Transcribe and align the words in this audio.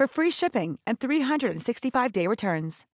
for 0.00 0.08
free 0.08 0.30
shipping 0.30 0.78
and 0.86 0.98
365-day 0.98 2.26
returns. 2.26 2.86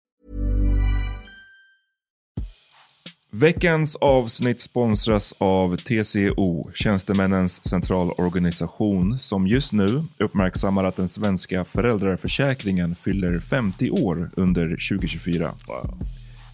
Veckans 3.31 3.95
avsnitt 3.95 4.59
sponsras 4.59 5.33
av 5.37 5.77
TCO, 5.77 6.71
Tjänstemännens 6.73 7.69
centralorganisation, 7.69 9.19
som 9.19 9.47
just 9.47 9.73
nu 9.73 10.03
uppmärksammar 10.19 10.83
att 10.83 10.95
den 10.95 11.07
svenska 11.07 11.65
föräldraförsäkringen 11.65 12.95
fyller 12.95 13.39
50 13.39 13.89
år 13.89 14.29
under 14.35 14.63
2024. 14.63 15.51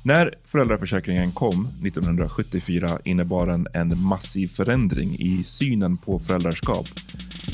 När 0.03 0.31
föräldraförsäkringen 0.45 1.31
kom 1.31 1.65
1974 1.65 2.99
innebar 3.03 3.47
den 3.47 3.67
en 3.73 4.03
massiv 4.03 4.47
förändring 4.47 5.15
i 5.19 5.43
synen 5.43 5.97
på 5.97 6.19
föräldraskap. 6.19 6.87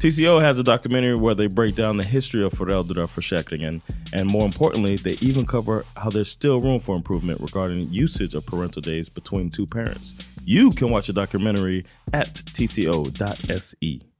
TCO 0.00 0.40
has 0.40 0.58
a 0.58 0.62
documentary 0.62 1.16
where 1.16 1.34
they 1.34 1.46
break 1.46 1.74
down 1.74 1.96
the 1.96 2.04
history 2.04 2.44
of 2.44 2.52
föräldraförsäkringen 2.52 3.80
and 4.14 4.30
more 4.30 4.44
importantly, 4.44 4.96
they 4.96 5.16
even 5.20 5.44
cover 5.44 5.84
how 5.96 6.08
there's 6.08 6.30
still 6.30 6.60
room 6.60 6.78
for 6.78 6.94
improvement 6.94 7.40
regarding 7.40 7.82
usage 7.90 8.34
of 8.34 8.46
parental 8.46 8.80
days 8.80 9.08
between 9.08 9.50
two 9.50 9.66
parents. 9.66 10.14
You 10.44 10.70
can 10.70 10.90
watch 10.90 11.08
the 11.08 11.12
documentary 11.12 11.84
at 12.12 12.28
tco.se. 12.28 14.13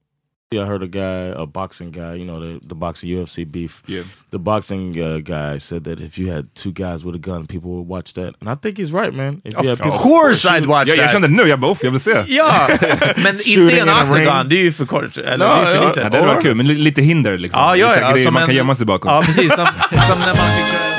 I 0.58 0.64
heard 0.66 0.82
a 0.82 0.86
guy, 0.88 1.42
a 1.42 1.46
boxing 1.46 1.90
guy, 1.90 2.14
you 2.14 2.24
know, 2.24 2.40
the, 2.40 2.60
the 2.68 2.74
boxing 2.74 3.10
UFC 3.10 3.44
beef. 3.50 3.82
Yeah. 3.86 4.02
The 4.30 4.38
boxing 4.38 5.00
uh, 5.00 5.18
guy 5.18 5.58
said 5.58 5.84
that 5.84 6.00
if 6.00 6.18
you 6.18 6.32
had 6.32 6.46
two 6.54 6.72
guys 6.72 7.04
with 7.04 7.14
a 7.14 7.18
gun, 7.18 7.46
people 7.46 7.70
would 7.70 7.88
watch 7.88 8.12
that. 8.14 8.34
And 8.40 8.48
I 8.50 8.54
think 8.56 8.78
he's 8.78 8.92
right, 8.92 9.14
man. 9.14 9.40
If 9.44 9.54
you 9.62 9.68
had 9.68 9.80
Of 9.80 9.94
course 10.02 10.44
I'd 10.46 10.66
watch 10.66 10.88
Jag, 10.88 10.96
jag 10.96 11.02
that! 11.04 11.12
kände 11.12 11.28
nu, 11.28 11.42
jag 11.48 11.60
bara 11.60 11.70
off, 11.70 11.84
jag 11.84 11.90
vill 11.90 12.00
se. 12.00 12.24
Ja, 12.28 12.68
men 13.16 13.38
Shooting 13.38 13.62
inte 13.62 13.76
in 13.76 13.82
en 13.82 13.88
a 13.88 14.02
octagon, 14.02 14.38
ring. 14.40 14.48
det 14.48 14.56
är 14.56 14.62
ju 14.62 14.72
för 14.72 14.86
kort. 14.86 15.16
Eller 15.18 15.46
Ja, 15.46 15.54
det 15.54 15.60
är 15.60 15.66
för 15.66 15.74
ja. 15.82 15.88
litet. 15.88 16.04
Ja, 16.14 16.20
det 16.20 16.26
var 16.26 16.42
kul, 16.42 16.54
men 16.54 16.66
lite 16.66 17.02
hinder 17.02 17.38
liksom. 17.38 17.60
Ja, 17.60 17.76
ja, 17.76 17.88
lite 17.88 18.00
ja, 18.00 18.12
grejer 18.12 18.30
man 18.30 18.42
en- 18.42 18.48
kan 18.48 18.56
gömma 18.56 18.74
sig 18.74 18.86
bakom. 18.86 19.10
Ja, 19.12 19.22
precis. 19.26 19.54
Som, 19.54 19.66
som 19.66 20.18
när 20.18 20.26
man 20.26 20.46
fick 20.56 20.66
köra... 20.72 20.94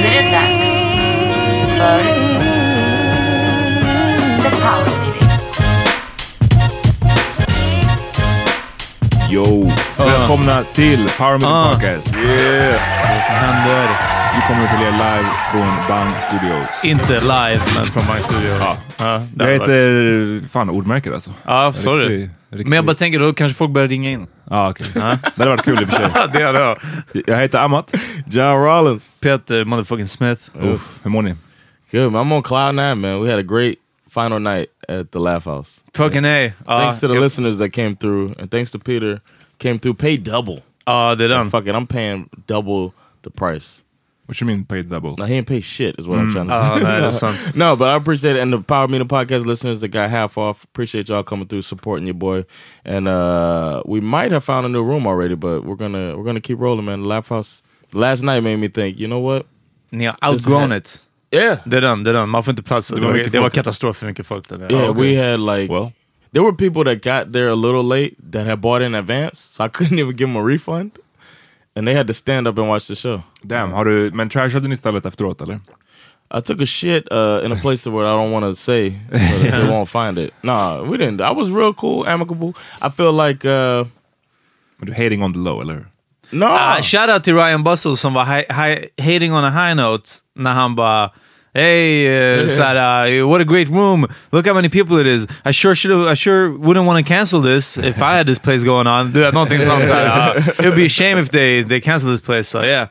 Nu 0.00 0.06
är 0.06 0.22
det 0.22 0.30
dags 0.30 0.68
för 1.78 2.17
Yo! 9.30 9.70
Välkomna 9.98 10.62
till 10.62 11.08
Power 11.18 11.32
Meeting 11.32 11.48
Ah. 11.48 11.72
Podcast. 11.72 12.14
Yeah. 12.16 12.74
Vad 13.02 13.24
som 13.24 13.34
händer. 13.34 13.88
Vi 14.34 14.40
kommer 14.46 14.66
till 14.68 14.86
er 14.86 14.92
live 14.92 15.28
från 15.52 15.88
Bang 15.88 16.10
Studios. 16.28 16.84
Inte 16.84 17.20
live, 17.20 17.60
men 17.76 17.84
från 17.84 18.16
my 18.16 18.22
studio. 18.22 18.50
Ja. 18.60 18.76
Ja, 18.98 19.22
det 19.34 19.44
Jag 19.44 19.52
heter... 19.52 20.48
Fan, 20.48 20.70
ordmärket 20.70 21.14
alltså. 21.14 21.30
Ja, 21.46 21.72
sorry. 21.72 22.04
Riktig- 22.08 22.30
riktig- 22.50 22.68
Men 22.68 22.76
jag 22.76 22.84
bara 22.86 22.96
tänker, 22.96 23.18
då 23.18 23.32
kanske 23.32 23.56
folk 23.58 23.70
börjar 23.70 23.88
ringa 23.88 24.10
in. 24.10 24.26
Ja, 24.50 24.70
okej. 24.70 24.86
Det 24.94 25.00
hade 25.36 25.50
varit 25.50 25.62
kul 25.64 25.82
i 25.82 25.84
och 25.84 25.88
för 25.88 25.96
sig. 25.96 26.06
Ja, 26.14 26.26
det 26.26 26.42
hade 26.44 26.60
jag. 26.60 26.78
Jag 27.26 27.36
heter 27.40 27.58
Amat. 27.58 27.94
John 28.30 28.64
Rollins. 28.64 29.02
Peter 29.20 29.64
motherfucking 29.64 30.08
Smith. 30.08 30.42
Uff, 30.62 30.98
hur 31.02 31.10
mår 31.10 31.22
ni? 31.22 31.34
Good, 31.92 32.12
man. 32.12 32.26
I'm 32.26 32.34
on 32.36 32.42
cloud 32.42 32.74
nine, 32.74 32.94
man. 33.00 33.22
We 33.24 33.30
had 33.30 33.38
a 33.40 33.42
great 33.42 33.74
final 34.08 34.40
night 34.40 34.70
at 34.88 35.12
the 35.12 35.18
Laugh 35.20 35.44
House. 35.44 35.82
Fucking 35.94 36.24
A. 36.24 36.54
Ja, 36.66 36.78
thanks 36.78 36.96
uh, 36.96 37.00
to 37.00 37.08
the 37.08 37.14
jag- 37.14 37.20
listeners 37.22 37.58
that 37.58 37.70
came 37.72 37.96
through, 37.96 38.34
and 38.38 38.50
thanks 38.50 38.70
to 38.72 38.78
Peter, 38.78 39.20
came 39.58 39.78
through. 39.78 39.94
Pay 39.94 40.16
double. 40.16 40.62
Ja, 40.86 41.14
det 41.14 41.24
är 41.24 41.28
So 41.28 41.34
den. 41.34 41.50
fuck 41.50 41.66
it, 41.66 41.74
I'm 41.74 41.86
paying 41.86 42.28
double 42.46 42.92
the 43.22 43.30
price. 43.30 43.82
What 44.26 44.38
you 44.42 44.46
mean 44.46 44.64
paid 44.64 44.90
double? 44.90 45.14
No, 45.16 45.24
he 45.24 45.36
ain't 45.36 45.46
pay 45.46 45.60
shit, 45.62 45.94
is 45.98 46.06
what 46.06 46.18
I'm 46.18 46.28
mm. 46.28 46.32
trying 46.34 46.48
to 46.48 46.52
Ja, 46.54 46.74
say. 46.74 46.84
nej, 46.84 47.00
det 47.00 47.52
är 47.52 47.56
no, 47.56 47.76
but 47.76 47.86
I 47.88 47.94
appreciate 47.96 48.36
it. 48.36 48.40
And 48.42 48.52
the 48.52 48.58
Power 48.60 48.86
Meeting 48.86 49.08
podcast 49.08 49.46
listeners 49.46 49.80
that 49.80 49.88
got 49.88 50.10
half 50.10 50.36
off, 50.36 50.64
appreciate 50.64 51.08
y'all 51.08 51.22
coming 51.22 51.46
through, 51.48 51.62
supporting 51.62 52.06
your 52.06 52.14
boy. 52.14 52.44
And 52.84 53.08
uh, 53.08 53.82
we 53.86 54.00
might 54.00 54.30
have 54.32 54.44
found 54.44 54.66
a 54.66 54.68
new 54.68 54.82
room 54.82 55.06
already, 55.06 55.34
but 55.34 55.64
we're 55.64 55.76
gonna 55.76 56.14
we're 56.16 56.24
gonna 56.24 56.40
keep 56.42 56.58
rolling, 56.60 56.84
man. 56.84 57.00
The 57.02 57.08
Laugh 57.08 57.28
House 57.28 57.62
last 57.94 58.22
night 58.22 58.40
made 58.42 58.56
me 58.58 58.68
think. 58.68 58.98
You 58.98 59.08
know 59.08 59.18
what? 59.20 59.46
Ni 59.92 60.04
har 60.04 60.16
outgrown 60.22 60.72
it. 60.72 60.98
Yeah, 61.30 61.58
Det 61.66 61.76
är 61.76 61.80
den, 61.80 62.04
det 62.04 62.10
är 62.10 62.14
den. 62.14 62.28
Man 62.28 62.44
får 62.44 62.52
inte 62.52 62.62
plats. 62.62 62.88
Det, 62.88 62.94
var 63.00 63.02
var, 63.08 63.12
mycket 63.12 63.32
det 63.32 63.38
var 63.38 63.44
folk. 63.44 63.54
katastrof 63.54 63.96
för 63.96 64.06
mycket 64.06 64.26
folk 64.26 64.48
där. 64.48 64.72
yeah. 64.72 64.84
Ja, 64.84 64.92
We 64.92 65.30
had 65.30 65.40
like 65.40 65.72
Well, 65.74 65.92
there 66.32 66.42
were 66.44 66.52
people 66.52 66.84
that 66.84 67.02
got 67.04 67.32
there 67.32 67.48
a 67.50 67.54
little 67.54 67.82
late 67.82 68.14
that 68.32 68.46
had 68.46 68.58
bought 68.60 68.82
in 68.86 68.94
advance, 68.94 69.34
so 69.50 69.64
I 69.64 69.68
couldn't 69.72 69.98
even 69.98 70.16
give 70.16 70.26
them 70.32 70.36
a 70.36 70.42
refund, 70.42 70.90
and 71.76 71.86
they 71.86 71.94
had 71.96 72.06
to 72.06 72.14
stand 72.14 72.46
up 72.48 72.58
and 72.58 72.68
watch 72.68 72.86
the 72.88 72.94
show. 72.96 73.20
damn. 73.42 73.72
Har 73.72 73.84
du, 73.84 74.10
men 74.10 74.28
trashade 74.28 74.68
ni 74.68 74.76
stället 74.76 75.06
efteråt 75.06 75.40
eller? 75.42 75.60
I 76.30 76.40
took 76.42 76.60
a 76.60 76.66
shit 76.66 77.08
uh, 77.12 77.40
in 77.44 77.52
a 77.52 77.56
place 77.62 77.86
where 77.90 78.04
I 78.06 78.12
don't 78.16 78.32
want 78.32 78.44
to 78.44 78.54
say, 78.54 78.90
so 79.10 79.18
that 79.18 79.50
they 79.62 79.68
won't 79.68 79.88
find 79.88 80.18
it. 80.18 80.30
Nah, 80.42 80.82
we 80.82 80.98
didn't. 80.98 81.20
I 81.20 81.32
was 81.32 81.48
real 81.50 81.72
cool, 81.74 82.06
amicable. 82.08 82.52
I 82.82 82.90
feel 82.90 83.12
like 83.12 83.44
uh, 83.48 83.84
Men 84.78 84.86
du 84.86 84.92
hating 84.92 85.22
on 85.22 85.32
the 85.32 85.38
low, 85.38 85.60
eller 85.62 85.74
hur? 85.74 85.86
No. 86.30 86.46
Ah, 86.46 86.80
shout 86.82 87.08
out 87.08 87.24
till 87.24 87.34
Ryan 87.34 87.64
Bustle 87.64 87.96
som 87.96 88.14
var 88.14 88.24
hi, 88.24 88.44
hi, 88.50 88.88
hating 88.98 89.32
on 89.32 89.44
a 89.44 89.50
high 89.50 89.74
note 89.74 90.10
när 90.34 90.52
han 90.52 90.74
bara 90.74 91.10
Hey, 91.54 92.06
uh, 92.06 92.48
såhär, 92.48 93.20
uh, 93.20 93.28
what 93.28 93.40
a 93.40 93.44
great 93.44 93.68
room. 93.68 94.06
Look 94.30 94.46
how 94.46 94.54
many 94.54 94.68
people 94.68 95.00
it 95.00 95.06
is. 95.06 95.26
I 95.44 95.50
sure 95.50 95.74
should 95.74 96.06
I 96.06 96.14
sure 96.14 96.50
wouldn't 96.50 96.86
want 96.86 97.04
to 97.06 97.14
cancel 97.14 97.40
this 97.40 97.76
if 97.76 98.02
I 98.02 98.16
had 98.16 98.26
this 98.26 98.38
place 98.38 98.64
going 98.64 98.86
on. 98.86 99.12
Du 99.12 99.20
vet, 99.20 99.34
någonting 99.34 99.60
sånt. 99.60 99.88
Såhär, 99.88 100.36
uh, 100.36 100.48
it 100.48 100.64
would 100.64 100.76
be 100.76 100.84
a 100.84 100.88
shame 100.88 101.18
if 101.18 101.30
they, 101.30 101.64
they 101.64 101.80
cancel 101.80 102.10
this 102.10 102.20
place. 102.20 102.48
So 102.48 102.62
yeah. 102.62 102.88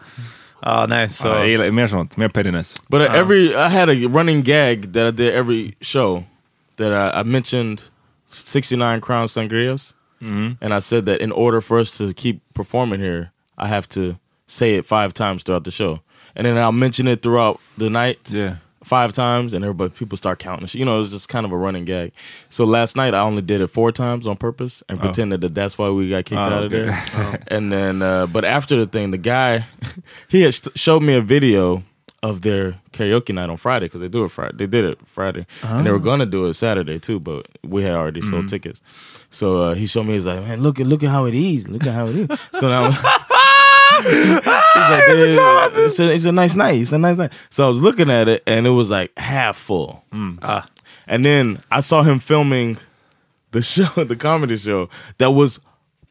Uh, 0.63 0.85
nej, 0.87 1.09
så... 1.09 1.27
Ja, 1.27 1.37
jag 1.37 1.49
gillar 1.49 1.71
mer 1.71 1.87
sånt, 1.87 2.17
mer 2.17 2.29
pettiness. 2.29 2.81
But 2.89 3.01
uh, 3.01 3.15
every 3.15 3.55
I 3.55 3.69
had 3.69 3.89
a 3.89 3.93
running 3.93 4.41
gag 4.41 4.93
that 4.93 5.07
I 5.07 5.11
did 5.11 5.33
every 5.33 5.75
show 5.81 6.23
that 6.77 6.91
I, 6.91 7.19
I 7.19 7.23
mentioned 7.23 7.81
69 8.29 9.01
Crown 9.01 9.27
Sangrias. 9.27 9.93
And 10.19 10.73
I 10.73 10.79
said 10.79 11.05
that 11.05 11.21
in 11.21 11.31
order 11.31 11.61
for 11.61 11.79
us 11.79 11.97
to 11.97 12.13
keep 12.13 12.41
performing 12.53 12.99
here, 12.99 13.31
I 13.57 13.67
have 13.67 13.87
to 13.89 14.17
say 14.47 14.75
it 14.75 14.85
five 14.85 15.13
times 15.13 15.43
throughout 15.43 15.63
the 15.63 15.71
show. 15.71 16.01
And 16.35 16.45
then 16.45 16.57
I'll 16.57 16.71
mention 16.71 17.07
it 17.07 17.21
throughout 17.21 17.59
the 17.77 17.89
night 17.89 18.29
Yeah. 18.29 18.57
five 18.83 19.11
times, 19.11 19.53
and 19.53 19.65
everybody 19.65 19.89
people 19.89 20.17
start 20.17 20.39
counting. 20.39 20.67
You 20.79 20.85
know, 20.85 20.95
it 20.95 20.99
was 20.99 21.11
just 21.11 21.27
kind 21.29 21.45
of 21.45 21.51
a 21.51 21.57
running 21.57 21.83
gag. 21.85 22.11
So 22.49 22.63
last 22.63 22.95
night 22.95 23.13
I 23.13 23.19
only 23.21 23.41
did 23.41 23.59
it 23.61 23.67
four 23.67 23.91
times 23.91 24.25
on 24.27 24.37
purpose 24.37 24.83
and 24.87 24.99
pretended 24.99 25.41
that 25.41 25.53
that's 25.55 25.77
why 25.77 25.89
we 25.89 26.09
got 26.09 26.25
kicked 26.25 26.39
Oh, 26.39 26.43
out 26.43 26.63
of 26.63 26.71
okay. 26.73 26.85
there. 27.13 27.43
And 27.47 27.71
then, 27.73 28.01
uh, 28.01 28.27
but 28.27 28.45
after 28.45 28.75
the 28.77 28.85
thing, 28.87 29.11
the 29.11 29.17
guy 29.17 29.65
he 30.29 30.41
had 30.43 30.53
showed 30.77 31.01
me 31.03 31.13
a 31.15 31.21
video 31.21 31.83
of 32.23 32.41
their 32.41 32.79
karaoke 32.93 33.33
night 33.33 33.49
on 33.49 33.57
Friday 33.57 33.85
because 33.85 34.01
they 34.01 34.07
do 34.09 34.25
it 34.25 34.29
Friday. 34.29 34.55
They 34.57 34.67
did 34.67 34.85
it 34.85 34.99
Friday, 35.05 35.45
and 35.61 35.85
they 35.85 35.91
were 35.91 35.99
gonna 35.99 36.25
do 36.25 36.45
it 36.47 36.53
Saturday 36.55 36.99
too, 36.99 37.19
but 37.19 37.47
we 37.63 37.83
had 37.83 37.95
already 37.95 38.21
sold 38.21 38.49
tickets. 38.49 38.81
So 39.29 39.57
uh, 39.57 39.73
he 39.75 39.85
showed 39.85 40.03
me. 40.03 40.13
He's 40.13 40.25
like, 40.25 40.41
"Man, 40.41 40.61
look 40.61 40.79
at 40.79 40.87
look 40.87 41.03
at 41.03 41.09
how 41.09 41.25
it 41.25 41.35
is. 41.35 41.67
Look 41.69 41.85
at 41.85 41.93
how 41.93 42.07
it 42.07 42.15
is." 42.15 42.39
So 42.59 42.69
now. 42.69 42.91
He's 43.97 44.35
like, 44.43 45.05
"Dude, 45.07 45.39
it's, 45.85 45.99
a, 45.99 46.13
it's 46.13 46.25
a 46.25 46.31
nice 46.31 46.55
night. 46.55 46.79
It's 46.79 46.91
a 46.91 46.99
nice 46.99 47.17
night. 47.17 47.31
So 47.49 47.65
I 47.65 47.69
was 47.69 47.81
looking 47.81 48.11
at 48.11 48.27
it, 48.27 48.43
and 48.45 48.67
it 48.67 48.71
was 48.71 48.89
like 48.89 49.17
half 49.17 49.57
full. 49.57 50.03
Ah. 50.41 50.67
And 51.07 51.25
then 51.25 51.63
I 51.71 51.79
saw 51.79 52.03
him 52.03 52.19
filming 52.19 52.77
the 53.51 53.61
show, 53.63 54.03
the 54.03 54.15
comedy 54.15 54.57
show, 54.57 54.89
that 55.17 55.31
was 55.31 55.59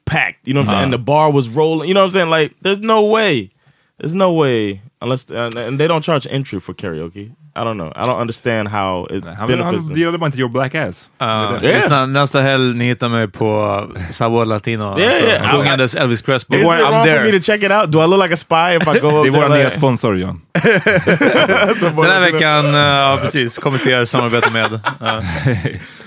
packed. 0.05 0.49
You 0.49 0.55
know 0.55 0.61
what 0.61 0.69
I'm 0.69 0.73
saying? 0.73 0.85
And 0.85 0.93
the 0.93 0.99
bar 0.99 1.31
was 1.31 1.49
rolling. 1.49 1.89
You 1.89 1.95
know 1.95 2.01
what 2.01 2.07
I'm 2.07 2.13
saying? 2.13 2.31
Like, 2.31 2.55
there's 2.61 2.81
no 2.81 3.05
way. 3.07 3.51
There's 3.99 4.15
no 4.15 4.33
way 4.33 4.81
unless 5.01 5.31
uh, 5.31 5.51
and 5.57 5.79
they 5.81 5.89
don't 5.89 6.03
charge 6.05 6.27
entry 6.31 6.61
for 6.61 6.75
karaoke. 6.75 7.31
I 7.59 7.65
don't 7.65 7.77
know. 7.79 7.93
I 7.97 8.05
don't 8.05 8.21
understand 8.21 8.69
how 8.69 9.07
it 9.11 9.25
Han, 9.25 9.47
vill- 9.49 9.57
benefits 9.57 9.83
han 9.85 9.89
them. 9.89 9.97
gillade 9.99 10.19
bara 10.19 10.27
inte 10.27 10.39
your 10.39 10.51
black 10.51 10.75
ass. 10.75 11.11
Uh, 11.21 11.27
Yeah. 11.27 11.63
Lyssna, 11.63 12.07
nästa 12.07 12.41
helg 12.43 12.77
ni 12.77 12.85
hittar 12.85 13.09
mig 13.09 13.29
på 13.29 13.83
Sabor 14.11 14.45
Latino. 14.45 14.99
Yeah, 14.99 15.23
yeah. 15.23 15.51
Sjungandes 15.53 15.95
Elvis 15.95 16.23
Crespo. 16.23 16.55
Is 16.55 16.61
it 16.63 16.67
I'm 16.67 16.81
wrong 16.91 17.05
there. 17.07 17.19
for 17.19 17.25
me 17.25 17.33
to 17.33 17.41
check 17.47 17.63
it 17.63 17.71
out? 17.73 17.91
Do 17.93 18.01
I 18.03 18.07
look 18.07 18.23
like 18.23 18.35
a 18.35 18.37
spy 18.37 18.77
if 18.77 18.89
I 18.89 19.01
go 19.01 19.09
up 19.21 19.25
Det 19.25 19.29
är 19.29 19.31
vår 19.43 19.49
there? 19.49 19.59
nya 19.63 19.71
sponsor 19.71 20.17
John. 20.17 20.41
Den 20.55 22.11
här 22.11 22.21
veckan, 22.21 22.67
uh, 22.67 22.81
ja 22.81 23.19
precis, 23.23 23.59
kommenterar 23.59 24.05
samarbete 24.05 24.51
med. 24.53 24.73
Uh, 25.01 25.23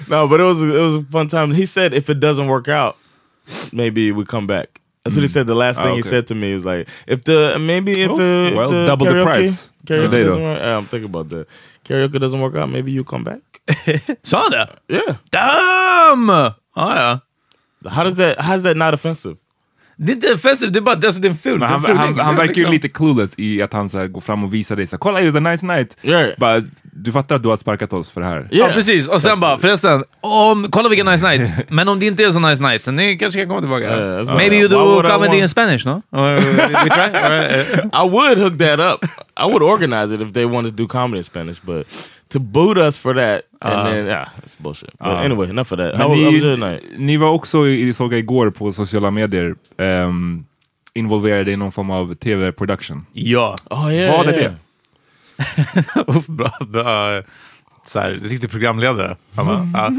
No, 0.08 0.28
but 0.28 0.40
it 0.40 0.44
was 0.44 0.58
it 0.64 0.82
was 0.82 1.04
a 1.04 1.06
fun 1.12 1.28
time. 1.28 1.54
He 1.56 1.66
said 1.68 1.94
if 1.94 2.10
it 2.10 2.18
doesn't 2.18 2.48
work 2.48 2.68
out, 2.68 2.96
maybe 3.72 4.12
we 4.12 4.26
come 4.26 4.48
back. 4.48 4.68
That's 5.04 5.16
what 5.16 5.22
he 5.22 5.28
said. 5.28 5.48
The 5.48 5.56
last 5.56 5.78
thing 5.78 5.88
Ah, 5.88 5.94
he 5.94 6.00
okay. 6.02 6.10
said 6.10 6.28
to 6.28 6.36
me 6.36 6.54
was 6.54 6.66
like, 6.66 6.88
if 7.08 7.24
the 7.24 7.58
maybe 7.60 7.92
if, 7.92 8.10
Oh, 8.10 8.18
the, 8.18 8.48
if 8.52 8.56
well, 8.56 8.70
the 8.70 8.86
double 8.86 9.06
the 9.06 9.14
karaoke, 9.14 9.24
price 9.24 9.70
Karaoke 9.88 10.12
today, 10.12 10.24
doesn't 10.24 10.44
work, 10.44 10.58
yeah, 10.60 10.78
I'm 10.78 10.86
thinking 10.86 11.10
about 11.10 11.30
that. 11.30 11.48
Karaoke 11.86 12.20
doesn't 12.20 12.42
work 12.42 12.56
out. 12.56 12.70
Maybe 12.70 12.92
you 12.92 13.04
come 13.04 13.24
back. 13.24 13.42
Sa 14.24 14.42
han 14.42 14.52
det? 14.52 14.68
Yeah. 14.90 15.16
Damn! 15.32 16.30
Ah, 16.30 16.96
ja. 16.96 17.20
How 17.90 18.04
does 18.04 18.16
that? 18.16 18.38
How's 18.40 18.62
that 18.64 18.78
not 18.78 18.94
offensive? 18.94 19.38
Det 20.02 20.12
är 20.12 20.16
inte 20.16 20.34
offensivt, 20.34 20.74
det 20.74 20.80
är 20.80 20.82
bara 20.82 20.96
alltså, 20.96 21.22
det 21.22 21.28
är 21.28 21.52
en 21.52 21.62
en 21.62 21.62
han, 21.62 21.98
han, 21.98 22.20
han 22.20 22.36
verkar 22.36 22.54
ju 22.54 22.54
liksom. 22.54 22.72
lite 22.72 22.90
clueless 22.90 23.34
i 23.38 23.62
att 23.62 23.74
han 23.74 23.90
så 23.90 23.98
här, 23.98 24.08
går 24.08 24.22
fram 24.22 24.44
och 24.44 24.54
visar 24.54 24.76
dig 24.76 24.88
så 24.88 24.96
här, 24.96 24.98
kolla 25.00 25.22
it 25.22 25.26
was 25.26 25.36
a 25.36 25.40
nice 25.52 25.66
night. 25.66 25.98
Yeah. 26.04 26.30
Bara, 26.38 26.64
du 27.04 27.12
fattar 27.12 27.36
att 27.36 27.44
du 27.44 27.50
har 27.50 27.58
sparkat 27.58 27.94
oss 27.94 28.12
för 28.12 28.22
det 28.22 28.28
här. 28.28 28.48
Ja 28.52 28.70
precis, 28.74 29.08
och 29.08 29.22
sen 29.22 29.40
bara 29.40 29.58
förresten, 29.58 30.04
om, 30.22 30.68
kolla 30.72 30.90
vilken 30.90 31.06
nice 31.06 31.28
night. 31.30 31.54
Men 31.70 31.88
om 31.90 32.00
det 32.00 32.06
inte 32.06 32.24
är 32.24 32.32
så 32.32 32.40
nice 32.40 32.64
night, 32.64 32.88
ni 32.88 33.18
kanske 33.18 33.40
kan 33.40 33.48
komma 33.50 33.62
tillbaka. 33.62 33.84
Yeah, 33.84 34.00
that's 34.24 34.36
Maybe 34.36 34.56
you 34.56 34.68
do 34.68 35.00
I 35.00 35.10
comedy 35.10 35.32
want- 35.38 35.42
in 35.42 35.50
Spanish, 35.50 35.86
no? 35.86 36.02
Or 36.12 36.36
we 36.36 36.90
try? 36.90 37.10
Uh, 37.10 37.90
I 38.06 38.10
would 38.10 38.38
hook 38.38 38.58
that 38.60 38.80
up. 38.80 39.06
I 39.38 39.46
would 39.52 39.64
organize 39.64 40.16
it 40.16 40.22
if 40.22 40.34
they 40.34 40.46
wanted 40.46 40.78
to 40.78 40.84
do 40.84 40.88
comedy 40.88 41.18
in 41.18 41.24
Spanish, 41.24 41.58
but 41.62 41.88
to 42.34 42.40
boot 42.40 42.78
us 42.78 42.98
for 42.98 43.14
that 43.14 43.42
and 43.62 43.88
then 43.94 44.06
yeah, 44.06 44.28
it's 44.46 44.56
bullshit. 44.58 44.90
But 45.00 45.08
Uh. 45.08 45.26
anyway, 45.26 45.50
enough 45.50 45.72
of 45.74 45.78
that. 45.80 45.96
How, 45.96 46.02
how 46.04 46.10
was 46.10 46.18
ni, 46.34 46.38
your 46.40 46.58
night? 46.58 46.84
ni 46.98 47.18
var 47.18 47.30
också, 47.30 47.68
i- 47.68 47.94
såg 47.94 48.14
jag 48.14 48.20
igår 48.20 48.50
på 48.52 48.72
sociala 48.74 49.12
medier, 49.12 49.56
ehm, 49.78 50.46
involverade 50.94 51.52
i 51.52 51.56
någon 51.56 51.72
form 51.72 51.90
av 51.92 52.16
tv-production. 52.16 53.06
ja. 53.14 53.56
Oh 53.70 53.94
yeah, 53.96 54.18
Vad 54.18 54.28
är 54.28 54.34
yeah. 54.40 54.52
Uff, 54.54 54.58
bra, 56.28 56.52
bra. 56.68 57.22
Så 57.86 58.00
här, 58.00 58.10
riktig 58.24 58.52
programledare. 58.52 59.16
Bara, 59.34 59.68
ja. 59.74 59.90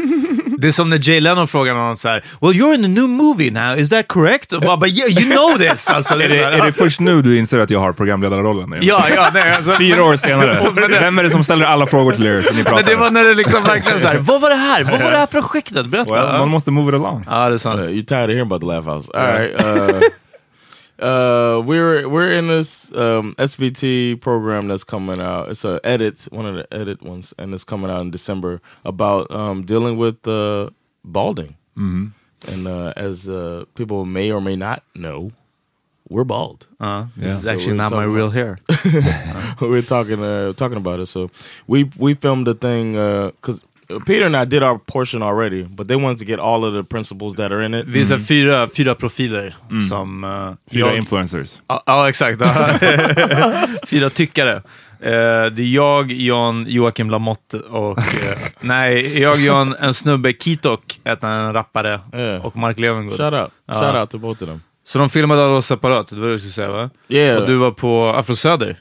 Det 0.58 0.68
är 0.68 0.72
som 0.72 0.90
när 0.90 1.08
Jay 1.08 1.20
Leno 1.20 1.46
frågar 1.46 1.74
någon 1.74 1.96
så 1.96 2.08
här, 2.08 2.24
Well 2.40 2.52
you're 2.52 2.74
in 2.74 2.84
a 2.84 2.88
new 2.88 3.08
movie 3.08 3.50
now, 3.50 3.78
is 3.78 3.88
that 3.90 4.08
correct? 4.08 4.52
Och 4.52 4.60
bara, 4.60 4.76
but 4.76 4.88
yeah, 4.88 5.10
you 5.22 5.30
know 5.36 5.58
this! 5.58 5.90
Alltså, 5.90 6.16
det 6.16 6.24
Är 6.24 6.28
det, 6.28 6.44
är 6.44 6.66
det 6.66 6.72
först 6.72 7.00
nu 7.00 7.22
du 7.22 7.38
inser 7.38 7.58
att 7.58 7.70
jag 7.70 7.80
har 7.80 7.92
programledarrollen? 7.92 8.78
Ja, 8.82 9.06
ja, 9.14 9.30
nej, 9.34 9.54
alltså, 9.56 9.72
Fyra 9.72 10.04
år 10.04 10.16
senare. 10.16 10.60
Men 10.74 10.90
det- 10.90 11.00
Vem 11.00 11.18
är 11.18 11.22
det 11.22 11.30
som 11.30 11.44
ställer 11.44 11.66
alla 11.66 11.86
frågor 11.86 12.12
till 12.12 12.26
er 12.26 12.42
som 12.42 12.56
ni 12.56 12.64
pratar 12.64 12.76
Men 12.76 12.84
det 12.86 12.96
var 12.96 13.10
när 13.10 13.24
det 13.24 13.34
liksom 13.34 13.62
verkligen 13.64 14.00
så 14.00 14.08
här, 14.08 14.18
vad 14.18 14.40
var 14.40 14.50
det 14.50 14.56
här? 14.56 14.84
Vad 14.84 15.00
var 15.02 15.10
det 15.10 15.18
här 15.18 15.26
projektet? 15.40 15.86
Berätta! 15.86 16.12
Well, 16.14 16.38
man 16.38 16.48
måste 16.48 16.70
move 16.70 16.88
it 16.88 16.94
along. 16.94 17.24
Ja, 17.28 17.48
det 17.48 17.54
är 17.54 17.58
sant. 17.58 17.80
Uh, 17.80 17.86
you're 17.86 18.04
tired 18.04 18.24
of 18.24 18.28
hearing 18.34 18.40
about 18.46 18.60
the 18.60 18.66
Laugh 18.66 18.88
House. 18.96 19.10
All 19.14 19.26
right. 19.26 19.60
Uh, 19.66 20.00
uh, 21.00 21.62
we're 21.64 22.08
we're 22.08 22.32
in 22.32 22.46
this 22.48 22.90
um, 22.92 23.34
SVT 23.38 24.20
program 24.20 24.68
that's 24.68 24.84
coming 24.84 25.20
out. 25.20 25.48
It's 25.48 25.64
a 25.64 25.80
edit, 25.84 26.28
one 26.30 26.46
of 26.46 26.54
the 26.54 26.66
edit 26.72 27.02
ones, 27.02 27.34
and 27.38 27.54
it's 27.54 27.64
coming 27.64 27.90
out 27.90 28.00
in 28.02 28.10
December 28.10 28.60
about 28.84 29.30
um, 29.30 29.64
dealing 29.64 29.96
with 29.96 30.26
uh, 30.28 30.70
balding. 31.04 31.56
And 31.76 32.66
uh, 32.66 32.92
as 32.96 33.26
uh, 33.28 33.64
people 33.74 34.04
may 34.04 34.30
or 34.30 34.40
may 34.40 34.54
not 34.56 34.82
know, 34.94 35.30
we're 36.08 36.24
bald. 36.24 36.66
Ja, 36.80 37.06
this 37.16 37.26
Yeah. 37.26 37.34
is 37.36 37.42
So 37.42 37.50
actually 37.50 37.72
we're 37.72 37.76
not 37.76 37.90
my 37.92 38.04
talking 38.04 38.14
real 38.14 38.30
hair. 38.30 38.58
we're 39.60 39.82
talking 39.82 40.22
uh, 40.22 40.52
talking 40.54 40.76
about 40.78 41.00
it. 41.00 41.06
So 41.06 41.30
we 41.66 41.84
we 41.98 42.14
filmed 42.14 42.48
a 42.48 42.54
thing 42.54 42.92
because 43.30 43.60
Peter 44.06 44.26
and 44.26 44.36
I 44.36 44.44
did 44.46 44.62
our 44.62 44.78
portion 44.78 45.22
already, 45.22 45.62
but 45.64 45.88
they 45.88 45.96
wanted 45.96 46.18
to 46.18 46.24
get 46.24 46.38
all 46.40 46.64
of 46.64 46.74
the 46.74 46.84
principles 46.84 47.36
that 47.36 47.52
are 47.52 47.64
in 47.66 47.74
it. 47.74 47.86
Vi 47.86 48.00
är 48.00 48.04
här 48.04 48.18
fyra, 48.18 48.68
fyra 48.76 48.94
profiler 48.94 49.54
som... 49.88 50.24
Uh, 50.24 50.52
Fyra 50.72 50.86
jag- 50.86 50.96
influencers. 50.96 51.62
Ja, 51.66 51.82
ja 51.86 52.08
exakt. 52.08 52.40
Ja. 52.40 52.68
Fyra 53.86 54.10
tyckare. 54.10 54.52
Eh, 55.02 55.12
det 55.52 55.62
är 55.62 55.74
jag, 55.74 56.12
John, 56.12 56.64
Joakim 56.68 57.10
Lamotte 57.10 57.58
och... 57.60 57.98
eh, 57.98 58.04
nej, 58.60 59.18
jag, 59.22 59.40
John, 59.40 59.74
en 59.80 59.94
snubbe, 59.94 60.32
Kitok, 60.32 61.00
en 61.04 61.52
rappare, 61.52 62.00
Yeah. 62.14 62.46
och 62.46 62.56
Mark 62.56 62.78
Levengood. 62.78 63.16
Shout 63.16 63.32
out, 63.34 63.50
shout 63.80 63.94
out 63.96 64.10
to 64.10 64.18
both 64.18 64.42
of 64.42 64.48
them. 64.48 64.60
Så 64.84 64.98
de 64.98 65.08
filmade 65.10 65.44
alla 65.44 65.54
oss 65.54 65.66
separat, 65.66 66.08
det 66.10 66.16
var 66.16 66.26
det 66.26 66.32
du 66.34 66.38
skulle 66.38 66.52
säga 66.52 66.70
va? 66.70 66.90
Yeah. 67.08 67.40
Och 67.42 67.46
du 67.48 67.56
var 67.56 67.70
på 67.70 68.06
Afro 68.08 68.36
Söder. 68.36 68.78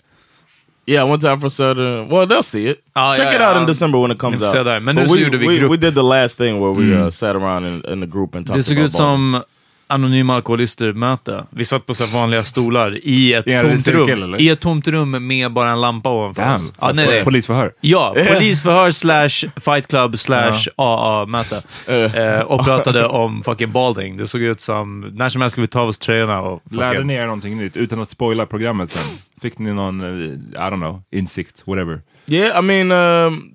Yeah, 0.90 1.02
I 1.02 1.04
went 1.04 1.22
to 1.22 1.30
Afro 1.30 1.50
Southern. 1.50 2.10
Well, 2.10 2.26
they'll 2.26 2.42
see 2.44 2.68
it. 2.68 2.84
Oh, 2.96 3.16
Check 3.16 3.26
yeah, 3.26 3.36
it 3.36 3.42
out 3.42 3.58
in 3.62 3.68
December 3.68 4.00
when 4.00 4.12
it 4.12 4.18
comes 4.18 4.42
out. 4.42 4.66
Men 4.66 4.96
But 4.96 4.96
nu 4.96 5.08
så 5.08 5.14
we, 5.14 5.68
vi 5.70 5.78
did 5.78 5.94
the 5.94 6.02
last 6.02 6.38
thing 6.38 6.60
where 6.60 6.72
we 6.72 7.06
uh, 7.06 7.12
sat 7.12 7.36
around 7.36 7.66
in, 7.66 7.94
in 7.94 8.00
the 8.00 8.08
group 8.08 8.36
and 8.36 8.48
talked 8.48 8.58
Det 8.60 8.64
såg 8.64 8.78
about 8.78 8.90
ut 8.90 8.96
som 8.96 9.44
anonyma 9.90 10.36
alkoholister-möte. 10.36 11.44
Vi 11.50 11.66
satt 11.66 11.86
på 11.86 11.94
så 11.94 12.04
här 12.06 12.20
vanliga 12.20 12.44
stolar 12.44 13.00
i 13.04 13.34
ett 13.34 13.48
I 13.48 13.62
tomt 13.62 13.84
cirkel, 13.86 14.06
rum. 14.06 14.24
eller? 14.24 14.42
I 14.42 14.50
ett 14.50 14.60
tomt 14.60 14.88
rum 14.88 15.28
med 15.28 15.52
bara 15.52 15.70
en 15.70 15.82
lampa 15.82 16.10
ovanför 16.10 16.42
Damn, 16.42 16.56
oss. 16.56 16.74
så 16.80 16.94
nej, 16.94 17.08
nej. 17.08 17.24
Polisförhör. 17.24 17.74
Ja, 17.82 18.16
polisförhör 18.34 18.92
slash 18.92 19.50
fight 19.60 19.88
club 19.88 20.20
slash 20.20 20.68
AA-möte. 20.76 21.62
Eh, 22.20 22.42
och 22.42 22.66
pratade 22.66 23.06
om 23.06 23.44
fucking 23.44 23.72
balding. 23.72 24.18
Det 24.18 24.28
såg 24.28 24.42
ut 24.42 24.62
som, 24.62 25.00
när 25.14 25.30
som 25.30 25.42
helst 25.42 25.52
skulle 25.52 25.64
vi 25.64 25.68
ta 25.68 25.80
av 25.82 25.90
oss 25.90 25.98
tröjorna 25.98 26.42
och 26.42 26.62
Lärde 26.72 26.94
fucking... 26.94 27.08
ni 27.08 27.14
er 27.14 27.26
någonting 27.26 27.58
nytt 27.58 27.78
utan 27.78 28.02
att 28.02 28.10
spoila 28.10 28.46
programmet 28.46 28.92
sen? 28.92 29.04
Fick 29.42 29.60
ni 29.60 29.74
någon, 29.74 30.02
eh, 30.02 30.32
I 30.34 30.70
don't 30.72 30.76
know, 30.76 31.02
insikt, 31.12 31.64
whatever? 31.66 32.02
Yeah, 32.28 32.60
I 32.60 32.62
mean, 32.62 32.92
um, 32.92 33.54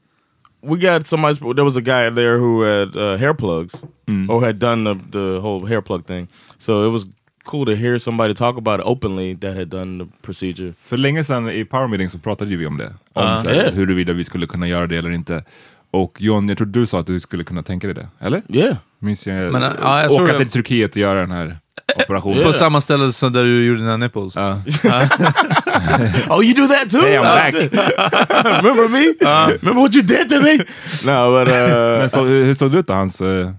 we 0.64 0.78
got 0.78 1.06
somebody. 1.06 1.38
There 1.54 1.64
was 1.64 1.76
a 1.76 1.80
guy 1.80 2.10
there 2.10 2.36
who 2.38 2.62
had 2.62 2.96
uh, 2.96 3.16
hair 3.16 3.34
plugs 3.34 3.84
or 4.28 4.40
had 4.46 4.56
done 4.58 4.84
the, 4.84 4.94
the 5.18 5.40
whole 5.40 5.66
hair 5.66 5.80
plug 5.82 6.06
thing. 6.06 6.28
So 6.58 6.86
it 6.88 6.92
was 6.92 7.06
cool 7.44 7.66
to 7.66 7.72
hear 7.74 7.98
somebody 7.98 8.34
talk 8.34 8.56
about 8.58 8.80
it 8.80 8.86
openly 8.86 9.34
that 9.36 9.56
had 9.56 9.68
done 9.68 10.04
the 10.04 10.10
procedure. 10.22 10.72
För 10.84 10.96
länge 10.96 11.24
sedan 11.24 11.48
i 11.50 11.64
Power 11.64 11.88
Meeting 11.88 12.10
så 12.10 12.18
pratade 12.18 12.50
ju 12.50 12.56
vi 12.56 12.66
om 12.66 12.76
det. 12.76 12.86
Om 13.12 13.22
Ah. 13.22 13.42
så 13.42 13.48
här, 13.48 13.56
Yeah. 13.56 13.74
huruvida 13.74 14.12
vi 14.12 14.24
skulle 14.24 14.46
kunna 14.46 14.68
göra 14.68 14.86
det 14.86 14.96
eller 14.96 15.10
inte. 15.10 15.44
Och 15.90 16.16
John, 16.20 16.48
jag 16.48 16.58
tror 16.58 16.66
du 16.68 16.86
sa 16.86 17.00
att 17.00 17.06
du 17.06 17.20
skulle 17.20 17.44
kunna 17.44 17.62
tänka 17.62 17.86
dig 17.86 17.94
det, 17.94 18.08
eller? 18.20 18.42
Yeah. 18.48 18.76
Minns 18.98 19.26
jag, 19.26 19.52
Men, 19.52 19.62
ja, 19.62 20.02
jag 20.02 20.12
åka 20.12 20.32
det- 20.32 20.38
till 20.38 20.50
Turkiet 20.50 20.90
och 20.90 20.96
göra 20.96 21.20
den 21.20 21.30
här 21.30 21.58
operationen. 21.96 22.42
På 22.44 22.52
samma 22.52 22.80
ställe 22.80 23.12
som 23.12 23.32
där 23.32 23.44
du 23.44 23.64
gjorde 23.66 23.80
dina 23.80 23.96
nipples. 23.96 24.36
Ja. 24.36 24.58
Oh, 26.30 26.40
you 26.44 26.54
do 26.54 26.66
that 26.68 26.90
too? 26.90 27.00
Hey, 27.00 27.16
I'm 27.16 27.20
Oh, 27.20 27.24
back. 27.24 27.54
Remember 28.62 28.88
me? 28.88 29.14
Remember 29.62 29.80
what 29.82 29.94
you 29.94 30.02
did 30.02 30.28
to 30.30 30.40
me? 30.40 30.56
no, 31.04 31.30
but 31.32 31.48
uh, 31.48 31.98
Men 31.98 32.10
så, 32.10 32.24
hur 32.24 32.54
såg 32.54 32.72
det 32.72 32.78
ut 32.78 32.86
då, 32.86 32.92
hans... 32.94 33.20
eh, 33.20 33.50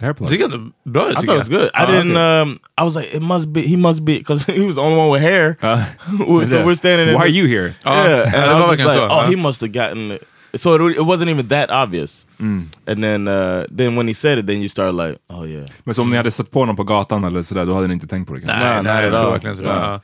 The 0.00 0.04
hair 0.06 0.12
plugs. 0.14 0.32
Tycker 0.32 0.44
ändå 0.44 0.58
bra 0.84 1.10
I 1.10 1.14
thought 1.14 1.24
it 1.24 1.28
was 1.38 1.48
good. 1.48 1.64
I 1.66 1.70
Ah, 1.74 1.86
didn't. 1.86 2.16
Um, 2.42 2.58
I 2.80 2.84
was 2.84 2.94
like, 2.96 3.16
it 3.16 3.22
must 3.22 3.48
be. 3.52 3.60
He 3.62 3.76
must 3.76 4.00
be 4.04 4.18
because 4.18 4.52
he 4.58 4.60
was 4.66 4.74
the 4.76 4.80
only 4.80 4.96
one 4.96 5.10
with 5.10 5.22
hair. 5.22 5.56
Uh, 5.62 5.82
so 6.44 6.64
we're 6.64 6.74
standing. 6.76 7.08
In 7.08 7.14
Why 7.14 7.22
are 7.22 7.24
the- 7.28 7.32
you 7.38 7.46
here? 7.46 7.74
Yeah, 7.84 8.26
and 8.26 8.36
I 8.36 8.60
was 8.70 8.78
like, 8.80 9.10
oh, 9.10 9.26
he 9.28 9.36
must 9.36 9.60
have 9.60 9.72
gotten 9.72 10.12
it. 10.12 10.22
So 10.54 10.74
it, 10.74 10.96
it 10.96 11.02
wasn't 11.04 11.30
even 11.30 11.48
that 11.48 11.70
obvious. 11.70 12.26
Mm. 12.40 12.68
And 12.86 13.02
then, 13.04 13.28
uh, 13.28 13.64
then 13.76 13.96
when 13.96 14.08
he 14.08 14.14
said 14.14 14.38
it, 14.38 14.46
then 14.46 14.60
you 14.60 14.68
start 14.68 14.94
like, 14.94 15.18
oh 15.28 15.44
yeah. 15.46 15.66
Men 15.84 15.94
så 15.94 16.02
om 16.02 16.10
ni 16.10 16.16
hade 16.16 16.30
stött 16.30 16.50
på 16.50 16.58
honom 16.58 16.76
på 16.76 16.84
gatan 16.84 17.24
eller 17.24 17.42
sådär, 17.42 17.66
då 17.66 17.74
hade 17.74 17.86
ni 17.86 17.94
inte 17.94 18.06
tänkt 18.06 18.28
på 18.28 18.34
det 18.34 18.40
kanske? 18.40 18.58
Nej, 18.58 18.82
Nah, 18.82 18.82
nej, 18.82 19.04
not 19.04 19.12
jag 19.12 19.14
at 19.20 19.24
all. 19.24 19.30
verkligen 19.32 19.56
inte 19.56 19.68
det. 19.70 19.74
Nah. 19.78 19.90
Ja. 19.92 20.00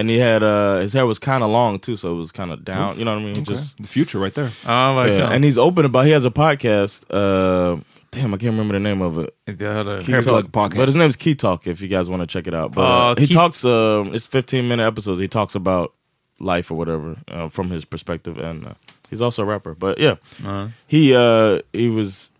And 0.00 0.10
he 0.10 0.32
had 0.32 0.42
uh, 0.42 0.80
his 0.82 0.94
hair 0.94 1.04
was 1.06 1.18
kind 1.18 1.42
of 1.42 1.50
long 1.50 1.78
too, 1.78 1.96
so 1.96 2.12
it 2.12 2.18
was 2.18 2.30
kind 2.32 2.52
of 2.52 2.58
down. 2.64 2.96
You 2.98 3.04
know 3.04 3.14
what 3.14 3.22
I 3.22 3.24
mean? 3.24 3.38
Okay. 3.42 3.54
Just 3.54 3.76
The 3.78 3.86
future 3.86 4.18
right 4.24 4.34
there. 4.34 4.50
Ja, 4.66 4.92
verkligen. 4.94 5.18
yeah. 5.20 5.34
And 5.34 5.44
he's 5.44 5.58
open 5.58 5.84
about. 5.86 6.04
He 6.06 6.12
has 6.14 6.26
a 6.26 6.30
podcast. 6.30 7.04
Uh, 7.10 7.80
damn, 8.10 8.34
I 8.34 8.36
can't 8.36 8.42
remember 8.56 8.74
the 8.74 8.80
name 8.88 9.00
of 9.04 9.16
it. 9.18 9.30
Inte 9.48 9.64
jag 9.64 9.74
heller. 9.74 10.00
Key 10.00 10.12
Talk. 10.12 10.24
Plug 10.24 10.52
Podcast. 10.52 10.76
But 10.76 10.86
his 10.86 10.96
name's 10.96 11.16
Key 11.16 11.34
Talk. 11.34 11.66
If 11.66 11.80
you 11.80 11.88
guys 11.88 12.10
want 12.10 12.20
to 12.22 12.26
check 12.26 12.46
it 12.46 12.54
out, 12.54 12.72
but 12.74 12.82
Uh, 12.84 13.14
he 13.20 13.26
Key- 13.26 13.34
talks. 13.34 13.64
Um, 13.64 14.14
it's 14.14 14.26
15 14.26 14.68
minute 14.68 14.86
episodes. 14.86 15.18
He 15.20 15.28
talks 15.28 15.54
about 15.54 15.92
life 16.38 16.70
or 16.70 16.76
whatever 16.78 17.16
uh, 17.28 17.48
from 17.48 17.70
his 17.70 17.86
perspective, 17.86 18.36
and 18.50 18.66
uh, 18.66 18.70
he's 19.10 19.22
also 19.24 19.42
a 19.42 19.46
rapper. 19.54 19.74
But 19.74 19.98
yeah, 19.98 20.16
Ja. 20.44 20.70
he 20.86 21.14
uh, 21.16 21.58
he 21.72 21.88
was 21.88 22.30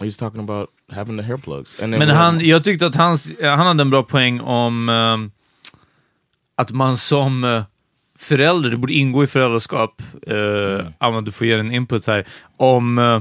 he 0.00 0.04
was 0.06 0.16
talking 0.16 0.40
about 0.40 0.70
having 0.92 1.16
the 1.16 1.22
hair 1.22 1.36
plugs. 1.36 1.78
Men 1.80 2.08
han, 2.08 2.40
jag 2.40 2.64
tyckte 2.64 2.86
att 2.86 2.94
hans, 2.96 3.40
han 3.42 3.66
hade 3.66 3.80
en 3.82 3.90
bra 3.90 4.02
poäng 4.02 4.40
om 4.40 4.88
ehm, 4.88 5.30
att 6.56 6.70
man 6.70 6.96
som 6.96 7.44
eh, 7.44 7.62
förälder, 8.18 8.70
det 8.70 8.76
borde 8.76 8.92
ingå 8.92 9.24
i 9.24 9.26
föräldraskap, 9.26 10.02
uh, 10.30 10.86
Anna 10.98 11.20
du 11.20 11.32
får 11.32 11.46
ge 11.46 11.52
en 11.52 11.72
input 11.72 12.06
här, 12.06 12.26
om, 12.56 12.98
eh, 12.98 13.20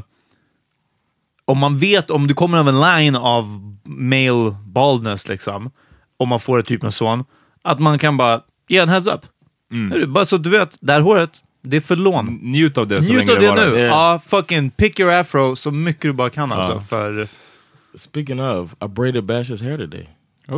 om 1.45 1.57
man 1.59 1.77
vet, 1.79 2.11
om 2.11 2.27
du 2.27 2.33
kommer 2.33 2.57
av 2.57 2.69
en 2.69 2.79
line 2.79 3.15
av 3.15 3.45
male 3.83 4.55
baldness, 4.65 5.27
liksom, 5.27 5.71
om 6.17 6.29
man 6.29 6.39
får 6.39 6.59
ett 6.59 6.65
typ 6.67 6.83
av 6.83 6.89
son, 6.91 7.23
att 7.61 7.79
man 7.79 7.99
kan 7.99 8.17
bara 8.17 8.41
ge 8.67 8.77
en 8.77 8.89
heads 8.89 9.07
up. 9.07 9.21
Hörru, 9.91 10.07
Bara 10.07 10.25
så 10.25 10.35
att 10.35 10.43
du 10.43 10.49
vet, 10.49 10.77
det 10.81 10.93
här 10.93 11.01
håret, 11.01 11.43
det 11.65 11.77
är 11.77 11.81
för 11.81 11.95
lån. 11.95 12.39
Njut 12.41 12.77
av 12.77 12.87
det 12.87 13.03
så 13.03 13.09
Njut 13.09 13.27
länge 13.27 13.31
av 13.33 13.39
det 13.41 13.49
varar. 13.49 13.71
nu. 13.71 13.77
Yeah. 13.77 13.87
Ja, 13.87 14.19
fucking 14.25 14.69
pick 14.69 14.99
your 14.99 15.13
afro 15.13 15.55
så 15.55 15.71
mycket 15.71 16.01
du 16.01 16.13
bara 16.13 16.29
kan 16.29 16.51
alltså. 16.51 16.79
För, 16.79 17.27
Speaking 17.95 18.41
of, 18.41 18.73
I 18.85 18.87
braided 18.87 19.23
Bash's 19.23 19.63
hair 19.63 19.77
today. 19.77 20.09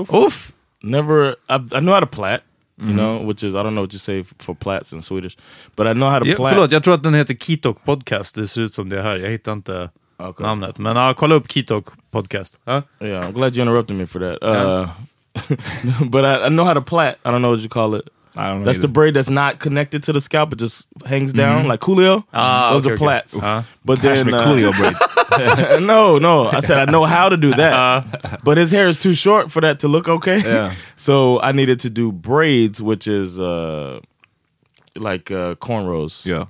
uff! 0.10 0.52
Never, 0.84 1.30
I, 1.30 1.56
I 1.76 1.80
know 1.80 1.94
how 1.94 2.00
to 2.02 2.08
plait. 2.08 2.42
You 2.82 2.94
know, 2.94 3.28
which 3.28 3.44
is 3.44 3.54
I 3.54 3.58
don't 3.58 3.72
know 3.72 3.84
what 3.84 3.94
you 3.94 4.00
say 4.00 4.24
for 4.40 4.54
plaits 4.54 4.94
in 4.94 5.02
Swedish, 5.02 5.36
but 5.76 5.88
I 5.88 5.94
know 5.94 6.10
how 6.10 6.20
to 6.20 6.26
Ja, 6.26 6.50
förlåt, 6.50 6.72
jag 6.72 6.84
tror 6.84 6.94
att 6.94 7.04
den 7.04 7.14
heter 7.14 7.34
Kitok 7.36 7.84
Podcast. 7.86 8.36
Det 8.36 8.48
ser 8.48 8.62
ut 8.62 8.74
som 8.74 8.90
det 8.90 9.02
här. 9.02 9.16
Jag 9.18 9.30
hittar 9.30 9.54
inte 9.54 9.90
Okay. 10.20 10.46
namnet. 10.48 10.78
Men 10.78 10.96
ja, 10.96 11.14
kolla 11.14 11.36
upp 11.36 11.52
Kitok 11.52 11.86
Podcast. 12.12 12.60
Ja? 12.66 12.82
Yeah, 13.00 13.28
I'm 13.30 13.34
glad 13.34 13.56
you 13.56 13.62
interrupted 13.62 13.96
me 13.98 14.08
for 14.08 14.20
that. 14.20 14.44
Uh, 14.44 14.90
but 16.10 16.26
I, 16.26 16.46
I 16.46 16.50
know 16.50 16.66
how 16.66 16.74
to 16.74 16.82
plait. 16.82 17.16
I 17.26 17.30
don't 17.30 17.40
know 17.40 17.52
what 17.52 17.60
you 17.60 17.70
call 17.70 17.96
it. 18.00 18.06
I 18.38 18.48
don't 18.50 18.60
know 18.60 18.65
That's 18.65 18.79
the 18.79 18.88
braid 18.88 19.13
that's 19.15 19.29
not 19.29 19.60
connected 19.60 20.03
to 20.03 20.13
the 20.13 20.22
scalp; 20.22 20.53
it 20.53 20.60
just 20.60 20.86
hangs 21.06 21.34
down 21.34 21.67
like 21.67 21.79
Coolio. 21.79 22.24
Ah, 22.34 22.72
Those 22.74 22.86
okay, 22.86 22.91
are 22.91 22.94
okay. 22.94 23.00
plaits. 23.03 23.39
Uh, 23.39 23.63
but 23.84 23.98
Hash 24.00 24.17
then 24.17 24.27
me 24.27 24.34
uh, 24.34 24.46
Coolio 24.46 24.72
braids. 24.77 25.82
no, 25.86 26.17
no. 26.20 26.48
I 26.48 26.60
said 26.62 26.88
I 26.88 26.91
know 26.91 27.06
how 27.06 27.29
to 27.29 27.38
do 27.38 27.51
that, 27.56 28.41
but 28.44 28.58
his 28.58 28.72
hair 28.72 28.88
is 28.88 28.98
too 29.00 29.13
short 29.13 29.51
for 29.51 29.62
that 29.62 29.79
to 29.79 29.88
look 29.88 30.08
okay. 30.08 30.39
Yeah. 30.39 30.74
So 30.96 31.39
I 31.41 31.51
needed 31.51 31.79
to 31.82 31.89
do 31.89 32.12
braids, 32.12 32.82
which 32.82 33.08
is 33.08 33.39
uh, 33.39 34.00
like 34.96 35.29
uh, 35.32 35.56
cornrows 35.56 36.25
Yeah. 36.25 36.46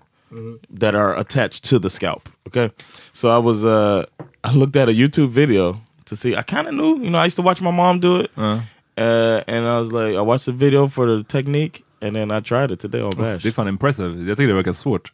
that 0.69 0.95
are 0.95 1.17
attached 1.17 1.63
to 1.65 1.79
the 1.79 1.89
scalp. 1.89 2.29
Okay, 2.47 2.71
so 3.13 3.29
I 3.29 3.37
was 3.37 3.63
uh, 3.65 4.05
I 4.43 4.53
looked 4.53 4.75
at 4.75 4.87
a 4.89 4.93
YouTube 4.93 5.29
video 5.29 5.81
to 6.05 6.15
see. 6.15 6.35
I 6.35 6.41
kind 6.43 6.67
of 6.67 6.73
knew, 6.73 6.97
you 7.03 7.09
know, 7.09 7.19
I 7.19 7.25
used 7.25 7.35
to 7.35 7.41
watch 7.41 7.61
my 7.61 7.71
mom 7.71 7.99
do 7.99 8.17
it, 8.21 8.31
Uh, 8.37 8.61
uh, 8.97 9.43
and 9.47 9.65
I 9.67 9.79
was 9.79 9.91
like, 9.91 10.15
I 10.17 10.21
watched 10.21 10.45
the 10.45 10.51
video 10.51 10.87
for 10.87 11.17
the 11.17 11.23
technique, 11.23 11.83
and 12.01 12.15
then 12.15 12.31
I 12.31 12.41
tried 12.41 12.71
it 12.71 12.79
today 12.79 13.01
on 13.01 13.11
Bash. 13.17 13.43
det 13.43 13.49
är 13.49 13.51
fan 13.51 13.67
impressive. 13.67 14.27
Jag 14.27 14.37
tycker 14.37 14.47
det 14.47 14.53
verkar 14.53 14.73
svårt. 14.73 15.11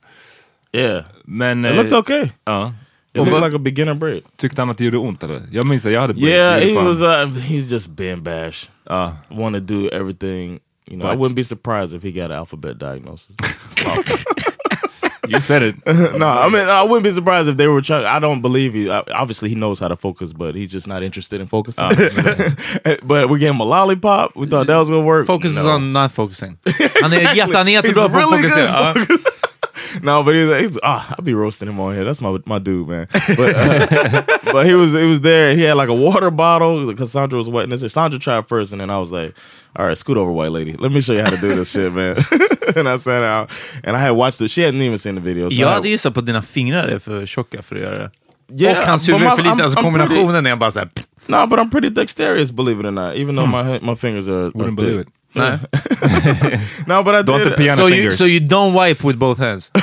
Yeah, 0.71 1.03
Men... 1.25 1.65
it 1.65 1.71
eh, 1.71 1.77
looked 1.77 1.93
okay. 1.93 2.29
Ja. 2.45 2.73
It 3.13 3.21
looked 3.21 3.43
like 3.43 3.55
a 3.55 3.59
beginner 3.59 3.93
braid. 3.93 4.23
Tyckte 4.37 4.61
han 4.61 4.69
att 4.69 4.77
det 4.77 4.85
gjorde 4.85 4.97
ont 4.97 5.23
eller? 5.23 5.41
Jag 5.51 5.65
minns 5.65 5.85
att 5.85 5.91
jag 5.91 6.01
hade 6.01 6.19
Yeah, 6.19 6.59
he 6.59 6.73
fan- 6.73 6.85
was. 6.85 7.01
Uh, 7.01 7.37
he's 7.37 7.71
just 7.71 7.89
Ben 7.89 8.23
Bash. 8.23 8.69
Ja. 8.83 9.13
want 9.29 9.55
to 9.55 9.59
do 9.59 9.89
everything. 9.89 10.59
You 10.85 10.97
know, 10.97 11.11
I 11.11 11.15
wouldn't 11.15 11.35
be 11.35 11.43
surprised 11.43 11.93
if 11.93 12.03
he 12.03 12.11
got 12.11 12.31
an 12.31 12.37
alphabet 12.37 12.79
diagnosis. 12.79 13.35
You 15.27 15.39
said 15.39 15.63
it. 15.63 15.75
no, 15.85 16.27
I 16.27 16.49
mean, 16.49 16.67
I 16.67 16.83
wouldn't 16.83 17.03
be 17.03 17.11
surprised 17.11 17.47
if 17.47 17.57
they 17.57 17.67
were 17.67 17.81
trying. 17.81 18.05
I 18.05 18.19
don't 18.19 18.41
believe 18.41 18.73
he. 18.73 18.89
Obviously, 18.89 19.49
he 19.49 19.55
knows 19.55 19.79
how 19.79 19.87
to 19.87 19.95
focus, 19.95 20.33
but 20.33 20.55
he's 20.55 20.71
just 20.71 20.87
not 20.87 21.01
interested 21.03 21.39
in 21.39 21.47
focusing. 21.47 21.85
Oh, 21.85 22.95
but 23.03 23.29
we 23.29 23.39
gave 23.39 23.51
him 23.51 23.59
a 23.59 23.63
lollipop. 23.63 24.35
We 24.35 24.47
thought 24.47 24.67
that 24.67 24.77
was 24.77 24.89
gonna 24.89 25.01
work. 25.01 25.27
Focuses 25.27 25.63
no. 25.63 25.71
on 25.71 25.93
not 25.93 26.11
focusing. 26.11 26.57
Han 27.01 27.13
är, 27.13 27.35
jätte, 27.35 27.57
han 27.57 27.67
är 27.67 27.71
jättebra 27.71 28.07
He's 28.07 28.11
på 28.11 28.17
att 28.17 28.31
really 28.31 28.49
fokusera. 28.49 29.32
Good 30.03 30.07
Ja. 30.07 30.17
No, 30.17 30.23
but 30.23 30.35
he's, 30.35 30.61
he's 30.61 30.79
ah, 30.83 31.15
I'll 31.17 31.25
be 31.25 31.33
roasting 31.33 31.69
him 31.69 31.79
on 31.79 31.95
here. 31.95 32.03
That's 32.03 32.21
my 32.21 32.37
my 32.45 32.59
dude, 32.59 32.87
man. 32.87 33.07
But 33.37 33.55
uh, 33.55 34.23
but 34.53 34.65
he 34.65 34.73
was 34.75 34.91
he 34.91 35.05
was 35.05 35.21
there. 35.21 35.55
He 35.55 35.61
had 35.61 35.77
like 35.77 35.89
a 35.89 35.93
water 35.93 36.31
bottle. 36.31 36.93
Cassandra 36.95 37.37
was 37.37 37.49
wetting 37.49 37.69
this. 37.69 37.93
Sandra 37.93 38.19
tried 38.19 38.47
first, 38.47 38.71
and 38.71 38.81
then 38.81 38.89
I 38.89 38.99
was 38.99 39.11
like, 39.11 39.33
"All 39.75 39.87
right, 39.87 39.97
scoot 39.97 40.17
over, 40.17 40.31
white 40.31 40.51
lady. 40.51 40.73
Let 40.73 40.91
me 40.91 41.01
show 41.01 41.13
you 41.13 41.23
how 41.23 41.29
to 41.29 41.37
do 41.37 41.55
this 41.55 41.71
shit, 41.71 41.93
man." 41.93 42.15
and 42.75 42.89
I 42.89 42.97
sat 42.97 43.21
down, 43.21 43.47
and 43.83 43.95
I 43.95 43.99
had 43.99 44.11
watched 44.11 44.41
it. 44.41 44.51
She 44.51 44.61
hadn't 44.61 44.81
even 44.81 44.97
seen 44.97 45.15
the 45.15 45.21
video. 45.21 45.49
So 45.49 45.55
Jag 45.55 45.71
I 45.71 45.73
hade 45.73 45.89
gissat 45.89 46.13
på 46.13 46.19
att 46.19 46.25
dina 46.25 46.41
fingrar 46.41 46.87
är 46.87 46.99
för 46.99 47.25
tjocka 47.25 47.61
för 47.61 47.75
att 47.75 47.81
göra 47.81 47.97
det. 47.97 48.11
Yeah, 48.55 48.79
och 48.79 48.85
hans 48.85 49.07
but 49.07 49.15
huvud 49.15 49.27
är 49.27 49.31
my- 49.31 49.35
för 49.35 49.43
lite. 49.43 49.55
I'm- 49.55 49.63
Alltså 49.63 49.79
I'm 49.79 49.83
kombinationen 49.83 50.45
är 50.45 50.55
bara 50.55 50.71
såhär... 50.71 50.89
No, 51.27 51.47
but 51.47 51.59
I'm 51.59 51.71
pretty 51.71 51.89
dexterous, 51.89 52.51
believe 52.51 52.79
it 52.79 52.85
or 52.85 52.91
not. 52.91 53.15
Even 53.15 53.35
though 53.35 53.47
my 53.47 53.79
my 53.81 53.95
fingers 53.95 54.27
are, 54.27 54.45
are 54.45 54.49
Wouldn't 54.51 54.75
believe 54.75 55.01
it. 55.01 55.07
Nej. 55.35 55.59
No, 56.87 57.03
but 57.03 57.15
I 57.15 57.21
Don't 57.23 57.39
did. 57.43 57.51
the 57.53 57.57
piano 57.57 57.75
So 57.75 57.87
you, 57.87 58.11
so 58.11 58.25
you 58.25 58.39
don't 58.39 58.73
wipe 58.73 59.03
with 59.03 59.17
both 59.17 59.37
hands? 59.39 59.71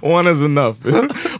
one 0.00 0.26
is 0.26 0.40
enough. 0.40 0.76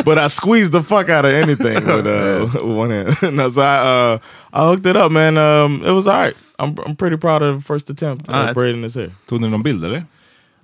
but 0.05 0.19
I 0.19 0.29
squeezed 0.29 0.73
the 0.73 0.83
fuck 0.83 1.09
out 1.09 1.25
of 1.25 1.33
anything 1.33 1.85
with 1.87 2.07
uh 2.07 2.47
with 2.53 2.77
one 2.77 2.91
hand. 2.91 3.17
no, 3.37 3.49
so 3.51 3.63
I 3.63 3.77
uh 3.77 4.19
I 4.53 4.67
hooked 4.71 4.87
it 4.87 4.97
up, 4.97 5.13
man. 5.13 5.37
Um, 5.37 5.83
it 5.85 5.93
was 5.93 6.07
alright. 6.09 6.35
I'm 6.59 6.77
I'm 6.87 6.97
pretty 6.97 7.17
proud 7.17 7.43
of 7.43 7.57
the 7.59 7.63
first 7.65 7.89
attempt 7.91 8.29
Alright. 8.29 8.49
at 8.51 8.55
braiding 8.55 8.83
his 8.83 8.95
hair. 8.95 9.11
Tog 9.27 9.41
ni 9.41 9.49
någon 9.49 9.63
bild 9.63 9.85
eller? 9.85 10.05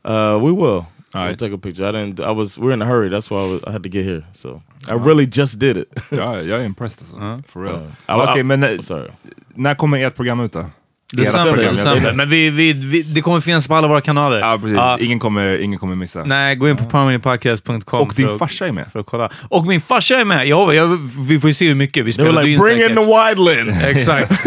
Uh, 0.04 0.38
we 0.42 0.52
will. 0.52 0.86
We'll 1.14 1.22
Alright. 1.22 1.38
take 1.38 1.54
a 1.54 1.58
picture. 1.58 1.84
I 1.88 1.92
didn't. 1.92 2.20
I 2.20 2.32
was. 2.32 2.58
We're 2.58 2.72
in 2.74 2.82
a 2.82 2.84
hurry. 2.84 3.08
That's 3.08 3.30
why 3.30 3.36
I, 3.38 3.52
was, 3.52 3.62
I 3.66 3.70
had 3.70 3.82
to 3.82 3.88
get 3.88 4.04
here. 4.04 4.22
So 4.32 4.62
I 4.88 4.94
really 4.94 5.26
just 5.32 5.58
did 5.60 5.76
it. 5.76 5.88
Ja, 6.10 6.42
jag 6.42 6.60
är 6.60 6.64
impressed 6.64 7.02
alltså. 7.02 7.42
For 7.52 7.62
real. 7.62 7.76
I- 8.08 8.12
Okej, 8.30 8.40
I- 8.40 8.42
men 8.42 8.62
eh, 8.64 8.80
Sorry. 8.80 9.08
när 9.54 9.74
kommer 9.74 9.98
ert 9.98 10.16
program 10.16 10.40
ut 10.40 10.52
då? 10.52 10.66
December, 11.12 11.52
program, 11.52 11.64
ja. 11.64 11.70
december. 11.84 12.12
Men 12.12 12.28
vi, 12.30 12.50
vi, 12.50 12.72
vi, 12.72 13.02
det 13.02 13.20
kommer 13.20 13.40
finnas 13.40 13.68
på 13.68 13.74
alla 13.74 13.88
våra 13.88 14.00
kanaler. 14.00 14.40
Ja, 14.40 14.58
precis. 14.62 14.76
Ja. 14.76 14.98
Ingen, 15.00 15.18
kommer, 15.20 15.58
ingen 15.58 15.78
kommer 15.78 15.96
missa. 15.96 16.24
Nej, 16.24 16.56
gå 16.56 16.68
in 16.68 16.76
på 16.76 16.84
powerminipodcast.com. 16.84 18.00
Och 18.00 18.14
din 18.16 18.38
farsa 18.38 18.66
är 18.66 18.72
med. 18.72 18.86
För 18.92 19.00
att 19.00 19.06
kolla. 19.06 19.30
Och 19.48 19.66
min 19.66 19.80
farsa 19.80 20.16
är 20.20 20.24
med! 20.24 20.46
Jag, 20.48 20.74
jag, 20.74 20.86
vi 21.28 21.40
får 21.40 21.50
ju 21.50 21.54
se 21.54 21.68
hur 21.68 21.74
mycket. 21.74 22.04
Vi 22.04 22.12
spelade 22.12 22.42
like, 22.42 22.50
in 22.52 22.60
bring 22.60 22.76
in 22.76 22.82
säkert. 22.82 22.96
the 22.96 23.04
wide 23.04 23.64
lens. 23.64 23.84
Exakt. 23.84 24.46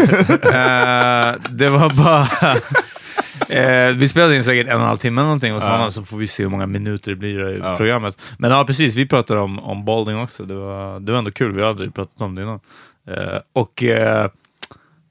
Eh, 0.58 1.34
det 1.50 1.68
var 1.70 1.90
bara... 1.96 2.28
Eh, 3.48 3.96
vi 3.96 4.08
spelade 4.08 4.36
in 4.36 4.44
säkert 4.44 4.66
en 4.66 4.74
och 4.74 4.80
en 4.80 4.86
halv 4.86 4.96
timme 4.96 5.22
någonting 5.22 5.52
hos 5.52 5.64
honom, 5.64 5.92
så 5.92 6.04
får 6.04 6.16
vi 6.16 6.26
se 6.26 6.42
hur 6.42 6.50
många 6.50 6.66
minuter 6.66 7.10
det 7.10 7.16
blir 7.16 7.56
i 7.56 7.76
programmet. 7.76 8.20
Men 8.38 8.50
ja, 8.50 8.64
precis. 8.64 8.94
Vi 8.94 9.06
pratade 9.06 9.40
om, 9.40 9.58
om 9.58 9.84
balding 9.84 10.18
också. 10.18 10.44
Det 10.44 10.54
var, 10.54 11.00
det 11.00 11.12
var 11.12 11.18
ändå 11.18 11.30
kul. 11.30 11.52
Vi 11.52 11.62
har 11.62 11.68
aldrig 11.68 11.94
pratat 11.94 12.20
om 12.20 12.34
det 12.34 12.42
innan. 12.42 12.60
Eh, 13.08 13.38
och 13.52 13.82
eh, 13.82 14.30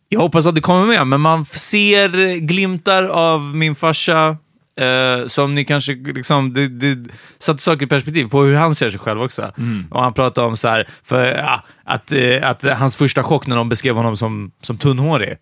jag 0.10 0.19
hoppas 0.19 0.48
att 0.48 0.55
det 0.55 0.62
kommer 0.62 0.86
med, 0.86 1.07
men 1.07 1.22
man 1.22 1.46
ser 1.46 2.36
glimtar 2.36 3.03
av 3.03 3.41
min 3.41 3.75
farsa 3.75 4.38
eh, 4.79 5.27
som 5.27 5.55
ni 5.55 5.65
kanske 5.65 5.93
liksom, 5.93 6.53
det, 6.53 6.67
det 6.67 7.12
satte 7.39 7.63
saker 7.63 7.86
i 7.86 7.89
perspektiv 7.89 8.29
på 8.29 8.43
hur 8.43 8.55
han 8.55 8.75
ser 8.75 8.89
sig 8.89 9.00
själv 9.00 9.22
också. 9.22 9.51
Och 9.91 10.03
han 10.03 10.13
pratade 10.13 10.48
om 10.48 10.57
så 10.57 10.67
här, 10.67 10.88
för, 11.03 11.25
ja, 11.25 11.63
att, 11.84 12.12
eh, 12.12 12.50
att 12.50 12.63
hans 12.63 12.96
första 12.96 13.24
chock 13.24 13.48
när 13.48 13.55
de 13.55 13.69
beskrev 13.69 13.96
honom 13.96 14.17
som, 14.17 14.51
som 14.62 14.77
tunnhårig. 14.77 15.38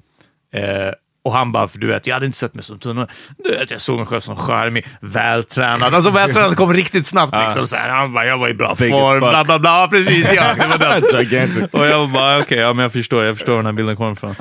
Och 1.25 1.33
han 1.33 1.51
bara, 1.51 1.67
för 1.67 1.79
du 1.79 1.87
vet, 1.87 2.07
jag 2.07 2.13
hade 2.13 2.25
inte 2.25 2.37
sett 2.37 2.53
mig 2.53 2.63
som 2.63 2.79
tunnhårig. 2.79 3.09
Du 3.37 3.51
vet, 3.51 3.71
jag 3.71 3.81
såg 3.81 3.97
mig 3.97 4.05
själv 4.05 4.19
som 4.19 4.35
charmig, 4.35 4.87
vältränad. 4.99 5.93
Alltså 5.93 6.09
vältränad 6.09 6.57
kom 6.57 6.73
riktigt 6.73 7.07
snabbt. 7.07 7.33
Liksom, 7.43 7.67
så 7.67 7.75
här. 7.75 7.89
Han 7.89 8.13
bara, 8.13 8.25
jag 8.25 8.37
var 8.37 8.49
i 8.49 8.53
bra 8.53 8.75
Big 8.79 8.93
as 8.93 8.99
form, 8.99 9.19
fuck. 9.19 9.29
bla 9.29 9.43
bla 9.43 9.59
bla. 9.59 9.87
Precis, 9.87 10.33
ja. 10.35 10.43
Det 10.53 10.77
var. 10.77 11.21
Gigantic. 11.23 11.63
Och 11.71 11.85
jag 11.85 12.11
bara, 12.11 12.39
okej, 12.39 12.57
ja, 12.57 12.73
men 12.73 12.83
jag 12.83 12.91
förstår. 12.91 13.25
Jag 13.25 13.35
förstår 13.35 13.53
var 13.53 13.59
den 13.59 13.65
här 13.65 13.73
bilden 13.73 13.95
kommer 13.95 14.11
ifrån. 14.11 14.35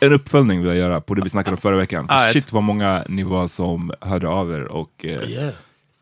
En 0.00 0.12
uppföljning 0.12 0.58
vill 0.58 0.68
jag 0.68 0.76
göra 0.76 1.00
på 1.00 1.14
det 1.14 1.22
vi 1.22 1.30
snackade 1.30 1.54
om 1.54 1.60
förra 1.60 1.76
veckan. 1.76 2.08
För 2.08 2.28
shit 2.28 2.52
vad 2.52 2.62
många 2.62 3.04
ni 3.08 3.22
var 3.22 3.48
som 3.48 3.92
hörde 4.00 4.28
av 4.28 4.52
er 4.52 4.64
och 4.64 5.04
eh, 5.04 5.48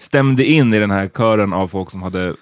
stämde 0.00 0.44
in 0.44 0.74
i 0.74 0.78
den 0.78 0.90
här 0.90 1.08
kören 1.08 1.52
av 1.52 1.68
folk 1.68 1.90
som 1.90 2.02
hade 2.02 2.34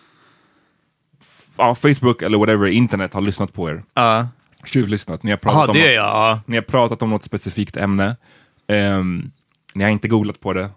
ja, 1.56 1.74
Facebook 1.74 2.22
eller 2.22 2.38
whatever, 2.38 2.66
internet 2.66 3.14
har 3.14 3.20
lyssnat 3.20 3.52
på 3.52 3.70
er. 3.70 3.82
Ja. 3.94 4.28
Tjuvlyssnat. 4.64 5.22
Ni 5.22 5.30
har 5.30 5.36
pratat, 5.38 5.56
Jaha, 5.58 5.66
om, 5.68 5.72
det 5.74 5.80
något, 5.80 5.94
jag. 5.94 6.04
Ja. 6.04 6.40
ni 6.46 6.56
har 6.56 6.62
pratat 6.62 7.02
om 7.02 7.10
något 7.10 7.22
specifikt 7.22 7.76
ämne. 7.76 8.16
Ehm, 8.66 9.30
Ni 9.74 9.84
har 9.84 9.90
inte 9.90 10.08
googlat 10.08 10.40
på 10.40 10.52
det. 10.52 10.70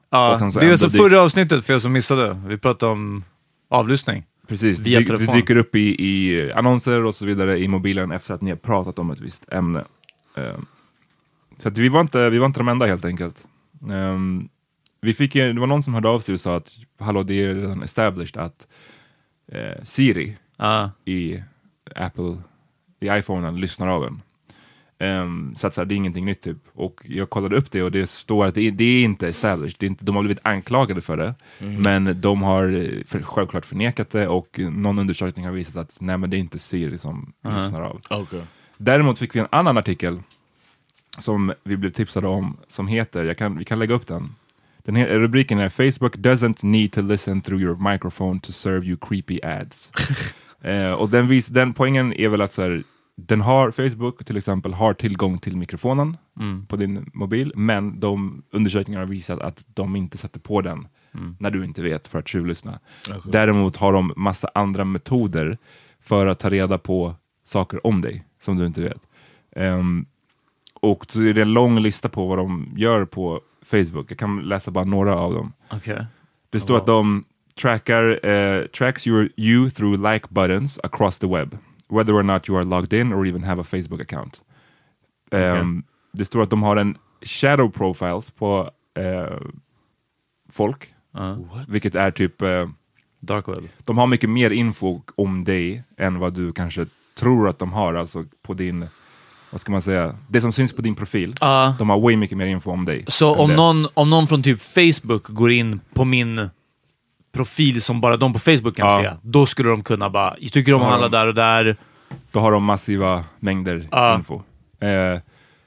Så 0.51 0.59
det 0.59 0.65
är 0.67 0.77
dyk- 0.89 0.97
förra 0.97 1.21
avsnittet 1.21 1.65
för 1.65 1.73
er 1.73 1.79
som 1.79 1.91
missade. 1.93 2.41
Vi 2.47 2.57
pratade 2.57 2.91
om 2.91 3.23
avlyssning. 3.69 4.23
Precis, 4.47 4.79
via 4.79 4.99
det, 4.99 5.05
dy- 5.05 5.11
det 5.11 5.17
telefon. 5.17 5.35
dyker 5.35 5.57
upp 5.57 5.75
i, 5.75 6.05
i 6.07 6.51
annonser 6.51 7.03
och 7.03 7.15
så 7.15 7.25
vidare 7.25 7.57
i 7.59 7.67
mobilen 7.67 8.11
efter 8.11 8.33
att 8.33 8.41
ni 8.41 8.49
har 8.51 8.57
pratat 8.57 8.99
om 8.99 9.11
ett 9.11 9.19
visst 9.19 9.53
ämne. 9.53 9.83
Ehm, 10.37 10.65
så 11.57 11.67
att 11.67 11.77
vi, 11.77 11.89
var 11.89 12.01
inte, 12.01 12.29
vi 12.29 12.37
var 12.37 12.45
inte 12.45 12.59
de 12.59 12.67
enda 12.67 12.85
helt 12.85 13.05
enkelt. 13.05 13.43
Ehm, 13.91 14.49
vi 15.01 15.13
fick, 15.13 15.33
det 15.33 15.53
var 15.59 15.67
någon 15.67 15.83
som 15.83 15.93
hörde 15.93 16.09
av 16.09 16.19
sig 16.19 16.33
och 16.33 16.39
sa 16.39 16.55
att 16.57 16.71
hallå, 16.99 17.23
det 17.23 17.33
är 17.45 17.55
redan 17.55 17.83
established 17.83 18.43
att 18.43 18.67
eh, 19.51 19.83
Siri 19.83 20.37
Ja. 20.57 20.91
i 21.05 21.43
Apple, 21.95 22.37
i 22.99 23.07
iPhonen 23.07 23.55
lyssnar 23.55 23.87
av 23.87 24.05
en. 24.05 24.21
Ehm, 24.99 25.55
så 25.57 25.67
att 25.67 25.73
så 25.73 25.81
här, 25.81 25.85
det 25.85 25.95
är 25.95 25.97
ingenting 25.97 26.25
nytt 26.25 26.41
typ. 26.41 26.57
Och 26.73 27.01
jag 27.03 27.29
kollade 27.29 27.55
upp 27.55 27.71
det 27.71 27.83
och 27.83 27.91
det 27.91 28.07
står 28.07 28.45
att 28.45 28.55
det 28.55 28.61
är, 28.61 28.71
det 28.71 28.83
är 28.83 29.03
inte 29.03 29.27
established. 29.27 29.75
Det 29.79 29.85
är 29.85 29.87
inte, 29.87 30.05
de 30.05 30.15
har 30.15 30.23
blivit 30.23 30.45
anklagade 30.45 31.01
för 31.01 31.17
det. 31.17 31.35
Men 31.59 32.21
de 32.21 32.43
har 32.43 32.63
eh, 32.63 33.03
för, 33.05 33.21
självklart 33.21 33.65
förnekat 33.65 34.09
det 34.09 34.27
och 34.27 34.59
någon 34.59 34.99
undersökning 34.99 35.45
har 35.45 35.51
visat 35.51 35.75
att 35.75 35.97
nej 36.01 36.17
men 36.17 36.29
det 36.29 36.37
är 36.37 36.39
inte 36.39 36.59
Siri 36.59 36.97
som 36.97 37.33
lyssnar 37.43 37.81
av. 37.81 38.01
Okay. 38.09 38.41
Däremot 38.77 39.19
fick 39.19 39.35
vi 39.35 39.39
en 39.39 39.47
annan 39.49 39.77
artikel 39.77 40.19
som 41.17 41.53
vi 41.63 41.77
blev 41.77 41.89
tipsade 41.89 42.27
om 42.27 42.57
som 42.67 42.87
heter, 42.87 43.23
jag 43.23 43.37
kan, 43.37 43.57
vi 43.57 43.65
kan 43.65 43.79
lägga 43.79 43.95
upp 43.95 44.07
den. 44.07 44.35
den 44.83 44.95
he, 44.95 45.17
rubriken 45.17 45.59
är 45.59 45.69
Facebook 45.69 46.15
doesn't 46.15 46.65
need 46.65 46.91
to 46.91 47.01
listen 47.01 47.41
through 47.41 47.63
your 47.63 47.91
microphone 47.91 48.39
to 48.39 48.51
serve 48.51 48.87
you 48.87 48.97
creepy 49.01 49.39
ads. 49.43 49.91
eh, 50.65 50.91
och 50.91 51.09
den, 51.09 51.27
vis, 51.27 51.47
den 51.47 51.73
poängen 51.73 52.13
är 52.13 52.29
väl 52.29 52.41
att 52.41 52.53
så 52.53 52.61
här, 52.61 52.83
den 53.15 53.41
har, 53.41 53.71
Facebook 53.71 54.25
till 54.25 54.37
exempel 54.37 54.73
har 54.73 54.93
tillgång 54.93 55.37
till 55.37 55.57
mikrofonen 55.57 56.17
på 56.67 56.75
din 56.75 57.09
mobil, 57.13 57.51
men 57.55 57.99
de 57.99 58.43
undersökningar 58.51 58.99
har 58.99 59.07
visat 59.07 59.39
att 59.39 59.65
de 59.67 59.95
inte 59.95 60.17
sätter 60.17 60.39
på 60.39 60.61
den 60.61 60.87
när 61.39 61.51
du 61.51 61.65
inte 61.65 61.81
vet 61.81 62.07
för 62.07 62.19
att 62.19 62.27
tjuvlyssna. 62.27 62.79
Däremot 63.31 63.77
har 63.77 63.93
de 63.93 64.13
massa 64.15 64.49
andra 64.53 64.85
metoder 64.85 65.57
för 65.99 66.27
att 66.27 66.39
ta 66.39 66.49
reda 66.49 66.77
på 66.77 67.15
saker 67.43 67.87
om 67.87 68.01
dig 68.01 68.25
som 68.39 68.57
du 68.57 68.65
inte 68.65 68.81
vet. 68.81 69.01
Ehm, 69.55 70.05
och 70.73 71.05
så 71.09 71.21
är 71.21 71.33
det 71.33 71.41
en 71.41 71.53
lång 71.53 71.79
lista 71.79 72.09
på 72.09 72.27
vad 72.27 72.37
de 72.37 72.73
gör 72.77 73.05
på 73.05 73.41
Facebook. 73.61 74.11
Jag 74.11 74.17
kan 74.17 74.39
läsa 74.41 74.71
bara 74.71 74.85
några 74.85 75.15
av 75.15 75.33
dem. 75.33 75.53
Okej. 75.69 76.05
Det 76.49 76.59
står 76.59 76.77
att 76.77 76.85
de 76.85 77.23
trackar, 77.61 78.25
eh, 78.25 78.65
tracks 78.67 79.07
your, 79.07 79.29
you 79.37 79.69
through 79.69 80.13
like 80.13 80.27
buttons 80.29 80.79
across 80.83 81.19
the 81.19 81.27
web. 81.27 81.57
Whether 81.89 82.13
or 82.13 82.23
not 82.23 82.49
you 82.49 82.57
are 82.57 82.63
logged 82.65 82.93
in 82.99 83.13
or 83.13 83.27
even 83.27 83.43
have 83.43 83.61
a 83.61 83.63
Facebook 83.63 84.01
account. 84.01 84.41
Ehm, 85.31 85.83
Det 86.13 86.25
står 86.25 86.41
att 86.41 86.49
de 86.49 86.63
har 86.63 86.75
en 86.77 86.97
shadow 87.21 87.69
profiles 87.71 88.31
på 88.31 88.69
eh, 88.99 89.37
folk. 90.51 90.93
Vilket 91.67 91.95
är 91.95 92.11
typ, 92.11 92.41
eh, 92.41 92.69
Dark 93.19 93.47
web. 93.47 93.67
de 93.85 93.97
har 93.97 94.07
mycket 94.07 94.29
mer 94.29 94.49
info 94.49 95.01
om 95.15 95.43
dig 95.43 95.83
än 95.97 96.19
vad 96.19 96.33
du 96.33 96.53
kanske 96.53 96.85
tror 97.15 97.49
att 97.49 97.59
de 97.59 97.73
har. 97.73 97.93
Alltså 97.93 98.25
på 98.41 98.53
din, 98.53 98.85
vad 99.51 99.61
ska 99.61 99.71
man 99.71 99.81
säga, 99.81 100.15
det 100.27 100.41
som 100.41 100.51
syns 100.53 100.73
på 100.73 100.81
din 100.81 100.95
profil. 100.95 101.35
Ja. 101.41 101.75
De 101.79 101.89
har 101.89 101.99
way 101.99 102.17
mycket 102.17 102.37
mer 102.37 102.45
info 102.45 102.71
om 102.71 102.85
dig. 102.85 103.03
Så 103.07 103.35
om 103.35 103.49
det. 103.49 103.55
någon, 103.55 103.87
om 103.93 104.09
någon 104.09 104.27
från 104.27 104.43
typ 104.43 104.61
Facebook 104.61 105.27
går 105.27 105.51
in 105.51 105.79
på 105.93 106.05
min 106.05 106.49
profil 107.35 107.81
som 107.81 108.01
bara 108.01 108.17
de 108.17 108.33
på 108.33 108.39
Facebook 108.39 108.75
kan 108.75 108.85
Ja. 108.87 109.11
se, 109.11 109.17
då 109.21 109.45
skulle 109.45 109.69
de 109.69 109.81
kunna 109.83 110.09
bara, 110.09 110.35
jag 110.39 110.51
tycker 110.51 110.73
om 110.73 110.81
alla 110.81 111.07
de- 111.09 111.17
där 111.17 111.27
och 111.27 111.35
där. 111.35 111.75
Då 112.31 112.39
har 112.39 112.51
de 112.51 112.63
massiva 112.63 113.23
mängder 113.39 113.87
Ja. 113.91 114.15
info. 114.15 114.41
Eh, 114.79 115.19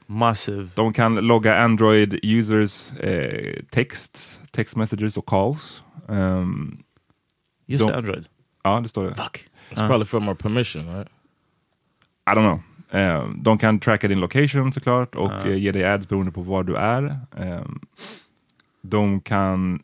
Massive. 0.07 0.67
de 0.75 0.93
kan 0.93 1.15
logga 1.15 1.57
Android 1.63 2.19
users 2.23 2.91
eh, 2.91 3.53
text, 3.71 4.41
text 4.51 4.75
messages 4.75 5.17
och 5.17 5.25
calls. 5.25 5.83
Ehm, 6.09 6.77
Just 7.65 7.85
de- 7.85 7.91
det, 7.91 7.97
Android. 7.97 8.25
ja, 8.63 8.79
det 8.79 8.89
står 8.89 9.03
det. 9.03 9.15
Fuck. 9.15 9.45
It's 9.69 9.87
probably 9.87 10.05
from 10.05 10.27
our 10.29 10.35
permission, 10.35 10.95
right? 10.95 11.07
I 12.31 12.35
don't 12.35 12.47
know. 12.47 12.61
Eh, 13.01 13.29
de 13.35 13.57
kan 13.57 13.79
tracka 13.79 14.07
din 14.07 14.19
location 14.19 14.73
såklart 14.73 15.15
och 15.15 15.45
eh, 15.47 15.57
ge 15.57 15.71
dig 15.71 15.83
ads 15.83 16.07
beroende 16.09 16.31
på 16.31 16.41
var 16.41 16.63
du 16.63 16.75
är. 16.75 17.19
Ehm, 17.37 17.79
de 18.81 19.21
kan 19.21 19.79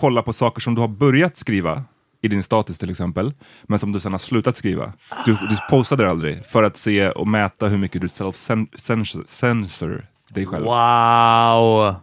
kolla 0.00 0.22
på 0.22 0.32
saker 0.32 0.60
som 0.60 0.74
du 0.74 0.80
har 0.80 0.88
börjat 0.88 1.36
skriva 1.36 1.84
i 2.22 2.28
din 2.28 2.42
status 2.42 2.78
till 2.78 2.90
exempel, 2.90 3.34
men 3.62 3.78
som 3.78 3.92
du 3.92 4.00
sedan 4.00 4.12
har 4.12 4.18
slutat 4.18 4.56
skriva. 4.56 4.92
Du, 5.24 5.32
du 5.32 5.56
postade 5.70 6.04
det 6.04 6.10
aldrig 6.10 6.46
för 6.46 6.62
att 6.62 6.76
se 6.76 7.10
och 7.10 7.28
mäta 7.28 7.68
hur 7.68 7.78
mycket 7.78 8.00
du 8.00 8.06
self-censor 8.06 10.06
dig 10.28 10.46
själv. 10.46 10.64
Wow! 10.64 11.94